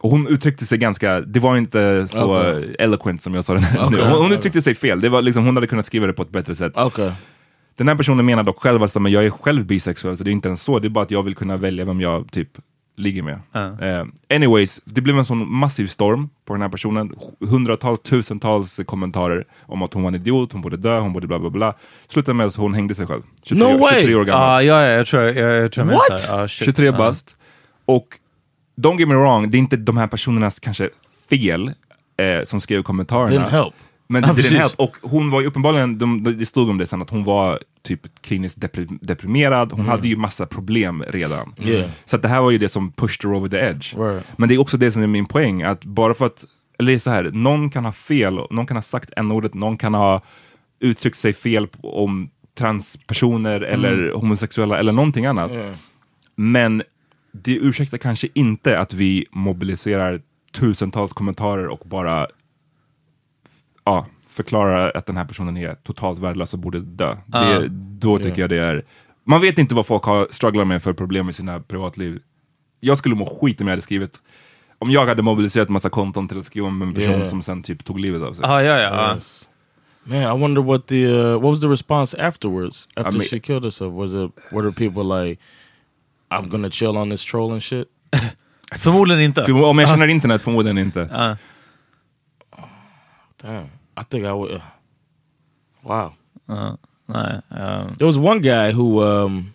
och 0.00 0.10
hon 0.10 0.28
uttryckte 0.28 0.66
sig 0.66 0.78
ganska, 0.78 1.20
det 1.20 1.40
var 1.40 1.56
inte 1.56 2.08
så 2.08 2.42
eh, 2.42 2.64
eloquent 2.78 3.22
som 3.22 3.34
jag 3.34 3.44
sa 3.44 3.54
det 3.54 3.60
nu. 3.74 3.78
Okej. 3.78 4.00
Hon, 4.00 4.22
hon 4.22 4.32
uttryckte 4.32 4.62
sig 4.62 4.74
fel, 4.74 5.00
det 5.00 5.08
var 5.08 5.22
liksom, 5.22 5.44
hon 5.44 5.56
hade 5.56 5.66
kunnat 5.66 5.86
skriva 5.86 6.06
det 6.06 6.12
på 6.12 6.22
ett 6.22 6.30
bättre 6.30 6.54
sätt. 6.54 6.76
Okay. 6.76 7.10
Den 7.76 7.88
här 7.88 7.94
personen 7.94 8.26
menar 8.26 8.42
dock 8.42 8.58
själv 8.58 8.82
att 8.82 9.00
men 9.00 9.12
jag 9.12 9.26
är 9.26 9.30
själv 9.30 9.66
bisexuell, 9.66 10.16
så 10.16 10.24
det 10.24 10.30
är 10.30 10.32
inte 10.32 10.48
ens 10.48 10.62
så, 10.62 10.78
det 10.78 10.88
är 10.88 10.90
bara 10.90 11.04
att 11.04 11.10
jag 11.10 11.22
vill 11.22 11.34
kunna 11.34 11.56
välja 11.56 11.84
vem 11.84 12.00
jag 12.00 12.32
typ 12.32 12.48
ligger 13.00 13.22
med. 13.22 13.40
Eh, 13.54 14.06
anyways, 14.36 14.80
det 14.84 15.00
blev 15.00 15.18
en 15.18 15.24
sån 15.24 15.52
massiv 15.54 15.86
storm 15.86 16.28
på 16.44 16.52
den 16.54 16.62
här 16.62 16.68
personen. 16.68 17.14
Hundratals, 17.50 18.00
tusentals 18.00 18.80
kommentarer 18.86 19.44
om 19.66 19.82
att 19.82 19.94
hon 19.94 20.02
var 20.02 20.08
en 20.08 20.14
idiot, 20.14 20.52
hon 20.52 20.62
borde 20.62 20.76
dö, 20.76 21.00
hon 21.00 21.12
borde 21.12 21.26
bla 21.26 21.38
bla 21.38 21.50
bla. 21.50 21.74
Slutade 22.08 22.34
med 22.36 22.46
att 22.46 22.56
hon 22.56 22.74
hängde 22.74 22.94
sig 22.94 23.06
själv. 23.06 23.22
23, 23.42 23.68
No 23.74 23.78
way! 23.78 23.94
23 24.00 24.14
år 24.14 24.24
gammal. 24.24 24.64
Ja, 24.64 24.82
ja, 24.82 24.88
ja, 24.88 24.92
jag 24.96 25.06
tror 25.06 25.22
jag, 25.22 25.36
jag, 25.64 25.72
tror 25.72 25.86
jag 25.86 25.92
What? 25.94 26.28
Ja, 26.30 26.48
shit. 26.48 26.64
23 26.66 26.86
Ja. 26.86 26.92
bast. 26.92 27.36
Och 27.84 28.06
don't 28.80 28.98
get 28.98 29.08
me 29.08 29.14
wrong, 29.14 29.50
det 29.50 29.56
är 29.56 29.58
inte 29.58 29.76
de 29.76 29.96
här 29.96 30.06
personernas 30.06 30.58
kanske 30.60 30.90
fel 31.30 31.68
eh, 32.16 32.44
som 32.44 32.60
skrev 32.60 32.82
kommentarerna. 32.82 33.70
Men 34.10 34.24
Ja, 34.26 34.32
det 34.32 34.42
help. 34.42 34.74
Och 34.76 34.96
hon 35.02 35.30
var 35.30 35.40
ju 35.40 35.46
uppenbarligen, 35.46 35.98
de, 35.98 36.22
de, 36.22 36.38
det 36.38 36.46
stod 36.46 36.70
om 36.70 36.78
det 36.78 36.86
sen, 36.86 37.02
att 37.02 37.10
hon 37.10 37.24
var 37.24 37.60
typ 37.82 38.00
kliniskt 38.20 38.58
depri- 38.58 38.98
deprimerad. 39.02 39.72
Hon 39.72 39.88
hade 39.88 40.08
ju 40.08 40.16
massa 40.16 40.46
problem 40.46 41.04
redan. 41.08 41.54
Yeah. 41.58 41.90
Så 42.04 42.16
det 42.16 42.28
här 42.28 42.40
var 42.40 42.50
ju 42.50 42.58
det 42.58 42.68
som 42.68 42.92
pushed 42.92 43.30
her 43.30 43.38
over 43.38 43.48
the 43.48 43.56
edge. 43.56 43.94
Right. 43.96 44.24
Men 44.36 44.48
det 44.48 44.54
är 44.54 44.58
också 44.58 44.76
det 44.76 44.90
som 44.92 45.02
är 45.02 45.06
min 45.06 45.26
poäng, 45.26 45.62
att 45.62 45.84
bara 45.84 46.14
för 46.14 46.26
att, 46.26 46.44
eller 46.78 46.92
är 46.92 46.98
så 46.98 47.10
här, 47.10 47.30
någon 47.32 47.70
kan 47.70 47.84
ha 47.84 47.92
fel, 47.92 48.34
någon 48.50 48.66
kan 48.66 48.76
ha 48.76 48.82
sagt 48.82 49.10
n-ordet, 49.16 49.54
någon 49.54 49.76
kan 49.76 49.94
ha 49.94 50.22
uttryckt 50.80 51.18
sig 51.18 51.32
fel 51.32 51.68
om 51.82 52.30
transpersoner 52.58 53.60
eller 53.60 54.12
homosexuella 54.12 54.78
eller 54.78 54.92
någonting 54.92 55.26
annat. 55.26 55.50
Men 56.36 56.82
det 57.32 57.54
ursäktar 57.56 57.98
kanske 57.98 58.28
inte 58.34 58.78
att 58.78 58.94
vi 58.94 59.26
mobiliserar 59.32 60.20
tusentals 60.52 61.12
kommentarer 61.12 61.66
och 61.68 61.82
bara 61.88 62.26
ja, 63.84 64.06
förklarar 64.28 64.92
att 64.96 65.06
den 65.06 65.16
här 65.16 65.24
personen 65.24 65.56
är 65.56 65.74
totalt 65.74 66.18
värdelös 66.18 66.52
och 66.52 66.58
borde 66.58 66.80
dö. 66.80 67.16
Det, 67.26 67.68
då 68.00 68.18
tycker 68.18 68.40
jag 68.40 68.50
det 68.50 68.58
är... 68.58 68.84
Man 69.24 69.40
vet 69.40 69.58
inte 69.58 69.74
vad 69.74 69.86
folk 69.86 70.04
har 70.04 70.28
strugglar 70.30 70.64
med 70.64 70.82
för 70.82 70.92
problem 70.92 71.28
i 71.28 71.32
sina 71.32 71.60
privatliv. 71.60 72.20
Jag 72.80 72.98
skulle 72.98 73.14
må 73.14 73.26
skit 73.26 73.60
om 73.60 73.66
jag 73.66 73.72
hade 73.72 73.82
skrivit 73.82 74.20
om 74.78 74.90
jag 74.90 75.06
hade 75.06 75.22
mobiliserat 75.22 75.68
massa 75.68 75.90
konton 75.90 76.28
till 76.28 76.38
att 76.38 76.46
skriva 76.46 76.66
om 76.66 76.82
en 76.82 76.94
person 76.94 77.10
Yeah. 77.10 77.24
som 77.24 77.42
sen 77.42 77.62
typ 77.62 77.84
tog 77.84 78.00
livet 78.00 78.22
av 78.22 78.32
sig. 78.32 78.44
Ja, 78.44 78.62
ja, 78.62 78.78
ja. 78.78 79.14
Yes. 79.14 79.48
Man, 80.04 80.18
I 80.18 80.40
wonder 80.40 80.62
what 80.62 80.86
the 80.86 81.06
uh, 81.06 81.32
what 81.32 81.50
was 81.50 81.60
the 81.60 81.66
response 81.66 82.26
afterwards 82.26 82.88
after 82.96 83.12
mean- 83.12 83.28
she 83.30 83.40
killed 83.40 83.64
herself? 83.64 83.92
Was 83.94 84.10
it 84.14 84.52
were 84.52 84.70
the 84.72 84.90
people 84.90 85.24
like, 85.24 85.40
I'm 86.30 86.48
gonna 86.48 86.70
chill 86.70 86.96
on 86.96 87.10
this 87.10 87.24
troll 87.24 87.52
and 87.52 87.62
shit? 87.62 87.88
Förmodligen 88.78 89.22
inte. 89.22 89.44
För 89.44 89.64
om 89.64 89.78
jag 89.78 89.88
känner 89.88 90.06
internet 90.08 90.42
förmodligen 90.42 90.78
inte. 90.78 91.08
Ja. 91.12 91.36
Damn, 93.42 93.70
I 93.96 94.02
think 94.04 94.24
I 94.26 94.32
would. 94.32 94.52
Uh, 94.52 94.60
wow. 95.84 96.12
Nej, 97.08 97.42
ja. 97.50 97.86
There 97.98 98.06
was 98.06 98.18
one 98.18 98.40
guy 98.40 98.70
who 98.72 99.02
um 99.02 99.52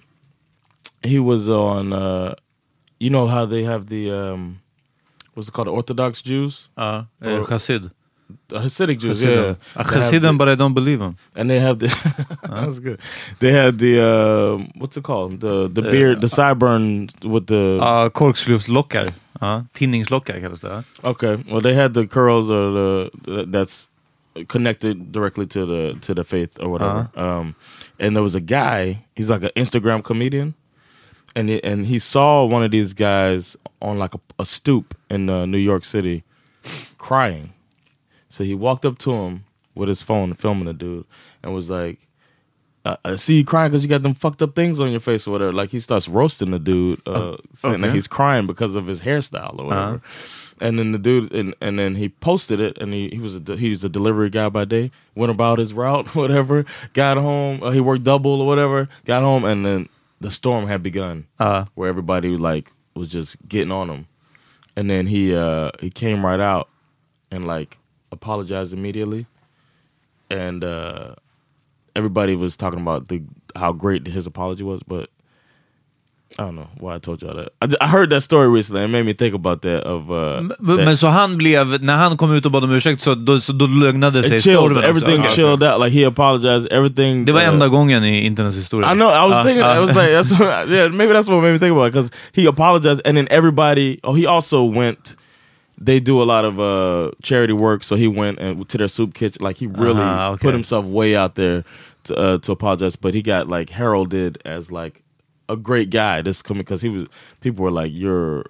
he 1.04 1.20
was 1.20 1.48
on 1.50 1.94
uh 1.94 2.36
you 3.00 3.10
know 3.10 3.28
how 3.28 3.46
they 3.46 3.64
have 3.64 3.88
the 3.88 4.12
um 4.12 4.60
what's 5.34 5.48
it 5.50 5.54
called 5.54 5.68
the 5.68 5.72
Orthodox 5.72 6.22
Jews? 6.22 6.70
Ja, 6.78 7.06
eh, 7.22 7.44
Chassid. 7.48 7.92
The 8.48 8.60
Hasidic 8.60 9.00
Jews, 9.00 9.20
Chassidim. 9.22 9.44
yeah. 9.44 9.50
A 9.76 9.84
They 9.84 9.84
have 9.84 9.94
Chassidim, 9.94 10.22
the- 10.34 10.38
but 10.38 10.50
I 10.50 10.56
don't 10.56 10.74
believe 10.74 11.00
them. 11.00 11.16
and 11.36 11.50
they 11.50 11.60
have 11.60 11.80
the 11.80 11.88
that's 12.50 12.80
good. 12.80 13.00
They 13.40 13.52
had 13.52 13.78
the 13.80 14.02
um 14.02 14.72
what's 14.76 14.98
it 14.98 15.04
called? 15.04 15.40
The 15.42 15.68
the 15.70 15.82
beard 15.82 16.22
the 16.22 16.28
sideburn 16.28 17.10
with 17.24 17.48
the 17.48 17.80
korkslufslockar. 18.14 19.14
Ja, 19.42 19.64
tinningslockar 19.74 20.40
kallas 20.42 20.62
det. 20.62 20.70
ja. 20.70 20.84
Okay. 21.10 21.36
Well, 21.48 21.62
they 21.62 21.74
had 21.76 21.94
the 21.94 22.08
curls 22.08 22.50
or 22.50 22.72
the 22.72 23.46
that's 23.52 23.88
connected 24.48 25.12
directly 25.12 25.46
to 25.48 25.66
the 25.66 25.94
to 26.02 26.14
the 26.14 26.24
faith 26.24 26.60
or 26.60 26.70
whatever. 26.70 27.10
Um, 27.16 27.56
and 28.00 28.16
there 28.16 28.24
was 28.24 28.36
a 28.36 28.42
guy. 28.42 29.04
He's 29.16 29.30
like 29.30 29.44
an 29.44 29.52
Instagram 29.56 30.04
comedian, 30.04 30.54
and 31.36 31.50
he, 31.50 31.64
and 31.64 31.86
he 31.86 32.00
saw 32.00 32.46
one 32.46 32.64
of 32.66 32.72
these 32.72 32.94
guys 32.94 33.56
on 33.82 34.00
like 34.00 34.16
a, 34.16 34.20
a 34.40 34.46
stoop 34.46 34.94
in 35.10 35.30
uh, 35.30 35.46
New 35.46 35.58
York 35.72 35.84
City, 35.86 36.24
crying. 36.98 37.50
So 38.36 38.44
he 38.44 38.54
walked 38.54 38.84
up 38.84 38.98
to 39.00 39.14
him 39.14 39.46
with 39.76 39.88
his 39.88 40.02
phone, 40.02 40.34
filming 40.34 40.66
the 40.66 40.74
dude, 40.74 41.06
and 41.42 41.54
was 41.54 41.70
like. 41.70 42.00
Uh, 42.84 42.98
I 43.04 43.16
see 43.16 43.38
you 43.38 43.46
crying 43.46 43.72
because 43.72 43.82
you 43.82 43.90
got 43.90 44.04
them 44.04 44.14
fucked 44.14 44.44
up 44.44 44.54
things 44.54 44.80
on 44.80 44.92
your 44.92 45.00
face 45.00 45.26
or 45.28 45.32
whatever. 45.32 45.52
Like 45.52 45.72
he 45.72 45.80
starts 45.80 46.08
roasting 46.08 46.52
the 46.52 46.60
dude, 46.60 47.02
uh, 47.08 47.38
saying 47.56 47.82
that 47.82 47.92
he's 47.96 48.06
crying 48.06 48.46
because 48.46 48.76
of 48.76 48.86
his 48.86 49.02
hairstyle 49.02 49.58
or 49.58 49.66
whatever. 49.66 50.02
And 50.62 50.78
then 50.78 50.92
the 50.92 51.00
dude, 51.00 51.34
and, 51.34 51.56
and 51.62 51.80
then 51.80 51.96
he 51.96 52.10
posted 52.10 52.60
it, 52.60 52.78
and 52.78 52.94
he, 52.94 53.10
he 53.10 53.18
was 53.18 53.38
a 53.38 53.56
he 53.56 53.72
was 53.72 53.84
a 53.84 53.90
delivery 53.90 54.30
guy 54.30 54.50
by 54.50 54.66
day. 54.66 54.92
Went 55.16 55.32
about 55.32 55.58
his 55.58 55.74
route, 55.74 56.14
whatever. 56.16 56.64
Got 56.94 57.18
home, 57.18 57.64
uh, 57.64 57.72
he 57.72 57.80
worked 57.80 58.04
double 58.04 58.40
or 58.40 58.46
whatever. 58.46 58.88
Got 59.06 59.24
home, 59.24 59.46
and 59.46 59.66
then 59.66 59.90
the 60.22 60.30
storm 60.30 60.68
had 60.68 60.84
begun, 60.84 61.26
Ja. 61.40 61.66
where 61.74 61.90
everybody 61.90 62.36
like 62.38 62.72
was 62.96 63.10
just 63.10 63.36
getting 63.48 63.72
on 63.72 63.90
him. 63.90 64.08
And 64.76 64.92
then 64.92 65.08
he 65.08 65.34
uh, 65.34 65.72
he 65.80 65.90
came 65.90 66.24
right 66.24 66.40
out 66.40 66.70
and 67.32 67.48
like 67.48 67.80
apologized 68.16 68.74
immediately, 68.74 69.26
and 70.30 70.64
uh, 70.64 71.16
everybody 71.96 72.36
was 72.36 72.58
talking 72.58 72.82
about 72.82 73.08
the 73.08 73.22
how 73.56 73.72
great 73.74 74.08
his 74.08 74.28
apology 74.28 74.64
was, 74.64 74.82
but. 74.88 75.10
I 76.38 76.44
don't 76.44 76.56
know 76.56 76.68
why 76.82 76.96
I 76.96 77.00
told 77.00 77.22
y'all 77.22 77.36
that. 77.36 77.50
I, 77.62 77.68
I 77.86 77.88
heard 77.88 78.10
that 78.10 78.22
story 78.22 78.50
recently. 78.50 78.84
It 78.84 78.90
made 78.90 79.06
me 79.06 79.14
think 79.14 79.34
about 79.36 79.62
that. 79.62 79.84
Of 79.86 80.10
uh, 80.12 80.42
Men, 80.42 80.50
that- 80.78 80.86
men 80.86 80.98
så 80.98 81.08
han 81.08 81.38
blev, 81.38 81.82
när 81.84 81.96
han 81.96 82.18
kom 82.18 82.32
ut 82.34 82.46
och 82.46 82.52
bad 82.52 82.64
om 82.64 82.72
ursäkt 82.72 83.02
så 83.02 83.16
då, 83.16 83.40
så 83.40 83.54
då 83.54 83.66
lugnade 83.68 84.24
sig 84.24 84.38
chilled. 84.42 84.60
stormen. 84.60 84.84
Everything 84.84 85.24
chilled 85.30 85.64
out. 85.64 85.80
Like 85.80 86.00
he 86.00 86.06
apologized. 86.08 86.68
Everything. 86.72 87.26
Det 87.26 87.32
var 87.32 87.42
uh, 87.42 87.48
enda 87.48 87.68
gången 87.68 88.04
i 88.04 88.26
internets 88.26 88.58
historia. 88.58 88.92
I 88.92 88.96
know. 88.96 89.08
I 89.10 89.28
was 89.30 89.38
Ja, 89.38 89.44
thinking. 89.44 89.60
ja. 89.66 89.76
I 89.76 89.80
was 89.80 89.90
like, 89.96 90.10
that's 90.12 90.32
what, 90.40 90.70
yeah. 90.70 90.92
Maybe 90.92 91.14
that's 91.14 91.28
what 91.30 91.42
made 91.42 91.54
me 91.54 91.60
think 91.60 91.72
about 91.72 91.88
it 91.88 91.94
because 91.94 92.12
he 92.34 92.48
apologized, 92.48 93.02
and 93.08 93.18
then 93.18 93.28
everybody. 93.32 94.00
Oh, 94.04 94.14
he 94.18 94.28
also 94.28 94.64
went. 94.78 95.16
They 95.78 96.00
do 96.00 96.22
a 96.22 96.24
lot 96.24 96.46
of 96.46 96.60
uh, 96.60 97.12
charity 97.22 97.54
work, 97.54 97.84
so 97.84 97.96
he 97.96 98.08
went 98.08 98.40
and 98.40 98.68
to 98.70 98.78
their 98.78 98.88
soup 98.88 99.14
kitchen. 99.14 99.44
Like 99.44 99.58
he 99.58 99.68
really 99.68 100.02
Ah, 100.02 100.32
okay. 100.32 100.42
put 100.42 100.54
himself 100.54 100.86
way 100.86 101.16
out 101.16 101.36
there 101.36 101.64
to 102.06 102.16
uh, 102.16 102.38
to 102.40 102.52
apologize, 102.54 102.96
but 102.96 103.14
he 103.14 103.22
got 103.22 103.48
like 103.50 103.70
heralded 103.70 104.42
as 104.46 104.72
like 104.72 105.04
a 105.50 105.58
great 105.58 105.90
guy. 105.90 106.22
This 106.22 106.42
coming 106.42 106.62
because 106.62 106.82
he 106.82 106.90
was. 106.90 107.08
People 107.42 107.64
were 107.66 107.72
like, 107.72 107.92
"Your 107.94 108.46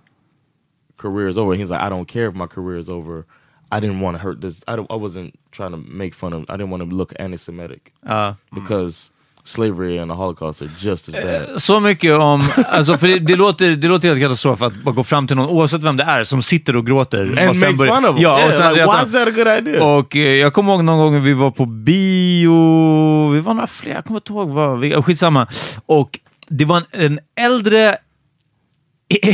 career 0.97 1.27
is 1.27 1.37
over." 1.37 1.55
He's 1.55 1.69
like, 1.71 1.81
"I 1.81 1.89
don't 1.89 2.07
care 2.07 2.27
if 2.27 2.35
my 2.35 2.47
career 2.47 2.77
is 2.77 2.89
over. 2.89 3.25
I 3.71 3.79
didn't 3.79 3.99
want 4.01 4.15
to 4.15 4.19
hurt 4.21 4.41
this. 4.41 4.63
I 4.67 4.75
don't, 4.75 4.89
I 4.91 4.95
wasn't 4.95 5.37
trying 5.51 5.71
to 5.71 5.77
make 5.77 6.13
fun 6.13 6.31
of. 6.33 6.45
I 6.47 6.55
didn't 6.57 6.69
want 6.69 6.87
to 6.87 6.95
look 6.95 7.11
anti-Semitic 7.17 7.91
Ja. 8.05 8.35
because 8.53 9.09
slavery 9.45 9.99
and 9.99 10.11
the 10.11 10.15
Holocaust 10.15 10.61
are 10.61 10.69
just 10.77 11.09
as 11.09 11.15
bad." 11.15 11.61
Så 11.61 11.79
mycket 11.79 12.17
om, 12.17 12.43
alltså 12.69 12.97
för 12.97 13.07
det, 13.07 13.19
det, 13.19 13.35
låter, 13.35 13.71
det 13.71 13.87
låter 13.87 14.07
helt 14.07 14.21
katastrof 14.21 14.61
att 14.61 14.75
bara 14.75 14.95
gå 14.95 15.03
fram 15.03 15.27
till 15.27 15.35
någon, 15.35 15.49
oavsett 15.49 15.83
vem 15.83 15.97
det 15.97 16.03
är, 16.03 16.23
som 16.23 16.41
sitter 16.41 16.75
och 16.75 16.85
gråter. 16.85 17.37
And 17.39 17.49
och 17.49 17.55
sen 17.55 17.75
make 17.75 17.95
fun 17.95 18.05
of. 18.05 18.15
Ja, 18.19 18.37
Yeah, 18.37 18.47
och 18.47 18.53
sen 18.53 18.73
like, 18.73 18.85
why 18.85 19.03
is 19.03 19.11
that 19.11 19.27
a 19.27 19.31
good 19.31 19.47
idea? 19.47 19.83
Och 19.83 20.15
eh, 20.15 20.35
jag 20.35 20.53
kommer 20.53 20.73
ihåg 20.73 20.83
någon 20.83 20.97
gång 20.97 21.23
vi 21.23 21.33
var 21.33 21.51
på 21.51 21.65
bio, 21.65 23.29
vi 23.29 23.39
var 23.39 23.53
några 23.53 23.67
fler, 23.67 23.93
jag 23.93 24.05
kommer 24.05 24.19
inte 24.19 24.33
ihåg 24.33 24.49
vad, 24.49 24.79
vi, 24.79 25.01
skitsamma. 25.01 25.47
Och 25.85 26.19
det 26.47 26.65
var 26.65 26.77
en, 26.77 26.85
en 26.91 27.19
äldre 27.35 27.97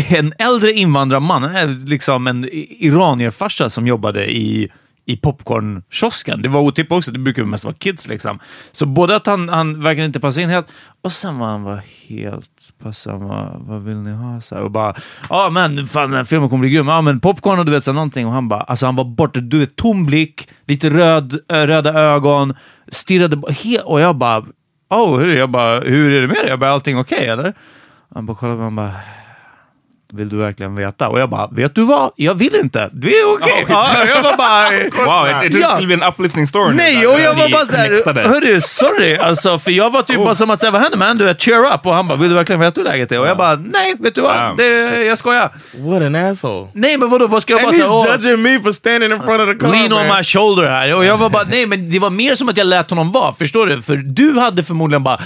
en 0.10 0.34
äldre 0.38 0.72
invandrarman, 0.72 1.44
en, 1.44 1.86
liksom 1.86 2.28
en 2.28 2.50
iranierfarsa 2.52 3.70
som 3.70 3.88
jobbade 3.88 4.32
i, 4.32 4.72
i 5.12 5.18
popcornkiosken. 5.18 6.42
Det 6.42 6.50
var 6.50 6.62
otippat 6.62 6.98
också, 6.98 7.12
det 7.12 7.20
brukar 7.20 7.44
mest 7.44 7.66
vara 7.66 7.76
kids 7.76 8.08
liksom. 8.08 8.40
Så 8.72 8.86
både 8.86 9.16
att 9.16 9.28
han, 9.28 9.50
han 9.50 9.84
verkligen 9.84 10.06
inte 10.06 10.20
passa 10.20 10.42
in 10.42 10.50
helt, 10.50 10.68
och 11.02 11.12
sen 11.12 11.40
var 11.40 11.48
han 11.48 11.64
var 11.64 11.82
helt 12.08 12.74
passa, 12.84 13.16
vad, 13.16 13.60
vad 13.60 13.84
vill 13.84 13.98
ni 13.98 14.12
ha? 14.12 14.42
Så 14.42 14.56
här, 14.56 14.64
och 14.64 14.72
bara, 14.72 14.96
ja 15.30 15.50
men 15.50 15.88
fan 15.88 16.10
den 16.10 16.18
här 16.18 16.24
filmen 16.24 16.50
kommer 16.50 16.62
bli 16.62 16.70
grym. 16.70 16.88
Ja 16.88 17.02
men 17.02 17.20
popcorn 17.20 17.60
och 17.60 17.66
du 17.66 17.72
vet 17.72 17.84
så 17.84 17.92
här, 17.92 17.96
någonting. 17.96 18.28
Och 18.28 18.34
han 18.34 18.48
bara, 18.48 18.62
alltså 18.62 18.86
han 18.86 18.96
var 18.96 19.04
borta, 19.04 19.40
du 19.40 19.60
vet 19.60 19.76
tom 19.76 20.06
blick, 20.06 20.50
lite 20.68 20.90
röd, 20.90 21.40
röda 21.50 21.94
ögon, 21.94 22.54
stirrade 22.88 23.54
helt, 23.54 23.84
och 23.84 24.02
jag 24.02 24.16
bara, 24.16 24.46
oh, 24.90 25.20
hur, 25.20 25.36
jag 25.36 25.50
bara, 25.50 25.80
hur 25.80 26.14
är 26.14 26.22
det 26.22 26.28
med 26.28 26.38
dig? 26.38 26.50
Jag 26.50 26.60
bara, 26.60 26.72
allting 26.72 26.98
okej 26.98 27.28
eller? 27.28 27.54
Han 28.14 28.26
bara 28.26 28.38
kollade 28.38 28.58
på 28.58 28.62
mig 28.62 28.68
och 28.68 28.74
bara, 28.74 29.21
vill 30.14 30.30
du 30.30 30.36
verkligen 30.38 30.76
veta? 30.76 31.08
Och 31.10 31.20
jag 31.20 31.30
bara, 31.30 31.48
vet 31.48 31.76
du 31.76 31.84
vad? 31.84 32.12
Jag 32.16 32.34
vill 32.34 32.56
inte. 32.56 32.90
Det 32.94 33.08
är 33.20 33.34
okej. 33.34 33.66
Ja, 33.70 34.06
jag 34.16 34.22
var 34.24 34.38
bara... 34.38 34.62
Wow, 35.06 35.42
det 35.52 35.52
skulle 35.64 35.86
bli 35.88 35.94
en 35.94 36.04
uplifting 36.04 36.48
story. 36.48 36.76
Nej, 36.76 37.08
och 37.08 37.20
jag 37.20 37.34
var 37.36 37.50
bara 37.50 37.66
såhär, 37.66 38.24
hörru, 38.30 38.62
sorry. 38.62 39.18
Alltså, 39.18 39.60
för 39.60 39.72
jag 39.72 39.90
var 39.90 40.02
typ 40.02 40.18
bara 40.18 40.36
som 40.36 40.50
att 40.50 40.60
säga, 40.62 40.72
vad 40.72 40.82
händer 40.82 40.98
man? 40.98 41.18
Du 41.18 41.26
vet, 41.26 41.42
cheer 41.42 41.74
up. 41.74 41.86
Och 41.86 41.94
han 41.94 42.08
bara, 42.08 42.16
vill 42.18 42.30
du 42.30 42.36
verkligen 42.36 42.60
veta 42.60 42.82
hur 42.82 42.86
läget 42.88 43.12
är? 43.12 43.20
Och 43.20 43.28
jag 43.28 43.38
bara, 43.38 43.56
nej, 43.56 43.96
vet 44.00 44.16
du 44.16 44.22
vad? 44.22 44.58
Det, 44.58 45.04
jag 45.04 45.18
skojar. 45.18 45.50
What 45.78 46.02
an 46.02 46.16
asshole. 46.16 46.68
Nej, 46.74 46.98
men 46.98 47.10
vadå, 47.10 47.28
vad 47.28 47.42
ska 47.42 47.54
jag 47.54 47.60
And 47.60 47.68
bara 47.68 47.74
säga? 47.76 47.86
he's 47.88 48.08
Åh, 48.08 48.12
judging 48.12 48.42
me 48.42 48.60
for 48.64 48.72
standing 48.72 49.12
in 49.12 49.22
front 49.22 49.42
of 49.42 49.48
the 49.50 49.66
car, 49.66 49.72
Lean 49.72 49.94
on 49.94 50.08
man. 50.08 50.18
my 50.18 50.24
shoulder 50.24 50.70
här. 50.70 50.96
Och 50.96 51.06
jag 51.06 51.18
var 51.18 51.30
bara, 51.30 51.44
nej, 51.52 51.66
men 51.66 51.90
det 51.90 52.00
var 52.00 52.10
mer 52.10 52.36
som 52.36 52.50
att 52.50 52.58
jag 52.58 52.68
lät 52.68 52.90
honom 52.90 53.12
vara. 53.12 53.34
Förstår 53.34 53.68
du? 53.68 53.82
För 53.82 53.96
du 53.96 54.40
hade 54.40 54.64
förmodligen 54.64 55.04
bara... 55.04 55.20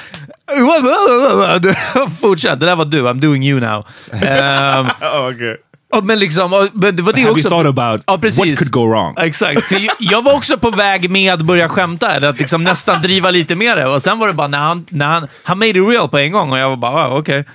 Fortsätt, 2.21 2.59
det 2.59 2.65
där 2.65 2.75
var 2.75 2.85
du. 2.85 3.03
I'm 3.03 3.19
doing 3.19 3.43
you 3.43 3.59
now. 3.59 3.85
Ehm, 4.23 4.85
Oh, 5.01 5.27
okay. 5.35 5.55
Och, 5.97 6.05
men 6.05 6.19
liksom, 6.19 6.53
och, 6.53 6.67
men 6.73 6.95
det 6.95 7.03
var 7.03 7.13
det 7.13 7.29
också. 7.29 7.49
thought 7.49 7.67
about 7.67 8.03
Ja, 8.07 8.17
precis. 8.17 8.39
what 8.39 8.57
could 8.57 8.71
go 8.71 8.87
wrong? 8.91 9.15
Exakt. 9.17 9.63
För 9.63 9.77
jag- 9.99 10.21
var 10.25 10.33
också 10.33 10.57
på 10.57 10.69
väg 10.71 11.09
med 11.09 11.33
att 11.33 11.41
börja 11.41 11.69
skämta, 11.69 12.11
eller 12.11 12.27
att 12.29 12.39
liksom 12.39 12.63
nästan 12.63 13.01
driva 13.01 13.31
lite 13.31 13.55
med 13.55 13.77
det. 13.77 13.85
Och 13.87 14.01
sen 14.01 14.19
var 14.19 14.27
det 14.27 14.33
bara 14.33 14.47
när 14.47 14.57
han, 14.57 14.85
när 14.89 15.05
han, 15.05 15.27
han 15.43 15.59
made 15.59 15.69
it 15.69 15.87
real 15.89 16.09
på 16.09 16.17
en 16.17 16.31
gång 16.31 16.51
och 16.51 16.57
jag 16.59 16.69
var 16.69 16.75
bara, 16.75 16.91
ah, 16.91 17.17
okej. 17.17 17.45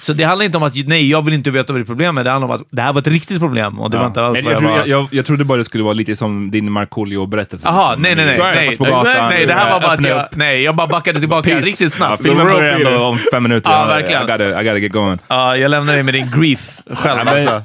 Så 0.00 0.12
det 0.12 0.24
handlar 0.24 0.44
inte 0.46 0.56
om 0.56 0.62
att, 0.62 0.72
nej, 0.86 1.10
jag 1.10 1.24
vill 1.24 1.34
inte 1.34 1.50
veta 1.50 1.72
vad 1.72 1.80
det 1.80 1.84
är 1.84 1.86
problem 1.86 2.18
är. 2.18 2.24
Det 2.24 2.30
handlar 2.30 2.48
om 2.48 2.54
att 2.54 2.62
det 2.70 2.82
här 2.82 2.92
var 2.92 3.00
ett 3.00 3.06
riktigt 3.06 3.40
problem 3.40 3.80
och 3.80 3.90
det 3.90 3.98
var 3.98 4.06
inte 4.06 4.24
alls 4.24 4.42
vad 4.42 4.52
jag, 4.52 4.52
jag 4.52 4.58
tror, 4.58 4.70
var... 4.70 4.78
jag, 4.78 4.88
jag, 4.88 5.08
jag 5.10 5.26
trodde 5.26 5.44
bara 5.44 5.58
det 5.58 5.64
skulle 5.64 5.84
vara 5.84 5.94
lite 5.94 6.16
som 6.16 6.50
din 6.50 6.72
Markoolio-berättelse. 6.72 7.66
Jaha, 7.68 7.90
liksom. 7.94 8.02
nej, 8.02 8.14
nej, 8.14 8.26
nej. 8.26 8.38
Nej, 8.38 8.76
nej, 9.04 9.16
nej, 9.30 9.46
det 9.46 9.52
här 9.52 9.70
var 9.72 9.80
bara 9.80 9.92
att 9.92 10.04
jag, 10.04 10.22
upp. 10.22 10.36
nej, 10.36 10.62
jag 10.62 10.74
bara 10.76 10.86
backade 10.86 11.20
tillbaka 11.20 11.50
Peace. 11.50 11.66
riktigt 11.66 11.92
snabbt. 11.92 12.20
Ja, 12.20 12.24
filmen 12.24 12.46
börjar 12.46 12.76
ändå 12.76 12.98
om 13.04 13.18
fem 13.32 13.42
minuter. 13.42 13.70
Ja, 13.70 13.86
verkligen. 13.86 14.22
I 14.22 14.26
gotta, 14.26 14.60
I 14.60 14.64
gotta 14.64 14.78
get 14.78 14.92
going. 14.92 15.18
Ja, 15.28 15.56
jag 15.56 15.70
lämnar 15.70 15.92
dig 15.92 16.02
med 16.02 16.14
din 16.14 16.30
grief 16.36 16.78
själv 16.94 17.20
Ja, 17.24 17.32
alltså. 17.32 17.62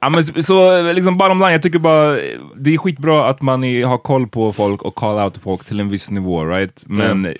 Ja. 0.00 0.08
Men 0.10 0.24
så- 0.24 0.42
så 0.42 0.82
liksom 0.92 1.16
bottom 1.16 1.38
line, 1.40 1.52
jag 1.52 1.62
tycker 1.62 1.78
bara 1.78 2.12
det 2.56 2.74
är 2.74 2.78
skitbra 2.78 3.28
att 3.28 3.42
man 3.42 3.64
är, 3.64 3.86
har 3.86 3.98
koll 3.98 4.28
på 4.28 4.52
folk 4.52 4.82
och 4.82 4.94
call 4.94 5.18
out 5.24 5.38
folk 5.42 5.64
till 5.64 5.80
en 5.80 5.88
viss 5.88 6.10
nivå, 6.10 6.44
right? 6.44 6.82
Men 6.86 7.34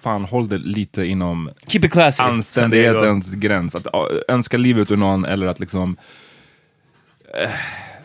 fan, 0.00 0.24
håll 0.24 0.48
det 0.48 0.58
lite 0.58 1.04
inom 1.04 1.50
Keep 1.66 1.84
it 1.84 1.92
classy. 1.92 2.22
anständighetens 2.22 3.34
gräns. 3.34 3.74
Att 3.74 3.86
önska 4.28 4.56
livet 4.56 4.90
ur 4.90 4.96
någon 4.96 5.24
eller 5.24 5.46
att 5.46 5.60
liksom... 5.60 5.96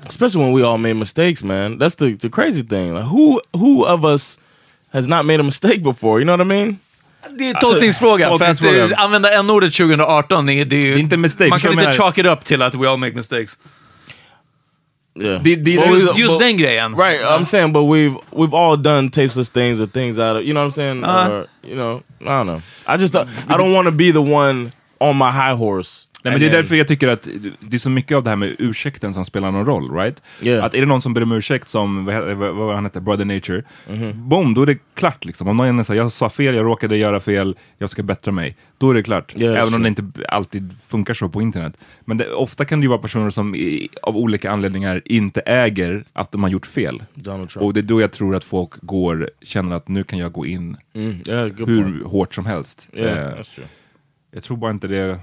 Especially 0.07 0.43
when 0.45 0.55
we 0.55 0.63
all 0.67 0.77
made 0.77 0.93
mistakes, 0.93 1.43
man. 1.43 1.79
That's 1.79 1.95
the, 1.97 2.17
the 2.17 2.29
crazy 2.29 2.63
thing. 2.63 2.93
Like, 2.93 3.05
who 3.05 3.39
who 3.53 3.83
of 3.85 4.03
us 4.05 4.37
has 4.93 5.07
not 5.07 5.25
made 5.25 5.39
a 5.39 5.43
mistake 5.43 5.79
before? 5.79 6.19
You 6.19 6.23
know 6.25 6.37
what 6.37 6.45
I 6.45 6.49
mean? 6.49 6.77
Det 7.31 7.49
är 7.49 7.53
tolkningsfråga. 7.53 8.25
För 8.27 8.33
att 8.33 8.39
tolkningsfråga. 8.39 8.83
eh, 8.95 9.03
använda 9.03 9.31
n-ordet 9.39 9.73
2018, 9.73 10.45
det 10.45 10.53
är, 10.53 10.65
det 10.65 10.75
är, 10.93 10.97
inte 10.97 11.17
mistake, 11.17 11.49
Man 11.49 11.59
kan 11.59 11.71
inte 11.79 11.91
chalk 11.91 12.17
it 12.17 12.25
up 12.25 12.45
till 12.45 12.61
att 12.61 12.75
we 12.75 12.89
all 12.89 12.97
make 12.97 13.15
mistakes. 13.15 13.57
Yeah. 15.19 15.41
Det, 15.43 15.77
Well, 15.77 15.93
Just, 15.93 16.17
just 16.17 16.31
but- 16.33 16.39
den 16.39 16.57
grejen. 16.57 16.95
Right, 16.95 17.21
I'm 17.21 17.45
saying, 17.45 17.71
but 17.73 17.83
we've 17.83 18.15
we've 18.31 18.53
all 18.53 18.75
done 18.81 19.09
tasteless 19.09 19.49
things 19.49 19.79
or 19.79 19.87
things 19.87 20.17
out 20.19 20.35
of 20.37 20.43
you 20.43 20.53
know 20.53 20.63
what 20.65 20.71
I'm 20.71 20.75
saying, 20.75 21.03
Uh-huh. 21.03 21.31
or 21.31 21.47
you 21.63 21.75
know, 21.75 22.01
I 22.21 22.25
don't 22.25 22.45
know. 22.45 22.61
I 22.85 22.97
just 22.97 23.15
I 23.15 23.57
don't 23.57 23.73
want 23.73 23.85
to 23.85 23.91
be 23.91 24.11
the 24.11 24.21
one 24.21 24.71
on 24.99 25.15
my 25.17 25.31
high 25.31 25.55
horse. 25.55 26.04
Nej, 26.25 26.33
men 26.33 26.39
det 26.41 26.47
är 26.47 26.51
därför 26.51 26.75
jag 26.75 26.87
tycker 26.87 27.07
att 27.07 27.27
det 27.59 27.75
är 27.77 27.79
så 27.79 27.89
mycket 27.89 28.17
av 28.17 28.23
det 28.23 28.29
här 28.29 28.37
med 28.37 28.55
ursäkten 28.59 29.13
som 29.13 29.25
spelar 29.25 29.51
någon 29.51 29.65
roll, 29.65 29.91
right? 29.91 30.23
Yeah. 30.41 30.65
Att 30.65 30.73
är 30.73 30.79
det 30.79 30.85
någon 30.85 31.01
som 31.01 31.13
ber 31.13 31.23
om 31.23 31.31
ursäkt 31.31 31.67
som, 31.67 32.05
vad, 32.05 32.33
vad, 32.33 32.55
vad 32.55 32.75
han 32.75 32.85
heter, 32.85 32.99
Brother 32.99 33.25
Nature, 33.25 33.63
Mhm. 33.89 34.29
boom, 34.29 34.53
då 34.53 34.61
är 34.61 34.65
det 34.65 34.77
klart 34.93 35.25
liksom. 35.25 35.47
Om 35.47 35.57
någon 35.57 35.85
säger 35.85 36.01
jag 36.01 36.11
sa 36.11 36.29
fel, 36.29 36.55
jag 36.55 36.65
råkade 36.65 36.97
göra 36.97 37.19
fel, 37.19 37.55
jag 37.77 37.89
ska 37.89 38.03
bättra 38.03 38.31
mig. 38.31 38.55
Då 38.77 38.89
är 38.89 38.93
det 38.93 39.03
klart. 39.03 39.33
Yeah, 39.37 39.53
Även 39.53 39.67
om 39.67 39.71
sure. 39.73 39.83
det 39.83 39.87
inte 39.87 40.27
alltid 40.29 40.73
funkar 40.85 41.13
så 41.13 41.29
på 41.29 41.41
internet. 41.41 41.77
Men 42.05 42.17
det, 42.17 42.31
ofta 42.33 42.65
kan 42.65 42.79
det 42.79 42.83
ju 42.83 42.89
vara 42.89 42.99
personer 42.99 43.29
som 43.29 43.55
i, 43.55 43.89
av 44.01 44.17
olika 44.17 44.51
anledningar 44.51 45.01
inte 45.05 45.41
äger 45.41 46.03
att 46.13 46.31
de 46.31 46.43
har 46.43 46.49
gjort 46.49 46.65
fel. 46.65 47.03
Och 47.55 47.73
det 47.73 47.79
är 47.79 47.81
då 47.81 48.01
jag 48.01 48.11
tror 48.11 48.35
att 48.35 48.43
folk 48.43 48.71
går, 48.81 49.29
känner 49.41 49.75
att 49.75 49.87
nu 49.87 50.03
kan 50.03 50.19
jag 50.19 50.31
gå 50.31 50.45
in 50.45 50.77
Mm, 50.93 51.17
yeah, 51.27 51.43
hur 51.43 51.65
point. 51.83 52.03
hårt 52.03 52.33
som 52.33 52.45
helst. 52.45 52.87
Eh, 52.93 53.07
jag 54.31 54.43
tror 54.43 54.57
bara 54.57 54.71
inte 54.71 54.87
det 54.87 55.19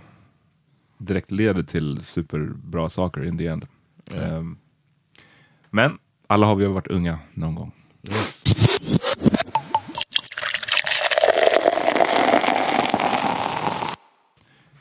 direkt 1.03 1.31
leder 1.31 1.63
till 1.63 2.01
superbra 2.01 2.89
saker 2.89 3.25
in 3.25 3.39
the 3.39 3.47
end. 3.47 3.67
Ehm, 4.15 4.59
men 5.71 5.99
alla 6.27 6.47
har 6.47 6.55
vi 6.55 6.67
varit 6.67 6.87
unga 6.87 7.19
någon 7.35 7.55
gång. 7.55 7.73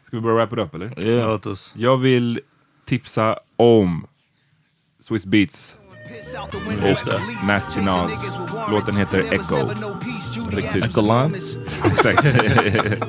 Ska 0.08 0.18
vi 0.18 0.22
börja 0.22 0.36
wrap 0.36 0.54
it 0.54 0.60
up 0.60 0.76
eller? 0.76 1.04
Yeah. 1.04 1.32
Låt 1.32 1.46
oss. 1.46 1.74
Jag 1.76 1.98
vill 1.98 2.40
tipsa 2.86 3.40
om 3.56 4.08
Swiss 5.00 5.26
Beats. 5.26 5.76
Det. 7.06 7.22
Nasty 7.48 7.82
Nas. 7.82 8.38
Låten 8.72 8.96
heter 8.96 9.34
Echo. 9.34 9.56
Riktigt. 10.54 10.84
Ecoline? 10.84 11.36
Exakt. 11.36 12.22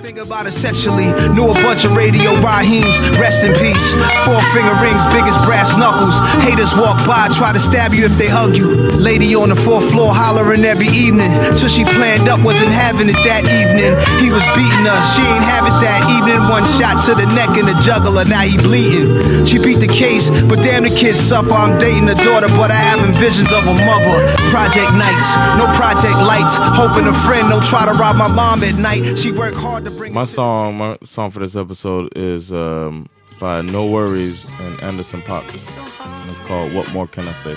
Think 0.03 0.19
about 0.19 0.47
it 0.47 0.53
sexually. 0.53 1.11
Knew 1.35 1.51
a 1.51 1.55
bunch 1.63 1.85
of 1.85 1.97
radio 1.97 2.35
Raheems. 2.41 2.95
Rest 3.19 3.45
in 3.45 3.53
peace. 3.55 3.87
Four 4.25 4.41
finger 4.55 4.75
rings, 4.79 5.03
biggest 5.11 5.39
brass 5.43 5.77
knuckles. 5.77 6.15
Haters 6.45 6.75
walk 6.77 7.03
by, 7.07 7.29
try 7.35 7.53
to 7.53 7.61
stab 7.61 7.95
you 7.95 8.05
if 8.05 8.15
they 8.19 8.29
hug 8.29 8.57
you. 8.57 8.71
Lady 8.95 9.35
on 9.35 9.49
the 9.49 9.57
fourth 9.57 9.91
floor 9.91 10.15
hollering 10.15 10.65
every 10.65 10.89
evening. 10.89 11.31
Till 11.57 11.69
she 11.69 11.85
planned 11.85 12.29
up, 12.29 12.41
wasn't 12.41 12.71
having 12.71 13.09
it 13.09 13.19
that 13.27 13.43
evening. 13.45 13.93
He 14.23 14.31
was 14.31 14.45
beating 14.55 14.87
her, 14.87 15.01
she 15.15 15.23
ain't 15.27 15.45
have 15.45 15.67
it 15.67 15.77
that 15.83 16.07
evening. 16.15 16.39
One 16.49 16.65
shot 16.79 17.03
to 17.11 17.15
the 17.19 17.27
neck 17.35 17.51
and 17.59 17.67
the 17.67 17.77
jugular, 17.83 18.25
now 18.25 18.43
he 18.43 18.57
bleeding. 18.57 19.45
She 19.45 19.59
beat 19.59 19.83
the 19.83 19.91
case, 19.91 20.31
but 20.31 20.63
damn 20.63 20.85
the 20.85 20.95
kids 20.95 21.19
suffer. 21.19 21.53
I'm 21.53 21.79
dating 21.79 22.07
the 22.07 22.19
daughter, 22.23 22.49
but 22.55 22.71
I 22.71 22.79
having 22.79 23.13
visions 23.19 23.51
of 23.53 23.67
a 23.67 23.75
mother. 23.75 24.23
Project 24.53 24.93
nights, 24.93 25.35
no 25.57 25.65
project 25.79 26.15
lights. 26.29 26.57
Hoping 26.77 27.07
a 27.09 27.15
friend 27.27 27.49
don't 27.49 27.65
try 27.65 27.87
to 27.87 27.93
rob 27.93 28.17
my 28.17 28.29
mom 28.29 28.63
at 28.63 28.75
night. 28.75 29.19
She 29.19 29.33
worked 29.33 29.57
hard 29.57 29.87
to 29.87 29.91
bring 29.91 30.13
My 30.13 30.25
song, 30.25 30.77
my 30.77 30.99
song 31.05 31.31
for 31.31 31.39
this 31.41 31.57
episode 31.57 32.13
is 32.15 32.53
um, 32.53 33.09
by 33.41 33.63
No 33.63 33.87
Worries 33.87 34.47
and 34.61 34.79
Anderson 34.83 35.23
Pop. 35.23 35.45
And 35.45 36.31
it's 36.31 36.39
called 36.41 36.75
What 36.75 36.93
More 36.93 37.07
Can 37.07 37.27
I 37.29 37.33
Say? 37.33 37.57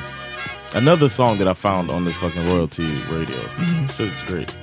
Another 0.73 1.09
song 1.09 1.37
that 1.39 1.49
I 1.49 1.53
found 1.53 1.91
on 1.91 2.05
this 2.05 2.15
fucking 2.15 2.45
royalty 2.45 2.87
radio. 3.11 3.41
So 3.89 4.05
it's 4.05 4.23
great. 4.23 4.55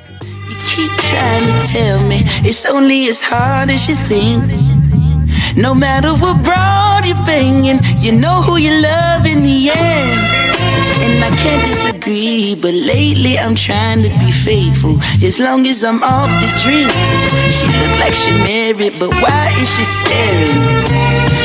You 0.48 0.56
keep 0.74 0.90
trying 1.10 1.44
to 1.44 1.66
tell 1.68 2.02
me 2.08 2.16
it's 2.48 2.64
only 2.64 3.08
as 3.08 3.22
hard 3.22 3.68
as 3.68 3.86
you 3.86 3.94
think. 3.94 4.42
No 5.54 5.74
matter 5.74 6.14
what 6.14 6.42
broad 6.42 7.04
you're 7.04 7.24
banging, 7.26 7.80
you 7.98 8.18
know 8.18 8.40
who 8.40 8.56
you 8.56 8.72
love 8.80 9.26
in 9.26 9.42
the 9.42 9.70
end. 9.74 10.41
And 11.02 11.24
I 11.24 11.30
can't 11.42 11.64
disagree, 11.66 12.54
but 12.54 12.74
lately 12.74 13.38
I'm 13.38 13.54
trying 13.54 14.02
to 14.04 14.10
be 14.22 14.30
faithful 14.30 14.94
as 15.28 15.38
long 15.40 15.66
as 15.66 15.84
I'm 15.84 16.00
off 16.02 16.30
the 16.42 16.50
drink. 16.62 16.90
She 17.56 17.66
look 17.80 17.94
like 18.02 18.14
she 18.14 18.32
married, 18.50 18.94
but 19.00 19.10
why 19.22 19.44
is 19.60 19.68
she 19.74 19.84
staring? 19.84 20.60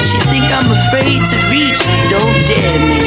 She 0.08 0.18
think 0.32 0.46
I'm 0.58 0.70
afraid 0.80 1.22
to 1.32 1.38
reach, 1.54 1.82
don't 2.12 2.40
dare 2.50 2.80
me. 2.90 3.00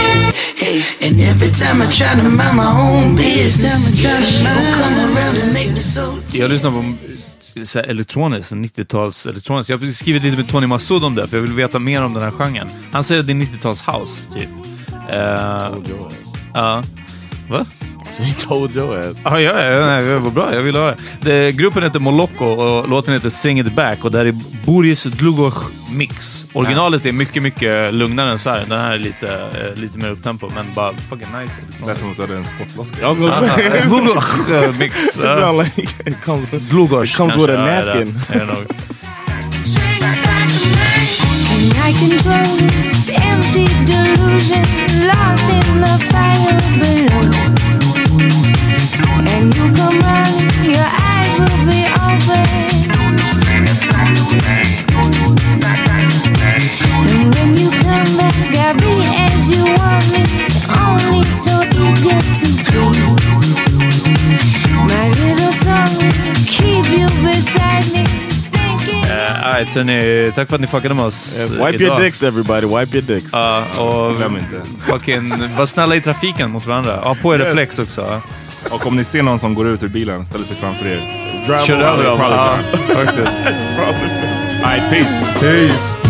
Hey, 0.62 0.82
and 1.06 1.20
every 1.20 1.50
time 1.50 1.80
I 1.82 1.86
try 1.90 2.14
to 2.14 2.22
mind 2.22 2.56
my 2.56 2.70
own 2.86 3.16
business, 3.16 3.80
she 3.96 4.06
gon' 4.06 4.72
come 4.78 4.96
around 5.16 5.36
and 5.42 5.52
make 5.52 5.72
me 5.72 5.80
so 5.80 6.18
Jag 6.32 6.50
lyssnar 6.50 6.70
på 6.70 6.94
så 7.66 7.78
här 7.78 7.86
elektroniskt, 7.86 8.52
90-tals 8.52 9.26
elektroniskt. 9.26 9.70
Jag 9.70 9.78
har 9.78 9.92
skrivit 9.92 10.22
lite 10.22 10.36
med 10.36 10.48
Tony 10.48 10.66
Massoud 10.66 11.04
om 11.04 11.14
det, 11.14 11.28
för 11.28 11.36
jag 11.36 11.42
vill 11.42 11.52
veta 11.52 11.78
mer 11.78 12.02
om 12.02 12.14
den 12.14 12.22
här 12.22 12.30
genren. 12.30 12.68
Han 12.92 13.04
säger 13.04 13.20
att 13.20 13.26
det 13.26 13.32
är 13.32 13.34
90-tals 13.34 13.82
house, 13.82 14.32
typ. 14.34 14.48
Uh, 15.12 16.29
Ja. 16.54 16.82
Va? 17.48 17.66
Told 18.48 18.76
your 18.76 18.96
ass. 18.98 19.16
Ja, 19.24 19.40
ja, 19.40 19.62
ja, 19.62 19.86
nej, 19.86 20.04
det 20.04 20.18
var 20.18 20.30
bra. 20.30 20.54
Jag 20.54 20.62
vill 20.62 20.76
ha 20.76 20.94
det. 21.20 21.52
Gruppen 21.52 21.82
heter 21.82 21.98
Moloko 21.98 22.44
och 22.44 22.88
låten 22.88 23.14
heter 23.14 23.30
Sing 23.30 23.60
It 23.60 23.74
Back 23.74 24.04
och 24.04 24.10
det 24.10 24.18
här 24.18 24.26
är 24.26 24.38
Boris 24.66 25.02
Dlugoš 25.02 25.54
mix. 25.92 26.46
Originalet 26.52 27.06
är 27.06 27.12
mycket, 27.12 27.42
mycket 27.42 27.94
lugnare 27.94 28.32
än 28.32 28.38
så 28.38 28.50
här. 28.50 28.64
Den 28.68 28.80
här 28.80 28.92
är 28.92 28.98
lite, 28.98 29.26
eh, 29.34 29.80
lite 29.80 29.98
mer 29.98 30.08
upptempo, 30.08 30.50
men 30.54 30.66
bara 30.74 30.92
fucking 30.92 31.28
nice. 31.40 31.60
Lät 31.86 31.98
som 31.98 32.10
att 32.10 32.16
du 32.16 32.22
hade 32.22 32.36
en 32.36 32.44
spottloska. 32.44 33.14
Gonna 33.14 33.48
say. 33.48 33.80
Dlugoš 33.86 34.50
eh, 34.50 34.78
mix. 34.78 35.06
It 35.06 35.12
sound 35.12 35.58
like 35.58 35.82
it 36.06 36.24
comes, 36.24 36.52
with 36.52 37.52
a 37.52 37.66
napkin. 37.66 38.20
I 41.82 41.92
control 41.92 42.56
this 42.92 43.08
empty 43.08 43.66
delusion, 43.88 44.62
lost 45.08 45.48
in 45.48 45.80
the 45.80 45.96
fire 46.12 46.60
below. 46.78 47.32
And 49.26 49.54
you 49.56 49.64
come 49.74 49.98
running, 49.98 50.48
your 50.70 50.86
eyes 50.86 51.32
will 51.40 51.60
be 51.66 51.80
open. 52.06 52.46
And 57.10 57.34
when 57.34 57.48
you 57.56 57.70
come 57.70 58.10
back, 58.16 58.36
I'll 58.60 58.76
be 58.76 59.00
as 59.16 59.48
you 59.50 59.64
want 59.80 60.04
me, 60.12 60.22
only 60.84 61.24
so 61.24 61.64
eager 61.74 62.20
to 62.38 62.48
please. 62.68 63.50
My 64.86 65.08
little 65.20 65.52
song, 65.52 65.94
keep 66.46 66.84
you 66.92 67.08
beside 67.24 67.86
me. 67.92 68.29
Uh, 68.90 69.46
Alright 69.46 69.68
hörni, 69.68 70.32
tack 70.34 70.48
för 70.48 70.54
att 70.54 70.60
ni 70.60 70.66
fuckade 70.66 70.94
med 70.94 71.04
oss 71.04 71.36
Yes, 71.38 71.54
eh, 71.54 71.66
wipe 71.66 71.84
idag. 71.84 71.96
your 71.96 72.04
dicks 72.04 72.22
everybody, 72.22 72.66
wipe 72.66 72.96
your 72.98 73.06
dicks. 73.06 73.32
Ja, 73.32 73.64
och 73.78 74.16
Glöm 74.16 74.36
inte. 74.36 74.70
fucking, 74.86 75.32
var 75.56 75.66
snälla 75.66 75.96
i 75.96 76.00
trafiken 76.00 76.50
mot 76.50 76.66
varandra. 76.66 76.96
Ha 76.96 77.14
på 77.14 77.34
er 77.34 77.38
Yes. 77.38 77.46
reflex 77.48 77.78
också. 77.78 78.20
Och 78.70 78.86
om 78.86 78.96
ni 78.96 79.04
ser 79.04 79.22
någon 79.22 79.38
som 79.40 79.54
går 79.54 79.68
ut 79.68 79.82
ur 79.82 79.88
bilen, 79.88 80.24
ställer 80.24 80.44
sig 80.44 80.56
framför 80.56 80.86
er. 80.86 81.00
Drive 81.46 81.62
Kör 81.62 81.80
över 81.80 82.04
dem. 82.04 82.20
Alright, 84.64 84.90
peace. 84.90 85.40
Peace. 85.40 86.09